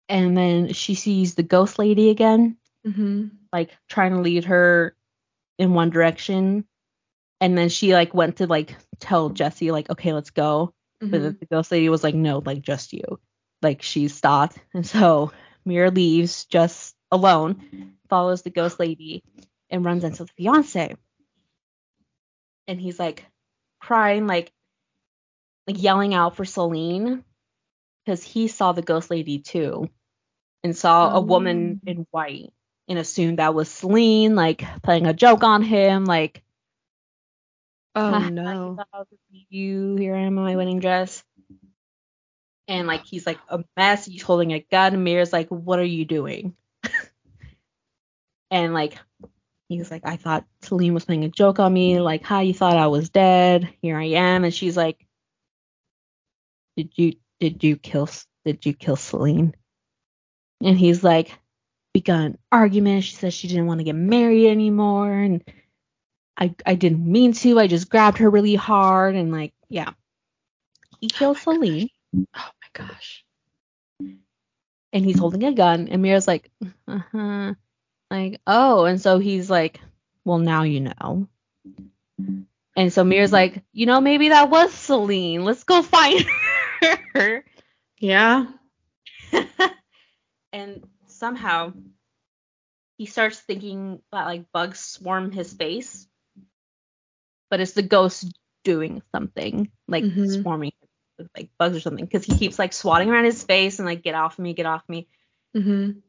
And 0.09 0.35
then 0.35 0.73
she 0.73 0.95
sees 0.95 1.35
the 1.35 1.43
ghost 1.43 1.79
lady 1.79 2.09
again 2.09 2.57
Mm-hmm. 2.85 3.27
like 3.53 3.69
trying 3.87 4.15
to 4.15 4.21
lead 4.21 4.45
her 4.45 4.95
in 5.59 5.75
one 5.75 5.91
direction 5.91 6.65
and 7.39 7.55
then 7.55 7.69
she 7.69 7.93
like 7.93 8.11
went 8.11 8.37
to 8.37 8.47
like 8.47 8.75
tell 8.99 9.29
Jesse 9.29 9.69
like 9.69 9.87
okay 9.91 10.13
let's 10.13 10.31
go 10.31 10.73
but 10.99 11.11
Mm-hmm. 11.11 11.23
the 11.25 11.31
the 11.31 11.45
ghost 11.45 11.71
lady 11.71 11.89
was 11.89 12.03
like 12.03 12.15
no 12.15 12.41
like 12.43 12.63
just 12.63 12.91
you 12.91 13.19
like 13.61 13.83
she 13.83 14.07
stopped 14.07 14.57
and 14.73 14.83
so 14.83 15.31
Mira 15.63 15.91
leaves 15.91 16.45
just 16.45 16.95
alone 17.11 17.93
follows 18.11 18.43
the 18.43 18.51
ghost 18.51 18.79
lady 18.79 19.23
and 19.71 19.83
runs 19.83 20.03
into 20.03 20.25
the 20.25 20.31
fiance 20.37 20.95
and 22.67 22.79
he's 22.79 22.99
like 22.99 23.25
crying 23.79 24.27
like 24.27 24.51
like 25.67 25.81
yelling 25.81 26.13
out 26.13 26.35
for 26.35 26.45
Celine 26.45 27.23
because 28.05 28.23
he 28.23 28.47
saw 28.47 28.71
the 28.71 28.81
ghost 28.81 29.09
lady 29.09 29.39
too 29.39 29.89
and 30.63 30.75
saw 30.75 31.15
a 31.15 31.19
oh. 31.19 31.21
woman 31.21 31.81
Oh. 31.85 31.89
in 31.91 32.07
white 32.11 32.53
and 32.87 32.99
assumed 32.99 33.39
that 33.39 33.53
was 33.53 33.69
Celine, 33.69 34.35
like 34.35 34.63
playing 34.83 35.07
a 35.07 35.13
joke 35.13 35.43
on 35.43 35.63
him, 35.63 36.05
like 36.05 36.43
Oh 37.93 38.13
ah, 38.13 38.29
no. 38.29 38.73
I 38.73 38.75
thought 38.75 38.87
I 38.93 38.97
was 38.99 39.07
gonna 39.09 39.19
meet 39.31 39.47
you. 39.49 39.97
Here 39.97 40.15
I 40.15 40.21
am 40.21 40.37
in 40.37 40.43
my 40.43 40.55
wedding 40.55 40.79
dress. 40.79 41.23
And 42.67 42.87
like 42.87 43.05
he's 43.05 43.25
like 43.25 43.39
a 43.49 43.63
mess. 43.75 44.05
He's 44.05 44.21
holding 44.21 44.53
a 44.53 44.65
gun. 44.71 45.03
Mira's 45.03 45.33
like, 45.33 45.49
"What 45.49 45.79
are 45.79 45.83
you 45.83 46.05
doing?" 46.05 46.55
And 48.51 48.73
like 48.73 48.97
he's 49.69 49.89
like, 49.89 50.05
"I 50.05 50.17
thought 50.17 50.45
Celine 50.61 50.93
was 50.93 51.05
playing 51.05 51.23
a 51.23 51.29
joke 51.29 51.59
on 51.59 51.73
me. 51.73 51.99
Like, 52.01 52.23
how 52.23 52.41
you 52.41 52.53
thought 52.53 52.77
I 52.77 52.87
was 52.87 53.09
dead? 53.09 53.73
Here 53.81 53.97
I 53.97 54.09
am." 54.09 54.43
And 54.43 54.53
she's 54.53 54.77
like, 54.77 55.07
"Did 56.75 56.91
you 56.95 57.13
did 57.39 57.63
you 57.63 57.77
kill 57.77 58.09
did 58.45 58.65
you 58.65 58.73
kill 58.73 58.97
Celine?" 58.97 59.55
And 60.61 60.77
he's 60.77 61.03
like, 61.03 61.39
"We 61.95 62.01
got 62.01 62.21
an 62.21 62.37
argument. 62.51 63.05
She 63.05 63.15
says 63.15 63.33
she 63.33 63.47
didn't 63.47 63.67
want 63.67 63.79
to 63.79 63.85
get 63.85 63.95
married 63.95 64.49
anymore, 64.49 65.11
and 65.11 65.43
I 66.37 66.53
I 66.65 66.75
didn't 66.75 67.09
mean 67.09 67.33
to. 67.33 67.59
I 67.59 67.67
just 67.67 67.89
grabbed 67.89 68.17
her 68.19 68.29
really 68.29 68.55
hard, 68.55 69.15
and 69.15 69.31
like, 69.31 69.53
yeah, 69.69 69.91
he 70.99 71.07
killed 71.07 71.37
my 71.47 71.55
Celine." 71.55 71.89
Oh 72.13 72.25
my 72.35 72.69
gosh. 72.73 73.23
and 74.93 75.05
he's 75.05 75.17
holding 75.17 75.45
a 75.45 75.53
gun 75.53 75.87
and 75.87 76.01
Mira's 76.01 76.27
like 76.27 76.51
uh-huh 76.87 77.53
like 78.11 78.41
oh 78.45 78.85
and 78.85 79.01
so 79.01 79.17
he's 79.19 79.49
like 79.49 79.79
well 80.25 80.37
now 80.37 80.63
you 80.63 80.81
know. 80.81 81.27
And 82.75 82.91
so 82.93 83.03
Mira's 83.03 83.31
like 83.33 83.63
you 83.73 83.85
know 83.85 84.01
maybe 84.01 84.29
that 84.29 84.49
was 84.49 84.73
Celine. 84.73 85.43
Let's 85.43 85.63
go 85.63 85.81
find 85.81 86.23
her. 87.13 87.43
Yeah. 87.99 88.45
and 90.53 90.83
somehow 91.07 91.73
he 92.97 93.05
starts 93.05 93.39
thinking 93.39 94.01
that 94.11 94.25
like 94.25 94.51
bugs 94.51 94.79
swarm 94.79 95.31
his 95.31 95.53
face. 95.53 96.07
But 97.49 97.59
it's 97.59 97.73
the 97.73 97.81
ghost 97.81 98.31
doing 98.63 99.01
something 99.11 99.71
like 99.87 100.03
Mhm. 100.03 100.41
swarming 100.41 100.71
with 101.17 101.29
like 101.35 101.49
bugs 101.57 101.75
or 101.75 101.79
something. 101.79 102.05
Because 102.05 102.25
he 102.25 102.37
keeps 102.37 102.57
like 102.59 102.73
swatting 102.73 103.09
around 103.09 103.25
his 103.25 103.43
face 103.43 103.79
and 103.79 103.85
like 103.85 104.03
get 104.03 104.15
off 104.15 104.37
me 104.39 104.53
get 104.53 104.65
off 104.65 104.83
me. 104.87 105.07
Mm-hmm. 105.55 105.99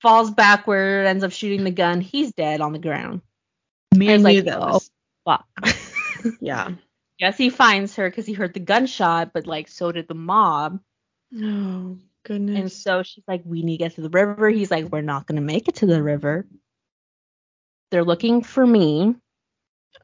Falls 0.00 0.30
backward, 0.30 1.06
ends 1.06 1.24
up 1.24 1.32
shooting 1.32 1.64
the 1.64 1.70
gun. 1.70 2.00
He's 2.00 2.32
dead 2.32 2.60
on 2.60 2.72
the 2.72 2.78
ground. 2.78 3.20
I 3.94 3.98
Mira's 3.98 4.22
like, 4.22 4.44
that 4.44 4.58
oh, 4.60 4.80
fuck. 5.24 5.46
Yeah. 6.40 6.72
yes, 7.18 7.36
he 7.38 7.48
finds 7.48 7.94
her 7.96 8.10
because 8.10 8.26
he 8.26 8.32
heard 8.32 8.52
the 8.54 8.60
gunshot, 8.60 9.32
but 9.32 9.46
like 9.46 9.68
so 9.68 9.92
did 9.92 10.08
the 10.08 10.14
mob. 10.14 10.80
Oh 11.34 11.96
goodness. 12.24 12.58
And 12.58 12.72
so 12.72 13.02
she's 13.02 13.24
like, 13.28 13.42
we 13.44 13.62
need 13.62 13.78
to 13.78 13.84
get 13.84 13.94
to 13.94 14.00
the 14.00 14.10
river. 14.10 14.48
He's 14.50 14.70
like, 14.70 14.86
we're 14.86 15.00
not 15.00 15.26
gonna 15.26 15.40
make 15.40 15.68
it 15.68 15.76
to 15.76 15.86
the 15.86 16.02
river. 16.02 16.46
They're 17.90 18.04
looking 18.04 18.42
for 18.42 18.66
me, 18.66 19.14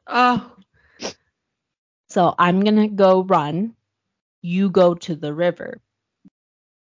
Oh. 0.07 0.51
so 2.09 2.33
I'm 2.37 2.61
gonna 2.63 2.87
go 2.87 3.23
run. 3.23 3.75
You 4.41 4.69
go 4.69 4.93
to 4.95 5.15
the 5.15 5.33
river, 5.33 5.81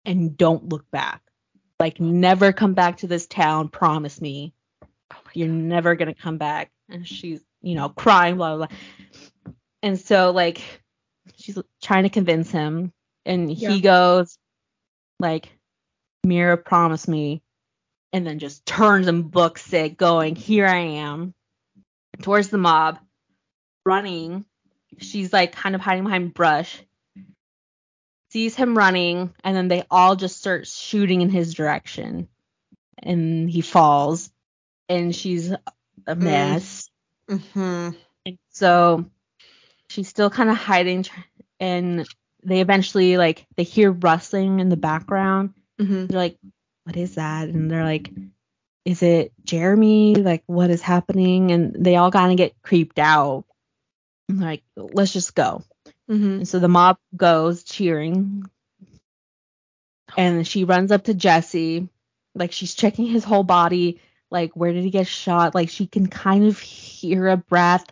and 0.05 0.37
don't 0.37 0.69
look 0.69 0.85
back. 0.91 1.23
Like, 1.83 1.99
never 1.99 2.53
come 2.53 2.75
back 2.75 2.99
to 2.99 3.09
this 3.09 3.27
town. 3.27 3.69
Promise 3.69 4.21
me. 4.21 4.55
Oh 5.13 5.17
you're 5.35 5.49
never 5.49 5.97
gonna 5.97 6.15
come 6.15 6.39
back. 6.39 6.71
And 6.89 7.05
she's 7.09 7.43
you 7.61 7.75
know 7.75 7.89
crying 7.89 8.37
blah 8.37 8.55
blah 8.57 8.69
blah. 8.69 8.77
And 9.83 9.99
so 9.99 10.31
like 10.31 10.63
she's 11.35 11.59
trying 11.83 12.05
to 12.05 12.09
convince 12.09 12.53
him. 12.53 12.93
And 13.27 13.53
Yeah. 13.53 13.71
he 13.71 13.81
goes 13.81 14.39
like 15.19 15.49
mira 16.23 16.57
promise 16.57 17.09
me. 17.09 17.43
And 18.13 18.25
then 18.25 18.39
just 18.39 18.65
turns 18.65 19.09
and 19.09 19.29
books 19.29 19.73
it 19.73 19.97
going 19.97 20.37
here 20.37 20.69
i 20.69 20.77
am. 20.77 21.35
Towards 22.21 22.49
the 22.49 22.59
mob 22.59 23.01
running. 23.85 24.45
She's 24.99 25.33
like 25.33 25.51
kind 25.51 25.75
of 25.75 25.81
hiding 25.81 26.05
behind 26.05 26.33
brush 26.33 26.81
sees 28.33 28.55
him 28.57 28.77
running 28.77 29.33
and 29.45 29.55
then 29.55 29.69
they 29.69 29.85
all 29.91 30.17
just 30.17 30.39
start 30.39 30.67
shooting 30.67 31.21
in 31.21 31.29
his 31.29 31.53
direction. 31.53 32.29
And 32.99 33.51
he 33.51 33.61
falls 33.61 34.31
and 34.89 35.15
she's 35.15 35.53
a 36.07 36.15
mess. 36.17 36.89
Mm-hmm. 37.29 37.91
and 38.27 38.39
so 38.51 39.05
she's 39.89 40.09
still 40.09 40.29
kind 40.29 40.51
of 40.51 40.57
hiding 40.57 41.07
and 41.61 42.07
they 42.43 42.61
eventually 42.61 43.17
like 43.17 43.47
they 43.57 43.63
hear 43.63 43.93
rustling 43.93 44.61
in 44.61 44.69
the 44.71 44.77
background. 44.77 45.55
Mm-hmm. 45.79 46.07
they're 46.07 46.19
like 46.19 46.39
what 46.85 46.97
is 46.97 47.17
that? 47.17 47.49
And 47.49 47.71
they're 47.71 47.85
like 47.85 48.11
is 48.85 49.03
it 49.03 49.33
jeremy? 49.45 50.15
Like 50.15 50.43
what 50.47 50.71
is 50.71 50.83
happening? 50.83 51.53
And 51.53 51.77
they 51.79 51.97
all 51.97 52.11
kind 52.11 52.33
of 52.33 52.39
get 52.39 52.61
creeped 52.63 52.99
out. 52.99 53.45
Like 54.29 54.63
let's 54.77 55.13
just 55.13 55.35
go 55.35 55.63
Mm-hmm. 56.11 56.25
and 56.25 56.49
so 56.49 56.59
the 56.59 56.69
mob 56.69 56.99
goes 57.17 57.63
cheering 57.63 58.45
and 60.17 60.47
she 60.47 60.65
runs 60.65 60.93
up 60.93 61.05
to 61.05 61.15
Jesse, 61.15 61.89
like 62.35 62.53
she's 62.53 62.75
checking 62.75 63.07
his 63.07 63.25
whole 63.25 63.45
body, 63.45 64.01
like 64.31 64.53
where 64.55 64.73
did 64.73 64.85
he 64.85 64.91
get 64.91 65.07
shot? 65.07 65.55
Like 65.55 65.69
she 65.69 65.87
can 65.87 66.07
kind 66.07 66.45
of 66.45 66.59
hear 66.59 67.29
a 67.29 67.37
breath. 67.37 67.87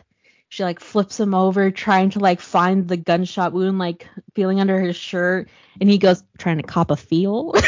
She 0.49 0.63
like 0.63 0.79
flips 0.81 1.19
him 1.19 1.33
over, 1.33 1.71
trying 1.71 2.09
to 2.11 2.19
like 2.19 2.41
find 2.41 2.87
the 2.87 2.97
gunshot 2.97 3.53
wound, 3.53 3.79
like 3.79 4.07
feeling 4.35 4.59
under 4.59 4.79
his 4.79 4.97
shirt, 4.97 5.49
and 5.79 5.89
he 5.89 5.97
goes 5.97 6.23
trying 6.37 6.57
to 6.57 6.63
cop 6.63 6.91
a 6.91 6.97
feel. 6.97 7.53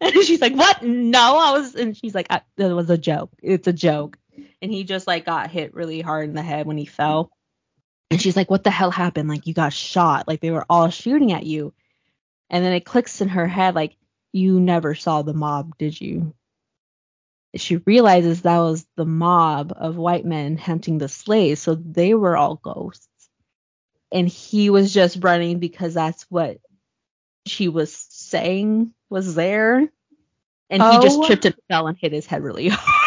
and 0.00 0.12
she's 0.22 0.42
like, 0.42 0.54
"What? 0.54 0.82
No, 0.82 1.38
I 1.38 1.52
was." 1.52 1.74
And 1.74 1.96
she's 1.96 2.14
like, 2.14 2.26
"It 2.58 2.72
was 2.72 2.90
a 2.90 2.98
joke. 2.98 3.30
It's 3.42 3.66
a 3.68 3.72
joke." 3.72 4.18
And 4.60 4.70
he 4.70 4.84
just 4.84 5.06
like 5.06 5.24
got 5.24 5.50
hit 5.50 5.72
really 5.74 6.02
hard 6.02 6.28
in 6.28 6.34
the 6.34 6.42
head 6.42 6.66
when 6.66 6.76
he 6.76 6.84
fell. 6.84 7.30
And 8.12 8.20
she's 8.22 8.36
like, 8.36 8.50
"What 8.50 8.62
the 8.64 8.70
hell 8.70 8.90
happened? 8.90 9.28
Like 9.28 9.46
you 9.46 9.54
got 9.54 9.72
shot. 9.72 10.28
Like 10.28 10.40
they 10.40 10.50
were 10.50 10.66
all 10.68 10.90
shooting 10.90 11.32
at 11.32 11.44
you." 11.44 11.72
And 12.50 12.64
then 12.64 12.72
it 12.72 12.84
clicks 12.84 13.20
in 13.20 13.28
her 13.28 13.46
head, 13.48 13.74
like, 13.74 13.96
"You 14.32 14.60
never 14.60 14.94
saw 14.94 15.22
the 15.22 15.34
mob, 15.34 15.76
did 15.78 16.00
you?" 16.00 16.34
She 17.54 17.76
realizes 17.76 18.42
that 18.42 18.58
was 18.58 18.86
the 18.96 19.04
mob 19.04 19.72
of 19.76 19.96
white 19.96 20.24
men 20.24 20.56
hunting 20.56 20.98
the 20.98 21.08
slaves, 21.08 21.60
so 21.60 21.74
they 21.74 22.14
were 22.14 22.36
all 22.36 22.56
ghosts. 22.56 23.08
And 24.10 24.28
he 24.28 24.70
was 24.70 24.92
just 24.92 25.22
running 25.22 25.58
because 25.58 25.94
that's 25.94 26.22
what 26.30 26.58
she 27.46 27.68
was 27.68 27.94
saying 27.94 28.92
was 29.10 29.34
there. 29.34 29.88
And 30.70 30.82
he 30.82 31.00
just 31.00 31.18
Oh. 31.18 31.26
tripped 31.26 31.44
and 31.44 31.54
fell 31.68 31.86
and 31.88 31.98
hit 31.98 32.12
his 32.12 32.26
head 32.26 32.42
really 32.42 32.68
hard. 32.70 33.01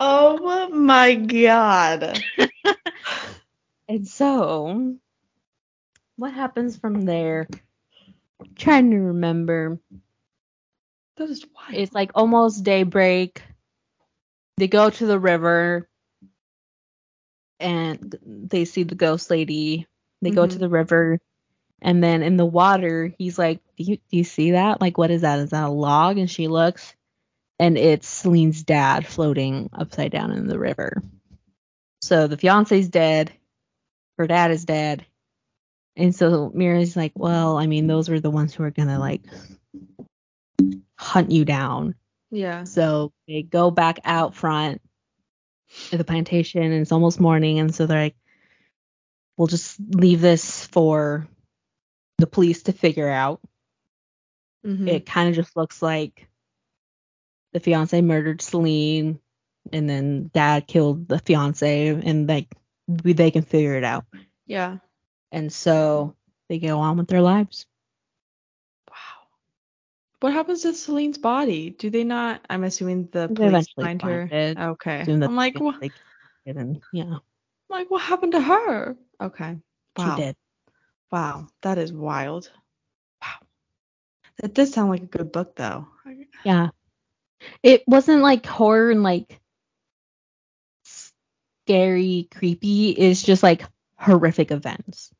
Oh 0.00 0.68
my 0.70 1.14
god. 1.14 2.24
and 3.88 4.06
so, 4.08 4.96
what 6.16 6.32
happens 6.34 6.76
from 6.78 7.02
there? 7.06 7.46
trying 8.56 8.90
to 8.90 8.98
remember. 8.98 9.78
That 11.16 11.30
is 11.30 11.46
wild. 11.54 11.74
It's 11.74 11.94
like 11.94 12.12
almost 12.14 12.64
daybreak. 12.64 13.42
They 14.58 14.68
go 14.68 14.90
to 14.90 15.06
the 15.06 15.18
river 15.18 15.88
and 17.60 18.16
they 18.24 18.64
see 18.64 18.84
the 18.84 18.94
ghost 18.94 19.30
lady. 19.30 19.86
They 20.22 20.30
go 20.30 20.46
to 20.46 20.58
Mhm. 20.58 20.58
the 20.58 20.68
river 20.68 21.18
and 21.82 22.02
then 22.02 22.22
in 22.22 22.36
the 22.36 22.46
water, 22.46 23.12
he's 23.18 23.38
like, 23.38 23.60
do 23.76 23.84
you, 23.84 23.96
do 23.96 24.16
you 24.16 24.24
see 24.24 24.52
that? 24.52 24.80
Like, 24.80 24.98
what 24.98 25.10
is 25.10 25.22
that? 25.22 25.40
Is 25.40 25.50
that 25.50 25.64
a 25.64 25.70
log? 25.70 26.18
And 26.18 26.30
she 26.30 26.48
looks 26.48 26.94
and 27.60 27.76
it's 27.76 28.08
Celine's 28.08 28.62
dad 28.62 29.06
floating 29.06 29.68
upside 29.72 30.10
down 30.12 30.32
in 30.32 30.46
the 30.48 30.58
river. 30.58 31.02
So 32.00 32.26
the 32.26 32.38
fiance's 32.38 32.88
dead. 32.88 33.30
Her 34.16 34.26
dad 34.26 34.50
is 34.50 34.64
dead. 34.64 35.04
And 35.94 36.14
so 36.14 36.50
Mira's 36.54 36.96
like, 36.96 37.12
well, 37.14 37.58
I 37.58 37.66
mean, 37.66 37.86
those 37.86 38.08
were 38.08 38.18
the 38.20 38.30
ones 38.30 38.54
who 38.54 38.62
are 38.64 38.70
going 38.70 38.88
to 38.88 38.98
like 38.98 39.20
hunt 40.98 41.30
you 41.30 41.44
down. 41.44 41.94
yeah. 42.30 42.64
So 42.64 43.12
they 43.28 43.42
go 43.42 43.70
back 43.70 43.98
out 44.04 44.34
front 44.34 44.80
of 45.92 45.98
the 45.98 46.04
plantation 46.04 46.62
and 46.62 46.74
it's 46.80 46.92
almost 46.92 47.20
morning. 47.20 47.58
And 47.58 47.74
so 47.74 47.84
they're 47.86 48.04
like, 48.04 48.16
we'll 49.36 49.48
just 49.48 49.76
leave 49.80 50.20
this 50.22 50.66
for 50.66 51.28
the 52.18 52.26
police 52.26 52.62
to 52.64 52.72
figure 52.72 53.08
out. 53.08 53.40
Mhm. 54.64 54.88
It 54.88 55.04
kind 55.06 55.28
of 55.28 55.34
just 55.34 55.56
looks 55.56 55.82
like 55.82 56.26
the 57.52 57.60
fiance 57.60 58.00
murdered 58.00 58.40
Celine 58.42 59.18
and 59.72 59.88
then 59.88 60.30
dad 60.32 60.66
killed 60.66 61.08
the 61.08 61.18
fiance 61.18 61.88
and 61.88 62.28
like 62.28 62.48
we, 63.04 63.12
they 63.12 63.30
can 63.30 63.42
figure 63.42 63.76
it 63.76 63.84
out. 63.84 64.04
yeah. 64.46 64.78
And 65.32 65.52
so 65.52 66.16
they 66.48 66.58
go 66.58 66.80
on 66.80 66.96
with 66.96 67.06
their 67.06 67.20
lives. 67.20 67.66
Wow. 68.90 68.94
What 70.20 70.32
happens 70.32 70.62
to 70.62 70.74
Celine's 70.74 71.18
body? 71.18 71.70
Do 71.70 71.88
they 71.90 72.02
not? 72.04 72.44
I'm 72.50 72.64
assuming 72.64 73.08
the 73.12 73.28
They 73.28 73.34
police 73.34 73.48
eventually 73.76 73.84
find 73.84 74.02
her. 74.02 74.22
it. 74.30 74.58
Okay. 74.58 75.04
I'm 75.06 75.36
like, 75.36 75.54
they- 75.54 75.60
what? 75.60 75.80
they- 75.80 75.92
yeah, 76.92 77.18
Like, 77.68 77.90
what 77.92 78.02
happened 78.02 78.32
to 78.32 78.40
her? 78.40 78.96
Okay. 79.20 79.56
Wow. 79.96 80.16
she 80.16 80.22
did. 80.22 80.36
Wow. 81.12 81.46
That 81.62 81.78
is 81.78 81.92
wild. 81.92 82.50
Wow. 83.22 83.46
That 84.38 84.54
does 84.54 84.72
sound 84.72 84.90
like 84.90 85.02
a 85.02 85.06
good 85.06 85.30
book, 85.30 85.54
though. 85.54 85.86
Yeah. 86.44 86.70
It 87.62 87.82
wasn't 87.86 88.22
like 88.22 88.44
horror 88.46 88.90
and 88.90 89.02
like 89.02 89.40
scary, 90.84 92.28
creepy. 92.34 92.90
It's 92.90 93.22
just 93.22 93.42
like 93.42 93.62
horrific 93.96 94.50
events. 94.50 95.10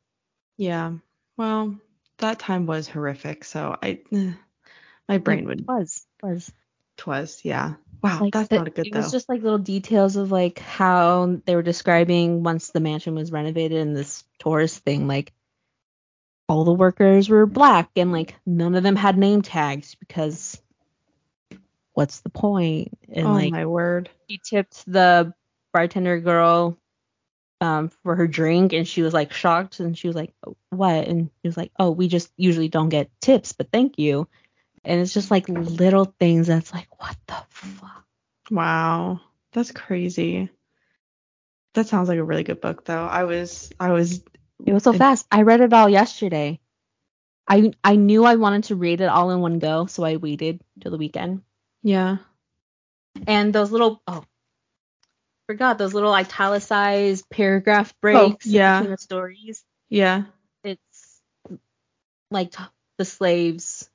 Yeah. 0.56 0.94
Well, 1.36 1.76
that 2.18 2.38
time 2.38 2.66
was 2.66 2.88
horrific, 2.88 3.44
so 3.44 3.76
I, 3.82 4.00
my 5.08 5.18
brain 5.18 5.40
It 5.40 5.46
would 5.46 5.66
was 5.68 6.06
was 6.22 6.52
twas. 6.96 7.40
Yeah. 7.44 7.74
Wow. 8.02 8.18
like 8.20 8.32
that's 8.32 8.48
the- 8.48 8.56
not 8.56 8.68
a 8.68 8.70
good 8.70 8.86
It 8.86 8.92
though. 8.94 9.00
was 9.00 9.12
just 9.12 9.28
like 9.28 9.42
little 9.42 9.58
details 9.58 10.16
of 10.16 10.32
like 10.32 10.58
how 10.58 11.38
they 11.44 11.54
were 11.54 11.62
describing 11.62 12.42
once 12.42 12.70
the 12.70 12.80
mansion 12.80 13.14
was 13.14 13.30
renovated 13.30 13.78
and 13.78 13.94
this 13.94 14.24
tourist 14.38 14.78
thing 14.84 15.06
like 15.06 15.34
all 16.48 16.64
the 16.64 16.72
workers 16.72 17.28
were 17.28 17.44
black 17.44 17.90
and 17.96 18.10
like 18.10 18.34
none 18.46 18.74
of 18.74 18.82
them 18.82 18.96
had 18.96 19.18
name 19.18 19.42
tags 19.42 19.94
because 19.96 20.60
what's 21.94 22.20
the 22.20 22.30
point? 22.30 22.96
And 23.12 23.26
oh 23.26 23.32
like 23.32 23.52
my 23.52 23.66
word. 23.66 24.10
she 24.28 24.38
tipped 24.42 24.84
the 24.86 25.32
bartender 25.72 26.18
girl 26.20 26.78
um 27.60 27.90
for 28.02 28.16
her 28.16 28.26
drink 28.26 28.72
and 28.72 28.88
she 28.88 29.02
was 29.02 29.12
like 29.14 29.32
shocked 29.32 29.80
and 29.80 29.96
she 29.96 30.06
was 30.08 30.16
like 30.16 30.32
what 30.70 31.06
and 31.06 31.30
she 31.42 31.48
was 31.48 31.56
like 31.56 31.70
oh 31.78 31.90
we 31.90 32.08
just 32.08 32.32
usually 32.36 32.68
don't 32.68 32.88
get 32.88 33.10
tips 33.20 33.52
but 33.52 33.70
thank 33.70 33.98
you 33.98 34.26
and 34.84 35.00
it's 35.00 35.12
just 35.12 35.30
like 35.30 35.48
little 35.48 36.06
things 36.18 36.46
that's 36.46 36.72
like 36.72 36.88
what 37.00 37.16
the 37.26 37.36
fuck 37.50 38.00
Wow. 38.50 39.20
That's 39.52 39.70
crazy. 39.70 40.50
That 41.74 41.86
sounds 41.86 42.08
like 42.08 42.18
a 42.18 42.24
really 42.24 42.42
good 42.42 42.60
book, 42.60 42.84
though. 42.84 43.04
I 43.04 43.24
was, 43.24 43.70
I 43.78 43.92
was. 43.92 44.22
it 44.66 44.72
was 44.72 44.82
so 44.82 44.92
fast 44.92 45.26
i 45.30 45.42
read 45.42 45.60
it 45.62 45.72
all 45.72 45.88
yesterday 45.88 46.60
i 47.48 47.72
i 47.82 47.96
knew 47.96 48.24
i 48.26 48.34
wanted 48.36 48.64
to 48.64 48.76
read 48.76 49.00
it 49.00 49.06
all 49.08 49.30
in 49.30 49.40
one 49.40 49.58
go 49.58 49.86
so 49.86 50.04
i 50.04 50.16
waited 50.16 50.60
till 50.80 50.90
the 50.90 50.98
weekend 50.98 51.40
Yeah. 51.82 52.18
and 53.26 53.52
those 53.52 53.70
little 53.72 54.02
oh 54.06 54.24
forgot 55.46 55.78
those 55.78 55.94
little 55.94 56.12
italicized 56.12 57.28
paragraph 57.30 57.92
breaks 58.00 58.46
Oh, 58.46 58.50
yeah. 58.50 58.78
between 58.80 58.92
the 58.92 58.98
stories 58.98 59.64
Yeah. 59.88 60.24
it's 60.62 61.20
like 62.30 62.52
t- 62.52 62.62
the 62.98 63.04
slaves 63.04 63.90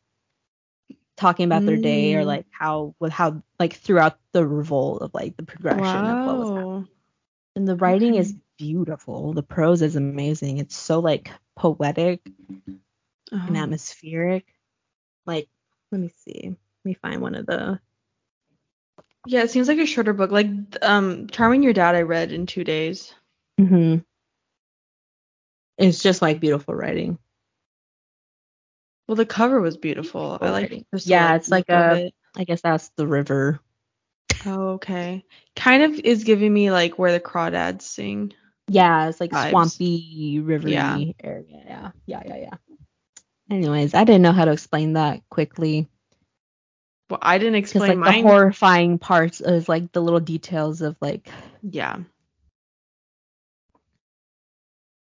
talking 1.15 1.45
about 1.45 1.65
their 1.65 1.77
day 1.77 2.15
or 2.15 2.23
Mm. 2.23 2.25
like 2.25 2.45
how 2.51 2.93
with 2.99 3.13
how 3.13 3.41
like 3.59 3.73
throughout 3.75 4.17
the 4.33 4.45
revolt 4.45 5.01
of 5.01 5.13
like 5.13 5.37
the 5.37 5.43
progression 5.43 6.05
of 6.05 6.25
what 6.25 6.37
was 6.39 6.49
happening. 6.49 6.87
And 7.55 7.65
the 7.67 7.77
writing 7.77 8.11
Okay. 8.11 8.19
is 8.19 8.35
beautiful. 8.57 9.31
The 9.31 9.41
prose 9.43 9.81
is 9.81 9.95
amazing. 9.95 10.57
It's 10.57 10.75
so 10.75 10.99
like 10.99 11.31
poetic 11.55 12.19
and 12.67 12.81
Oh. 13.31 13.55
atmospheric. 13.55 14.45
Like 15.25 15.47
let 15.91 16.01
me 16.01 16.09
see. 16.09 16.57
Let 16.85 16.89
me 16.89 16.97
find 17.01 17.19
one 17.19 17.33
of 17.33 17.47
the 17.47 17.79
Yeah, 19.25 19.41
it 19.41 19.49
seems 19.49 19.67
like 19.67 19.79
a 19.79 19.87
shorter 19.87 20.13
book. 20.13 20.29
Like, 20.29 20.47
um, 20.83 21.27
Charming 21.29 21.63
Your 21.63 21.73
Dad, 21.73 21.95
I 21.95 22.03
read 22.03 22.31
in 22.31 22.45
two 22.45 22.63
days. 22.63 23.11
hmm 23.57 23.97
It's 25.79 26.03
just 26.03 26.21
like 26.21 26.39
beautiful 26.39 26.75
writing. 26.75 27.17
Well, 29.07 29.15
the 29.15 29.25
cover 29.25 29.59
was 29.59 29.77
beautiful. 29.77 30.37
I 30.39 30.49
like. 30.51 30.85
Yeah, 31.03 31.35
it's 31.35 31.49
like 31.49 31.69
a- 31.69 32.05
it. 32.05 32.13
I 32.37 32.43
guess 32.43 32.61
that's 32.61 32.89
the 32.89 33.07
river. 33.07 33.59
Oh, 34.45 34.73
okay. 34.73 35.25
Kind 35.55 35.81
of 35.83 35.99
is 35.99 36.23
giving 36.23 36.53
me 36.53 36.69
like 36.69 36.99
where 36.99 37.11
the 37.13 37.19
crawdads 37.19 37.81
sing. 37.81 38.33
Yeah, 38.67 39.09
it's 39.09 39.19
like 39.19 39.31
Vibes. 39.31 39.49
swampy, 39.49 40.39
rivery 40.39 40.71
Yeah. 40.71 40.97
area. 41.23 41.63
Yeah, 41.65 41.91
yeah, 42.05 42.21
yeah, 42.27 42.35
yeah. 42.37 42.75
Anyways, 43.49 43.93
I 43.93 44.03
didn't 44.03 44.23
know 44.23 44.31
how 44.31 44.45
to 44.45 44.51
explain 44.51 44.93
that 44.93 45.21
quickly. 45.29 45.87
Well, 47.09 47.19
I 47.21 47.37
didn't 47.37 47.55
explain 47.55 47.99
like 47.99 48.13
mine. 48.13 48.23
the 48.23 48.29
horrifying 48.29 48.97
parts 48.97 49.39
is 49.41 49.69
like 49.69 49.91
the 49.91 50.01
little 50.01 50.19
details 50.19 50.81
of 50.81 50.95
like 51.01 51.29
Yeah. 51.61 51.97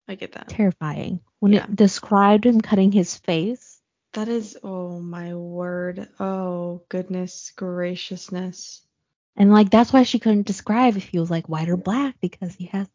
I 0.08 0.16
get 0.16 0.34
that. 0.34 0.50
terrifying. 0.50 1.22
When 1.40 1.54
Yeah. 1.54 1.64
it 1.66 1.76
described 1.76 2.46
him 2.46 2.60
cutting 2.62 2.92
his 2.92 3.18
face, 3.18 3.80
That 4.14 4.28
is, 4.28 4.58
oh 4.62 5.00
my 5.00 5.34
word. 5.36 6.10
Oh, 6.20 6.84
goodness 6.90 7.54
graciousness. 7.56 8.82
and 9.38 9.52
like 9.54 9.70
that's 9.70 9.94
why 9.94 10.04
she 10.04 10.20
couldn't 10.20 10.48
describe 10.48 10.98
if 10.98 11.06
he 11.08 11.20
was 11.20 11.32
like 11.32 11.48
white 11.48 11.70
or 11.70 11.78
black 11.78 12.16
because 12.20 12.54
he 12.56 12.66
has. 12.66 12.88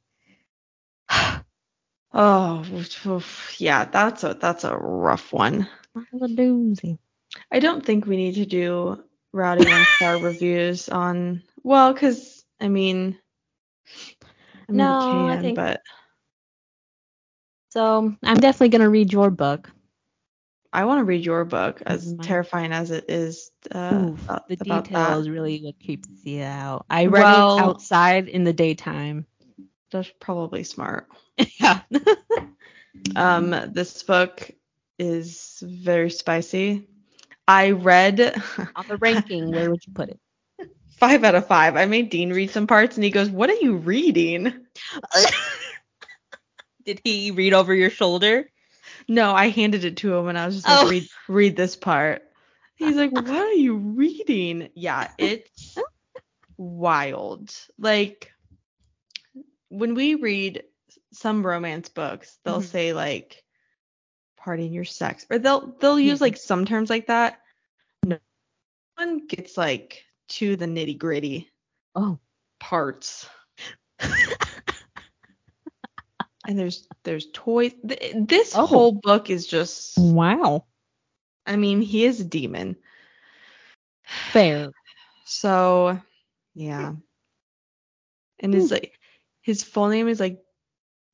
Oh, 2.18 2.64
yeah, 3.58 3.84
that's 3.84 4.24
a 4.24 4.32
that's 4.34 4.64
a 4.64 4.74
rough 4.76 5.32
one. 5.34 5.68
That's 5.94 6.06
a 6.12 6.34
doozy. 6.34 6.98
I 7.50 7.58
don't 7.60 7.84
think 7.84 8.06
we 8.06 8.16
need 8.16 8.34
to 8.36 8.46
do 8.46 9.02
rowdy 9.32 9.68
one 9.68 9.86
star 9.86 10.18
reviews 10.22 10.88
on 10.88 11.42
well, 11.62 11.92
because 11.92 12.44
I 12.60 12.68
mean, 12.68 13.18
I 14.68 14.72
mean 14.72 14.76
No, 14.78 14.98
we 15.26 15.30
I 15.30 15.34
can, 15.34 15.42
think- 15.42 15.56
but 15.56 15.80
So 17.70 18.14
I'm 18.22 18.36
definitely 18.36 18.70
gonna 18.70 18.90
read 18.90 19.12
your 19.12 19.30
book 19.30 19.70
I 20.72 20.84
want 20.84 20.98
to 20.98 21.04
read 21.04 21.24
your 21.24 21.46
book, 21.46 21.82
as 21.86 22.14
terrifying 22.20 22.72
as 22.72 22.90
it 22.90 23.06
is. 23.08 23.50
Uh, 23.70 24.08
Oof, 24.10 24.24
about- 24.24 24.48
the 24.48 24.58
about 24.60 24.84
detail 24.84 25.22
that. 25.22 25.30
really 25.30 25.60
what 25.62 25.78
keeps 25.78 26.08
you 26.24 26.42
out. 26.42 26.84
I 26.90 27.06
read 27.06 27.22
Well- 27.22 27.56
it 27.58 27.62
outside 27.62 28.28
in 28.28 28.44
the 28.44 28.52
daytime. 28.52 29.24
That's 29.90 30.12
probably 30.20 30.64
smart. 30.64 31.06
yeah. 31.60 31.80
Um, 33.14 33.50
this 33.72 34.02
book 34.02 34.50
is 34.98 35.62
very 35.62 36.10
spicy. 36.10 36.88
I 37.48 37.70
read 37.72 38.34
On 38.76 38.84
the 38.88 38.96
ranking, 38.96 39.50
where 39.52 39.70
would 39.70 39.84
you 39.86 39.92
put 39.92 40.08
it? 40.10 40.20
five 40.98 41.24
out 41.24 41.34
of 41.34 41.46
five. 41.46 41.76
I 41.76 41.86
made 41.86 42.10
Dean 42.10 42.32
read 42.32 42.50
some 42.50 42.66
parts, 42.66 42.96
and 42.96 43.04
he 43.04 43.10
goes, 43.10 43.30
"What 43.30 43.50
are 43.50 43.56
you 43.60 43.76
reading?" 43.76 44.52
Did 46.84 47.00
he 47.04 47.30
read 47.32 47.52
over 47.54 47.74
your 47.74 47.90
shoulder? 47.90 48.48
No, 49.08 49.32
I 49.34 49.48
handed 49.48 49.84
it 49.84 49.96
to 49.98 50.14
him, 50.14 50.28
and 50.28 50.38
I 50.38 50.46
was 50.46 50.54
just 50.56 50.68
like, 50.68 50.80
Oh. 50.80 50.84
"Read, 50.84 51.08
read 51.28 51.56
this 51.56 51.76
part." 51.76 52.22
He's 52.76 52.96
like, 52.96 53.10
"What 53.12 53.40
are 53.40 53.52
you 53.52 53.76
reading?" 53.76 54.70
Yeah, 54.74 55.08
it's 55.18 55.82
wild. 56.58 57.52
Like 57.78 58.30
when 59.68 59.94
we 59.94 60.14
read 60.14 60.64
some 61.12 61.46
romance 61.46 61.88
books, 61.88 62.38
they'll 62.44 62.60
Mhm. 62.60 62.62
say 62.62 62.92
like 62.92 63.42
"partying 64.46 64.72
your 64.72 64.84
sex," 64.84 65.26
or 65.28 65.38
they'll 65.38 65.74
they'll 65.80 65.98
use 65.98 66.20
like 66.20 66.36
some 66.36 66.64
terms 66.64 66.88
like 66.88 67.08
that. 67.08 67.40
No 68.04 68.18
one 68.96 69.26
gets 69.26 69.56
like 69.56 70.04
to 70.28 70.56
the 70.56 70.66
nitty 70.66 70.98
gritty 70.98 71.50
Oh. 71.94 72.18
parts. 72.60 73.28
and 76.46 76.58
there's 76.58 76.86
there's 77.02 77.26
toys. 77.32 77.72
This 77.82 78.54
Oh. 78.54 78.66
whole 78.66 78.92
book 78.92 79.30
is 79.30 79.46
just. 79.46 79.98
Wow. 79.98 80.66
I 81.46 81.56
mean, 81.56 81.80
he 81.80 82.04
is 82.04 82.20
a 82.20 82.24
demon. 82.24 82.76
Fair. 84.02 84.72
So, 85.24 86.00
yeah. 86.54 86.92
And 88.38 88.54
his 88.54 88.68
hmm. 88.68 88.74
like 88.74 88.98
his 89.40 89.62
full 89.62 89.88
name 89.88 90.08
is 90.08 90.20
like 90.20 90.42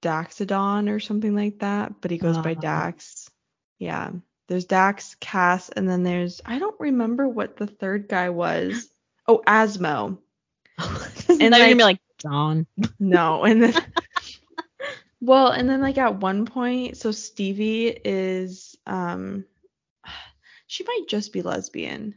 Daxodon 0.03 0.91
or 0.91 1.01
something 1.01 1.35
like 1.35 1.61
that, 1.61 2.01
but 2.01 2.11
he 2.11 2.19
goes 2.19 2.37
by 2.39 2.55
Ah. 2.59 2.61
Dax. 2.61 3.31
Yeah. 3.79 4.11
There's 4.49 4.65
Dax, 4.67 5.15
Cass, 5.21 5.71
and 5.71 5.89
then 5.89 6.03
there's 6.03 6.41
I 6.45 6.59
don't 6.59 6.79
remember 6.79 7.27
what 7.29 7.57
the 7.57 7.67
third 7.67 8.09
guy 8.09 8.29
was. 8.31 8.89
Oh, 9.29 9.41
Asmo. 9.47 10.19
and 10.79 10.99
then 11.29 11.41
you're 11.41 11.51
gonna 11.51 11.59
like- 11.69 11.77
be 11.77 11.85
like, 11.85 12.01
John. 12.19 12.67
No, 12.99 13.45
and 13.45 13.63
then 13.63 13.75
well, 15.21 15.49
and 15.49 15.69
then 15.71 15.81
like 15.81 15.97
at 15.97 16.17
one 16.21 16.45
point, 16.45 16.97
so 16.97 17.13
Stevie 17.13 17.87
is 18.05 18.77
um 18.87 19.45
she 20.67 20.83
might 20.85 21.05
just 21.09 21.33
be 21.33 21.43
lesbian. 21.43 22.17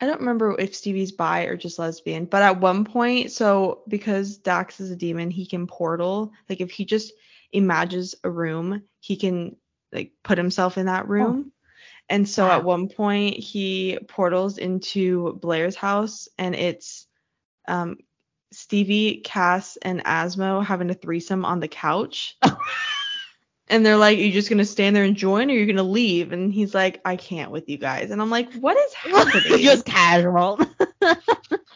I 0.00 0.06
don't 0.06 0.20
remember 0.20 0.56
if 0.58 0.74
Stevie's 0.74 1.12
bi 1.12 1.42
or 1.42 1.56
just 1.56 1.78
lesbian, 1.78 2.24
but 2.24 2.42
at 2.42 2.60
one 2.60 2.84
point, 2.84 3.32
so 3.32 3.82
because 3.86 4.38
Dax 4.38 4.80
is 4.80 4.90
a 4.90 4.96
demon, 4.96 5.30
he 5.30 5.44
can 5.44 5.66
portal. 5.66 6.32
Like 6.48 6.60
if 6.60 6.70
he 6.70 6.84
just 6.86 7.12
imagines 7.52 8.14
a 8.24 8.30
room, 8.30 8.82
he 9.00 9.16
can 9.16 9.56
like 9.92 10.12
put 10.22 10.38
himself 10.38 10.78
in 10.78 10.86
that 10.86 11.08
room. 11.08 11.52
And 12.08 12.28
so 12.28 12.48
at 12.48 12.64
one 12.64 12.88
point 12.88 13.36
he 13.36 13.98
portals 14.08 14.58
into 14.58 15.34
Blair's 15.34 15.76
house 15.76 16.28
and 16.38 16.54
it's 16.54 17.06
um 17.68 17.98
Stevie, 18.52 19.18
Cass, 19.18 19.76
and 19.80 20.02
Asmo 20.04 20.64
having 20.64 20.90
a 20.90 20.94
threesome 20.94 21.44
on 21.44 21.60
the 21.60 21.68
couch. 21.68 22.36
and 23.70 23.84
they're 23.84 23.96
like, 23.96 24.18
Are 24.18 24.20
you 24.20 24.32
just 24.32 24.50
gonna 24.50 24.64
stand 24.64 24.94
there 24.94 25.04
and 25.04 25.16
join 25.16 25.50
or 25.50 25.54
you're 25.54 25.66
gonna 25.66 25.82
leave? 25.82 26.32
And 26.32 26.52
he's 26.52 26.74
like, 26.74 27.00
I 27.04 27.16
can't 27.16 27.50
with 27.50 27.68
you 27.68 27.78
guys. 27.78 28.10
And 28.10 28.20
I'm 28.20 28.30
like, 28.30 28.52
What 28.54 28.76
is 28.76 28.94
happening? 28.94 29.58
Just 29.58 29.86
casual. 29.86 30.58
I'm 31.02 31.16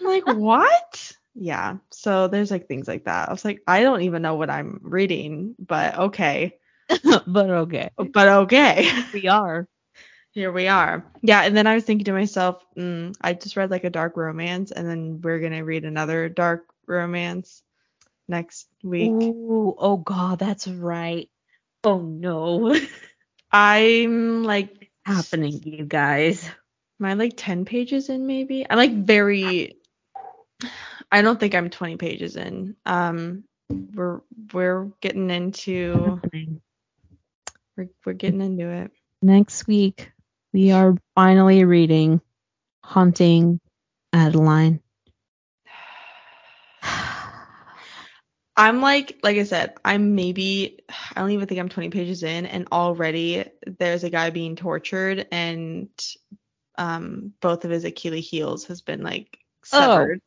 like, 0.01 0.27
what? 0.27 1.13
Yeah. 1.35 1.79
So 1.91 2.29
there's 2.29 2.51
like 2.51 2.69
things 2.69 2.87
like 2.87 3.05
that. 3.05 3.29
I 3.29 3.33
was 3.33 3.45
like, 3.45 3.63
I 3.67 3.83
don't 3.83 4.03
even 4.03 4.23
know 4.23 4.35
what 4.35 4.51
I'm 4.51 4.81
reading, 4.83 5.55
but 5.59 5.97
okay. 5.99 6.59
but 7.27 7.51
okay. 7.51 7.91
But 7.97 8.29
okay. 8.29 8.91
We 9.13 9.29
are. 9.29 9.67
Here 10.33 10.51
we 10.51 10.67
are. 10.67 11.05
Yeah, 11.23 11.43
and 11.43 11.57
then 11.57 11.69
I 11.69 11.75
was 11.75 11.85
thinking 11.85 12.07
to 12.07 12.13
myself, 12.13 12.65
mm, 12.77 13.15
I 13.21 13.35
just 13.35 13.57
read 13.57 13.71
like 13.71 13.85
a 13.85 13.91
dark 13.91 14.17
romance, 14.17 14.73
and 14.73 14.89
then 14.89 15.21
we're 15.21 15.39
gonna 15.39 15.65
read 15.65 15.85
another 15.85 16.29
dark 16.29 16.65
romance 16.87 17.63
next 18.27 18.67
week. 18.83 19.13
Ooh, 19.13 19.77
oh 19.79 19.97
god, 19.97 20.41
that's 20.41 20.67
right. 20.67 21.29
Oh 21.85 22.01
no. 22.01 22.75
I'm 23.53 24.43
like 24.43 24.91
Happening, 25.05 25.61
you 25.65 25.85
guys. 25.85 26.51
am 26.99 27.07
I 27.07 27.15
like 27.15 27.35
10 27.37 27.67
pages 27.67 28.09
in 28.09 28.27
maybe? 28.27 28.67
I'm 28.69 28.79
like 28.79 28.95
very 29.05 29.77
I 31.13 31.23
don't 31.23 31.39
think 31.39 31.55
I'm 31.55 31.71
20 31.71 31.97
pages 31.97 32.37
in. 32.37 32.75
Um 32.87 33.45
we're 33.71 34.21
we're 34.53 34.87
getting 35.01 35.31
into 35.31 36.21
we're, 37.77 37.89
we're 38.05 38.13
getting 38.15 38.41
into 38.41 38.69
it. 38.71 38.91
Next 39.23 39.67
week, 39.67 40.13
we 40.53 40.71
are 40.71 40.97
finally 41.15 41.65
reading 41.65 42.21
Haunting 42.83 43.61
Adeline. 44.13 44.81
I'm 48.57 48.81
like, 48.81 49.19
like 49.23 49.37
I 49.37 49.43
said, 49.45 49.75
I'm 49.85 50.15
maybe, 50.15 50.81
I 51.15 51.21
don't 51.21 51.31
even 51.31 51.47
think 51.49 51.61
I'm 51.61 51.69
20 51.69 51.91
pages 51.91 52.23
in, 52.23 52.47
and 52.47 52.69
already 52.71 53.45
there's 53.67 54.05
a 54.05 54.11
guy 54.11 54.31
being 54.31 54.55
tortured, 54.57 55.27
and 55.33 55.89
um, 56.79 57.33
both 57.41 57.65
of 57.65 57.71
his 57.73 57.85
Achilles 57.85 58.29
heels 58.29 58.65
has 58.67 58.81
been 58.81 59.03
like 59.03 59.39
Oh. 59.73 59.79
severed, 59.81 60.21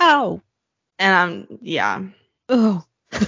Oh. 0.00 0.42
and 0.98 1.14
I'm, 1.14 1.58
yeah. 1.62 2.02
Oh. 2.48 2.84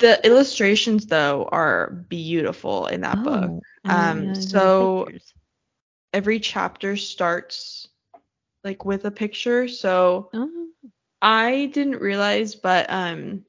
The 0.00 0.20
illustrations 0.26 1.06
though 1.06 1.48
are 1.52 1.90
beautiful 2.08 2.88
in 2.88 3.02
that 3.02 3.22
book. 3.22 3.50
Oh, 3.50 3.62
I 3.84 4.10
Um, 4.10 4.32
didn't 4.32 4.52
know 4.52 5.04
there 5.04 5.14
were 5.14 5.18
so- 5.20 5.34
Every 6.12 6.40
chapter 6.40 6.96
starts 6.96 7.88
like 8.64 8.84
with 8.84 9.04
a 9.04 9.10
picture, 9.12 9.68
so 9.68 10.30
Oh. 10.34 10.68
I 11.24 11.70
didn't 11.72 12.02
realize, 12.02 12.54
but 12.54 12.84
um, 12.90 13.46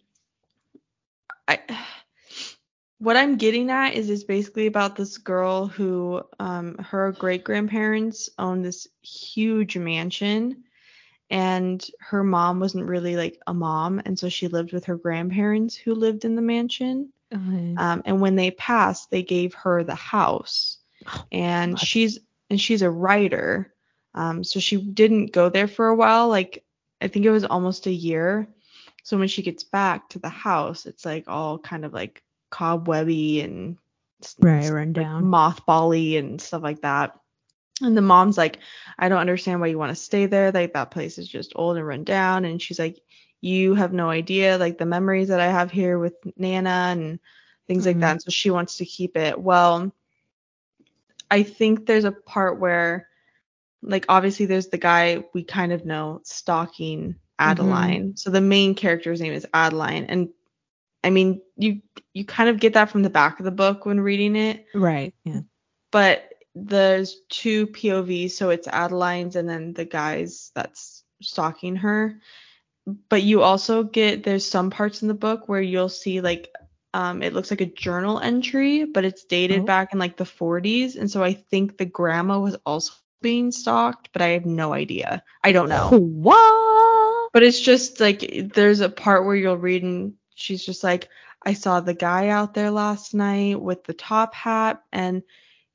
I 1.45 1.59
what 2.99 3.17
I'm 3.17 3.36
getting 3.36 3.69
at 3.69 3.95
is 3.95 4.09
it's 4.09 4.23
basically 4.23 4.67
about 4.67 4.95
this 4.95 5.17
girl 5.17 5.67
who 5.67 6.23
um 6.39 6.78
her 6.78 7.11
great 7.11 7.43
grandparents 7.43 8.30
owned 8.39 8.63
this 8.63 8.88
huge 9.01 9.76
mansion, 9.76 10.63
and 11.30 11.86
her 11.99 12.23
mom 12.23 12.61
wasn't 12.61 12.86
really 12.86 13.17
like 13.17 13.41
a 13.45 13.53
mom, 13.53 14.01
and 14.05 14.17
so 14.17 14.30
she 14.30 14.47
lived 14.47 14.71
with 14.71 14.86
her 14.86 14.95
grandparents 14.95 15.76
who 15.76 15.95
lived 15.95 16.23
in 16.23 16.38
the 16.38 16.41
mansion. 16.41 17.11
Okay. 17.34 17.76
Um, 17.76 18.03
and 18.05 18.21
when 18.21 18.38
they 18.38 18.51
passed, 18.51 19.11
they 19.11 19.23
gave 19.23 19.53
her 19.55 19.84
the 19.84 19.95
house, 19.95 20.78
and 21.30 21.76
God. 21.76 21.86
she's 21.86 22.19
and 22.49 22.61
she's 22.61 22.84
a 22.84 22.89
writer. 22.89 23.73
Um, 24.13 24.45
so 24.45 24.61
she 24.61 24.78
didn't 24.78 25.34
go 25.34 25.49
there 25.49 25.67
for 25.67 25.88
a 25.88 25.95
while. 25.95 26.30
Like 26.30 26.63
I 27.01 27.07
think 27.07 27.25
it 27.25 27.31
was 27.31 27.43
almost 27.45 27.87
a 27.87 27.91
year. 27.91 28.47
So 29.03 29.17
when 29.17 29.27
she 29.27 29.41
gets 29.43 29.63
back 29.63 30.09
to 30.09 30.19
the 30.19 30.29
house, 30.29 30.85
it's 30.85 31.05
like 31.05 31.25
all 31.27 31.57
kind 31.59 31.85
of 31.85 31.93
like 31.93 32.23
cobwebby 32.49 33.41
and 33.41 33.77
Right, 34.39 34.69
run 34.69 34.93
like 34.95 35.07
down. 35.07 35.21
mothbally 35.21 36.17
and 36.17 36.39
stuff 36.41 36.63
like 36.63 36.81
that. 36.81 37.19
And 37.81 37.95
the 37.97 38.01
mom's 38.01 38.37
like, 38.37 38.59
I 38.97 39.09
don't 39.09 39.19
understand 39.19 39.59
why 39.61 39.67
you 39.67 39.77
want 39.77 39.89
to 39.91 39.95
stay 39.95 40.25
there. 40.25 40.51
Like 40.51 40.73
that 40.73 40.91
place 40.91 41.17
is 41.17 41.27
just 41.27 41.53
old 41.55 41.77
and 41.77 41.87
run 41.87 42.03
down. 42.03 42.45
And 42.45 42.61
she's 42.61 42.79
like, 42.79 43.01
you 43.41 43.75
have 43.75 43.93
no 43.93 44.09
idea 44.09 44.57
like 44.57 44.77
the 44.77 44.85
memories 44.85 45.27
that 45.29 45.39
I 45.39 45.47
have 45.47 45.71
here 45.71 45.99
with 45.99 46.13
Nana 46.37 46.89
and 46.91 47.19
things 47.67 47.85
like 47.85 47.97
Mhm. 47.97 48.01
that. 48.01 48.11
And 48.11 48.21
so 48.21 48.29
she 48.31 48.49
wants 48.51 48.77
to 48.77 48.85
keep 48.85 49.17
it. 49.17 49.39
Well, 49.39 49.91
I 51.29 51.43
think 51.43 51.85
there's 51.85 52.05
a 52.05 52.11
part 52.11 52.59
where 52.59 53.07
like 53.88 54.05
obviously 54.09 54.45
there's 54.45 54.67
the 54.67 54.77
guy 54.77 55.23
we 55.33 55.43
kind 55.43 55.71
of 55.71 55.86
know 55.86 56.21
stalking 56.23 57.15
Adeline. 57.39 58.15
So 58.17 58.29
the 58.29 58.41
main 58.41 58.75
character's 58.75 59.21
name 59.21 59.33
is 59.33 59.45
Adeline 59.53 60.05
and 60.05 60.29
I 61.03 61.09
mean 61.09 61.41
you 61.57 61.81
you 62.13 62.25
kind 62.25 62.49
of 62.49 62.59
get 62.59 62.73
that 62.73 62.89
from 62.89 63.03
the 63.03 63.09
back 63.09 63.39
of 63.39 63.45
the 63.45 63.51
book 63.51 63.86
when 63.86 63.99
reading 63.99 64.36
it, 64.36 64.65
Right. 64.73 65.13
Yeah. 65.23 65.41
but 65.91 66.31
there's 66.55 67.17
two 67.29 67.67
POVs, 67.67 68.31
so 68.31 68.49
it's 68.49 68.67
Adeline's 68.67 69.36
and 69.36 69.47
then 69.47 69.73
the 69.73 69.86
guy's 69.86 70.51
that's 70.55 71.03
stalking 71.21 71.75
her. 71.77 72.19
But 73.09 73.23
you 73.23 73.41
also 73.41 73.83
get 73.83 74.23
there's 74.23 74.47
some 74.47 74.69
parts 74.69 75.01
in 75.01 75.07
the 75.07 75.13
book 75.13 75.49
where 75.49 75.61
you'll 75.61 75.89
see 75.89 76.21
like 76.21 76.49
um 76.93 77.21
it 77.21 77.33
looks 77.33 77.51
like 77.51 77.61
a 77.61 77.65
journal 77.65 78.19
entry, 78.19 78.86
but 78.86 79.03
it's 79.05 79.25
dated 79.25 79.61
Oh. 79.61 79.65
back 79.65 79.91
in 79.91 79.99
like 79.99 80.15
the 80.17 80.23
40s, 80.23 80.95
and 80.95 81.11
so 81.11 81.21
I 81.23 81.33
think 81.33 81.77
the 81.77 81.86
grandma 81.86 82.39
was 82.39 82.55
also 82.65 82.93
being 83.22 83.51
stalked, 83.51 84.09
but 84.13 84.22
I 84.22 84.30
have 84.30 84.45
no 84.45 84.74
idea. 84.74 85.24
I 85.43 85.51
don't 85.51 85.70
know. 85.70 85.89
What? 85.89 87.30
But 87.34 87.43
it's 87.43 87.59
just 87.59 87.99
like 87.99 88.51
there's 88.53 88.80
a 88.80 88.89
part 88.89 89.26
where 89.26 89.36
you'll 89.36 89.57
read 89.57 89.84
and 89.84 90.13
she's 90.36 90.66
just 90.66 90.84
like, 90.84 91.09
I 91.45 91.53
saw 91.53 91.80
the 91.80 91.93
guy 91.93 92.30
out 92.30 92.53
there 92.53 92.72
last 92.72 93.13
night 93.13 93.61
with 93.61 93.84
the 93.84 93.93
top 93.93 94.34
hat 94.34 94.82
and 94.91 95.24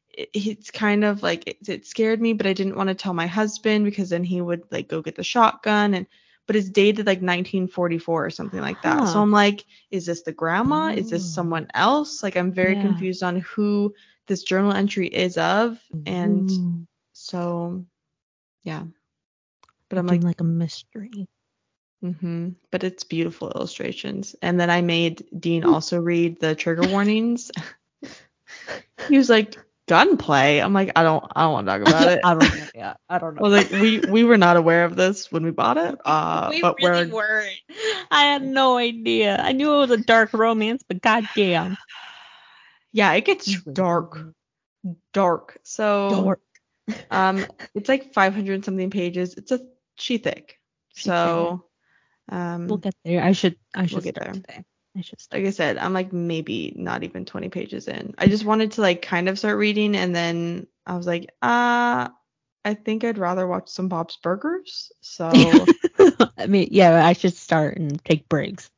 it, 0.09 0.31
it's 0.35 0.71
kind 0.71 1.05
of 1.05 1.23
like 1.23 1.47
it, 1.47 1.69
it 1.69 1.87
scared 1.87 2.21
me, 2.21 2.33
but 2.33 2.47
I 2.47 2.53
didn't 2.53 2.77
want 2.77 2.89
to 2.89 2.95
tell 2.95 3.15
my 3.15 3.27
husband 3.27 3.85
because 3.85 4.11
then 4.11 4.25
he 4.25 4.41
would 4.41 4.63
like 4.71 4.89
go 4.89 5.03
get 5.03 5.17
the 5.17 5.23
shotgun 5.23 5.95
and 5.95 6.07
but 6.47 6.57
it's 6.57 6.69
dated 6.69 7.07
like 7.07 7.19
1944 7.19 8.27
or 8.27 8.31
something 8.31 8.61
like 8.61 8.83
that. 8.83 9.07
So 9.07 9.23
I'm 9.23 9.31
like, 9.31 9.65
is 9.93 10.05
this 10.07 10.23
the 10.23 10.33
grandma? 10.33 10.89
Is 10.89 11.11
this 11.11 11.23
oh. 11.23 11.27
someone 11.27 11.69
else? 11.75 12.25
Like 12.25 12.37
I'm 12.37 12.51
very 12.53 12.75
Yeah. 12.75 12.83
confused 12.83 13.23
on 13.23 13.39
who 13.41 13.95
this 14.27 14.43
journal 14.43 14.73
entry 14.73 15.07
is 15.07 15.37
of. 15.39 15.79
And 16.07 16.51
Ooh, 16.51 16.87
so 17.31 17.85
yeah. 18.65 18.85
But 19.89 19.99
I'm 19.99 20.07
like, 20.07 20.23
like 20.25 20.41
a 20.41 20.45
mystery. 20.45 21.29
hmm 22.03 22.51
but 22.71 22.85
it's 22.85 23.05
beautiful 23.05 23.51
illustrations. 23.51 24.35
And 24.43 24.61
then 24.61 24.71
I 24.71 24.83
made 24.83 25.25
Dean 25.39 25.65
also 25.65 25.99
read 26.01 26.41
the 26.41 26.55
trigger 26.55 26.83
warnings. 26.83 27.51
he 29.09 29.17
was 29.19 29.29
like, 29.31 29.57
gunplay. 29.89 30.59
I'm 30.61 30.73
like, 30.73 30.93
I 30.97 31.03
don't, 31.03 31.25
I 31.35 31.43
don't 31.43 31.53
want 31.53 31.67
to 31.67 31.73
talk 31.73 31.83
about 31.83 32.09
it. 32.09 32.21
I 32.25 32.35
don't 32.35 32.57
know. 32.57 32.69
Yeah, 32.75 32.95
I 33.09 33.19
don't 33.19 33.39
I 33.39 33.43
was 33.43 33.53
like, 33.53 33.71
we 33.71 34.01
we 34.01 34.25
were 34.25 34.39
not 34.39 34.57
aware 34.57 34.85
of 34.85 34.97
this 34.97 35.33
when 35.33 35.45
we 35.45 35.51
bought 35.51 35.79
it. 35.79 35.99
Uh, 36.05 36.51
we 36.51 36.63
but 36.63 36.81
really 36.81 37.07
we're 37.07 37.17
weren't. 37.17 37.59
I 38.11 38.25
had 38.25 38.43
no 38.43 38.77
idea. 38.79 39.37
I 39.43 39.53
knew 39.53 39.75
it 39.75 39.79
was 39.79 39.91
a 39.91 39.97
dark 39.99 40.33
romance, 40.33 40.83
but 40.87 41.03
goddamn, 41.03 41.77
yeah, 42.93 43.13
it 43.15 43.25
gets 43.25 43.55
dark, 43.73 44.27
dark. 45.13 45.59
So 45.65 46.09
Dark. 46.09 46.41
Um, 47.11 47.45
it's 47.75 47.89
like 47.89 48.13
500 48.13 48.65
something 48.65 48.91
pages. 48.91 49.35
It's 49.35 49.53
a 49.53 49.61
she 49.97 50.19
thick. 50.19 50.59
So 50.95 51.65
um, 52.31 52.67
We'll 52.67 52.79
get 52.79 52.95
there. 53.05 53.23
I 53.23 53.33
should. 53.33 53.57
I 53.75 53.87
should 53.87 54.03
get 54.03 54.15
there. 54.15 54.33
today. 54.33 54.65
I 54.97 55.03
should 55.03 55.21
start. 55.21 55.41
like 55.41 55.49
I 55.49 55.53
said, 55.53 55.79
I'm 55.79 55.93
like 55.93 56.13
maybe 56.13 56.73
not 56.77 57.05
even 57.05 57.25
20 57.25 57.49
pages 57.49 57.87
in. 57.87 58.15
I 58.19 58.27
just 58.27 58.45
wanted 58.45 58.73
to 58.73 58.81
like 58.81 59.03
kind 59.03 59.29
of 59.29 59.39
start 59.39 59.59
reading, 59.59 59.97
and 59.97 60.15
then 60.15 60.67
I 60.87 60.97
was 60.97 61.07
like, 61.07 61.31
uh, 61.43 62.09
I 62.65 62.75
think 62.75 63.05
I'd 63.05 63.19
rather 63.19 63.47
watch 63.47 63.69
some 63.69 63.89
Bob's 63.89 64.17
Burgers. 64.17 64.93
So 65.01 65.31
I 66.39 66.47
mean, 66.47 66.69
yeah, 66.71 67.05
I 67.07 67.13
should 67.13 67.35
start 67.35 67.79
and 67.79 68.03
take 68.05 68.29
breaks. 68.29 68.71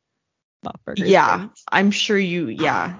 Bob 0.63 0.79
Burgers 0.85 1.09
yeah, 1.09 1.39
breaks. 1.39 1.65
I'm 1.71 1.91
sure 1.91 2.19
you. 2.19 2.49
Yeah, 2.49 2.95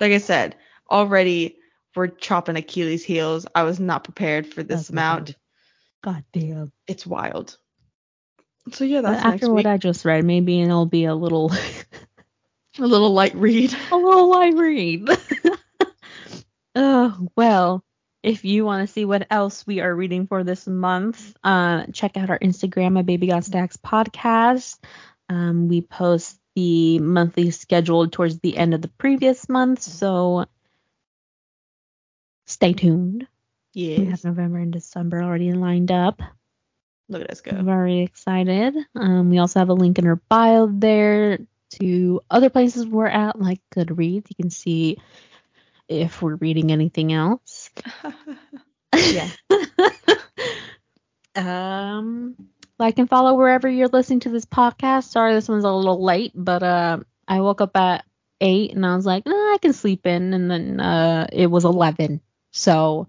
like 0.00 0.12
I 0.12 0.18
said, 0.18 0.56
already 0.90 1.58
we're 1.96 2.08
chopping 2.08 2.56
Achilles' 2.56 3.04
heels. 3.04 3.46
I 3.54 3.62
was 3.64 3.80
not 3.80 4.04
prepared 4.04 4.46
for 4.46 4.62
this 4.62 4.80
That's 4.80 4.90
amount. 4.90 5.34
God 6.02 6.24
damn. 6.32 6.72
It's 6.86 7.06
wild. 7.06 7.56
So 8.72 8.84
yeah, 8.84 9.00
But 9.00 9.12
that's 9.12 9.24
next 9.24 9.34
after 9.34 9.48
what 9.48 9.56
week. 9.58 9.66
I 9.66 9.76
just 9.76 10.04
read, 10.04 10.24
maybe 10.24 10.60
it'll 10.60 10.86
be 10.86 11.04
a 11.04 11.14
little, 11.14 11.52
A 12.78 12.86
little 12.86 13.12
light 13.12 13.34
read. 13.34 13.74
a 13.90 13.96
little 13.96 14.28
light 14.30 14.54
read. 14.54 15.08
oh 16.74 17.28
well. 17.36 17.82
If 18.22 18.44
you 18.44 18.64
want 18.64 18.84
to 18.86 18.92
see 18.92 19.04
what 19.04 19.28
else 19.30 19.64
we 19.68 19.78
are 19.78 19.94
reading 19.94 20.26
for 20.26 20.42
this 20.42 20.66
month, 20.66 21.32
uh, 21.44 21.84
check 21.92 22.16
out 22.16 22.28
our 22.28 22.38
Instagram 22.40 22.98
at 22.98 23.06
Baby 23.06 23.28
Got 23.28 23.44
Stacks 23.44 23.76
podcast. 23.76 24.80
Um, 25.28 25.68
we 25.68 25.80
post 25.80 26.36
the 26.56 26.98
monthly 26.98 27.52
schedule 27.52 28.08
towards 28.08 28.40
the 28.40 28.56
end 28.56 28.74
of 28.74 28.82
the 28.82 28.88
previous 28.88 29.48
month, 29.48 29.82
so 29.82 30.46
stay 32.46 32.72
tuned. 32.72 33.26
Yeah. 33.74 33.98
We 33.98 34.06
have 34.06 34.24
November 34.24 34.58
and 34.58 34.72
December 34.72 35.22
already 35.22 35.52
lined 35.52 35.92
up. 35.92 36.22
Look 37.08 37.22
at 37.22 37.30
us 37.30 37.40
go. 37.40 37.62
Very 37.62 38.00
excited. 38.00 38.74
Um, 38.94 39.30
we 39.30 39.38
also 39.38 39.60
have 39.60 39.68
a 39.68 39.74
link 39.74 39.98
in 39.98 40.06
our 40.06 40.16
bio 40.16 40.66
there 40.66 41.38
to 41.78 42.20
other 42.30 42.50
places 42.50 42.86
we're 42.86 43.06
at, 43.06 43.38
like 43.40 43.60
Goodreads. 43.74 44.26
You 44.28 44.36
can 44.36 44.50
see 44.50 44.96
if 45.88 46.22
we're 46.22 46.36
reading 46.36 46.72
anything 46.72 47.12
else. 47.12 47.70
Yeah. 48.96 49.28
um, 51.36 52.36
like 52.78 52.98
and 52.98 53.08
follow 53.08 53.34
wherever 53.34 53.68
you're 53.68 53.88
listening 53.88 54.20
to 54.20 54.30
this 54.30 54.44
podcast. 54.44 55.10
Sorry, 55.10 55.34
this 55.34 55.48
one's 55.48 55.64
a 55.64 55.70
little 55.70 56.02
late, 56.02 56.32
but 56.34 56.62
uh, 56.62 56.98
I 57.26 57.40
woke 57.40 57.60
up 57.60 57.76
at 57.76 58.04
eight 58.40 58.72
and 58.72 58.84
I 58.84 58.96
was 58.96 59.06
like, 59.06 59.26
nah, 59.26 59.32
I 59.32 59.58
can 59.60 59.72
sleep 59.72 60.06
in, 60.06 60.34
and 60.34 60.50
then 60.50 60.80
uh, 60.80 61.26
it 61.32 61.48
was 61.48 61.64
eleven, 61.64 62.20
so 62.56 63.06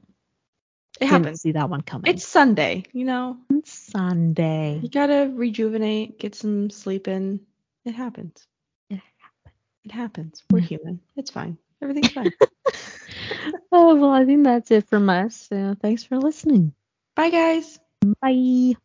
it 1.00 1.06
didn't 1.06 1.10
happens. 1.24 1.42
see 1.42 1.52
that 1.54 1.70
one 1.70 1.82
coming. 1.82 2.14
It's 2.14 2.28
Sunday, 2.28 2.84
you 2.92 3.06
know. 3.06 3.38
It's 3.52 3.72
Sunday. 3.72 4.80
You 4.82 4.90
gotta 4.90 5.32
rejuvenate, 5.34 6.20
get 6.20 6.36
some 6.36 6.70
sleep 6.70 7.08
in. 7.08 7.40
It 7.86 7.94
happens. 7.96 8.46
It 8.90 8.96
happens. 9.00 9.56
It 9.86 9.92
happens. 9.92 10.44
We're 10.52 10.60
human. 10.60 11.00
It's 11.16 11.32
fine. 11.32 11.58
Everything's 11.82 12.12
fine. 12.12 12.34
Oh 13.72 13.96
well, 13.96 14.12
I 14.12 14.26
think 14.26 14.46
that's 14.46 14.72
it 14.72 14.88
from 14.88 15.10
us. 15.10 15.48
So 15.50 15.76
thanks 15.82 16.04
for 16.04 16.18
listening. 16.18 16.74
Bye, 17.16 17.30
guys. 17.30 17.80
Bye. 18.22 18.76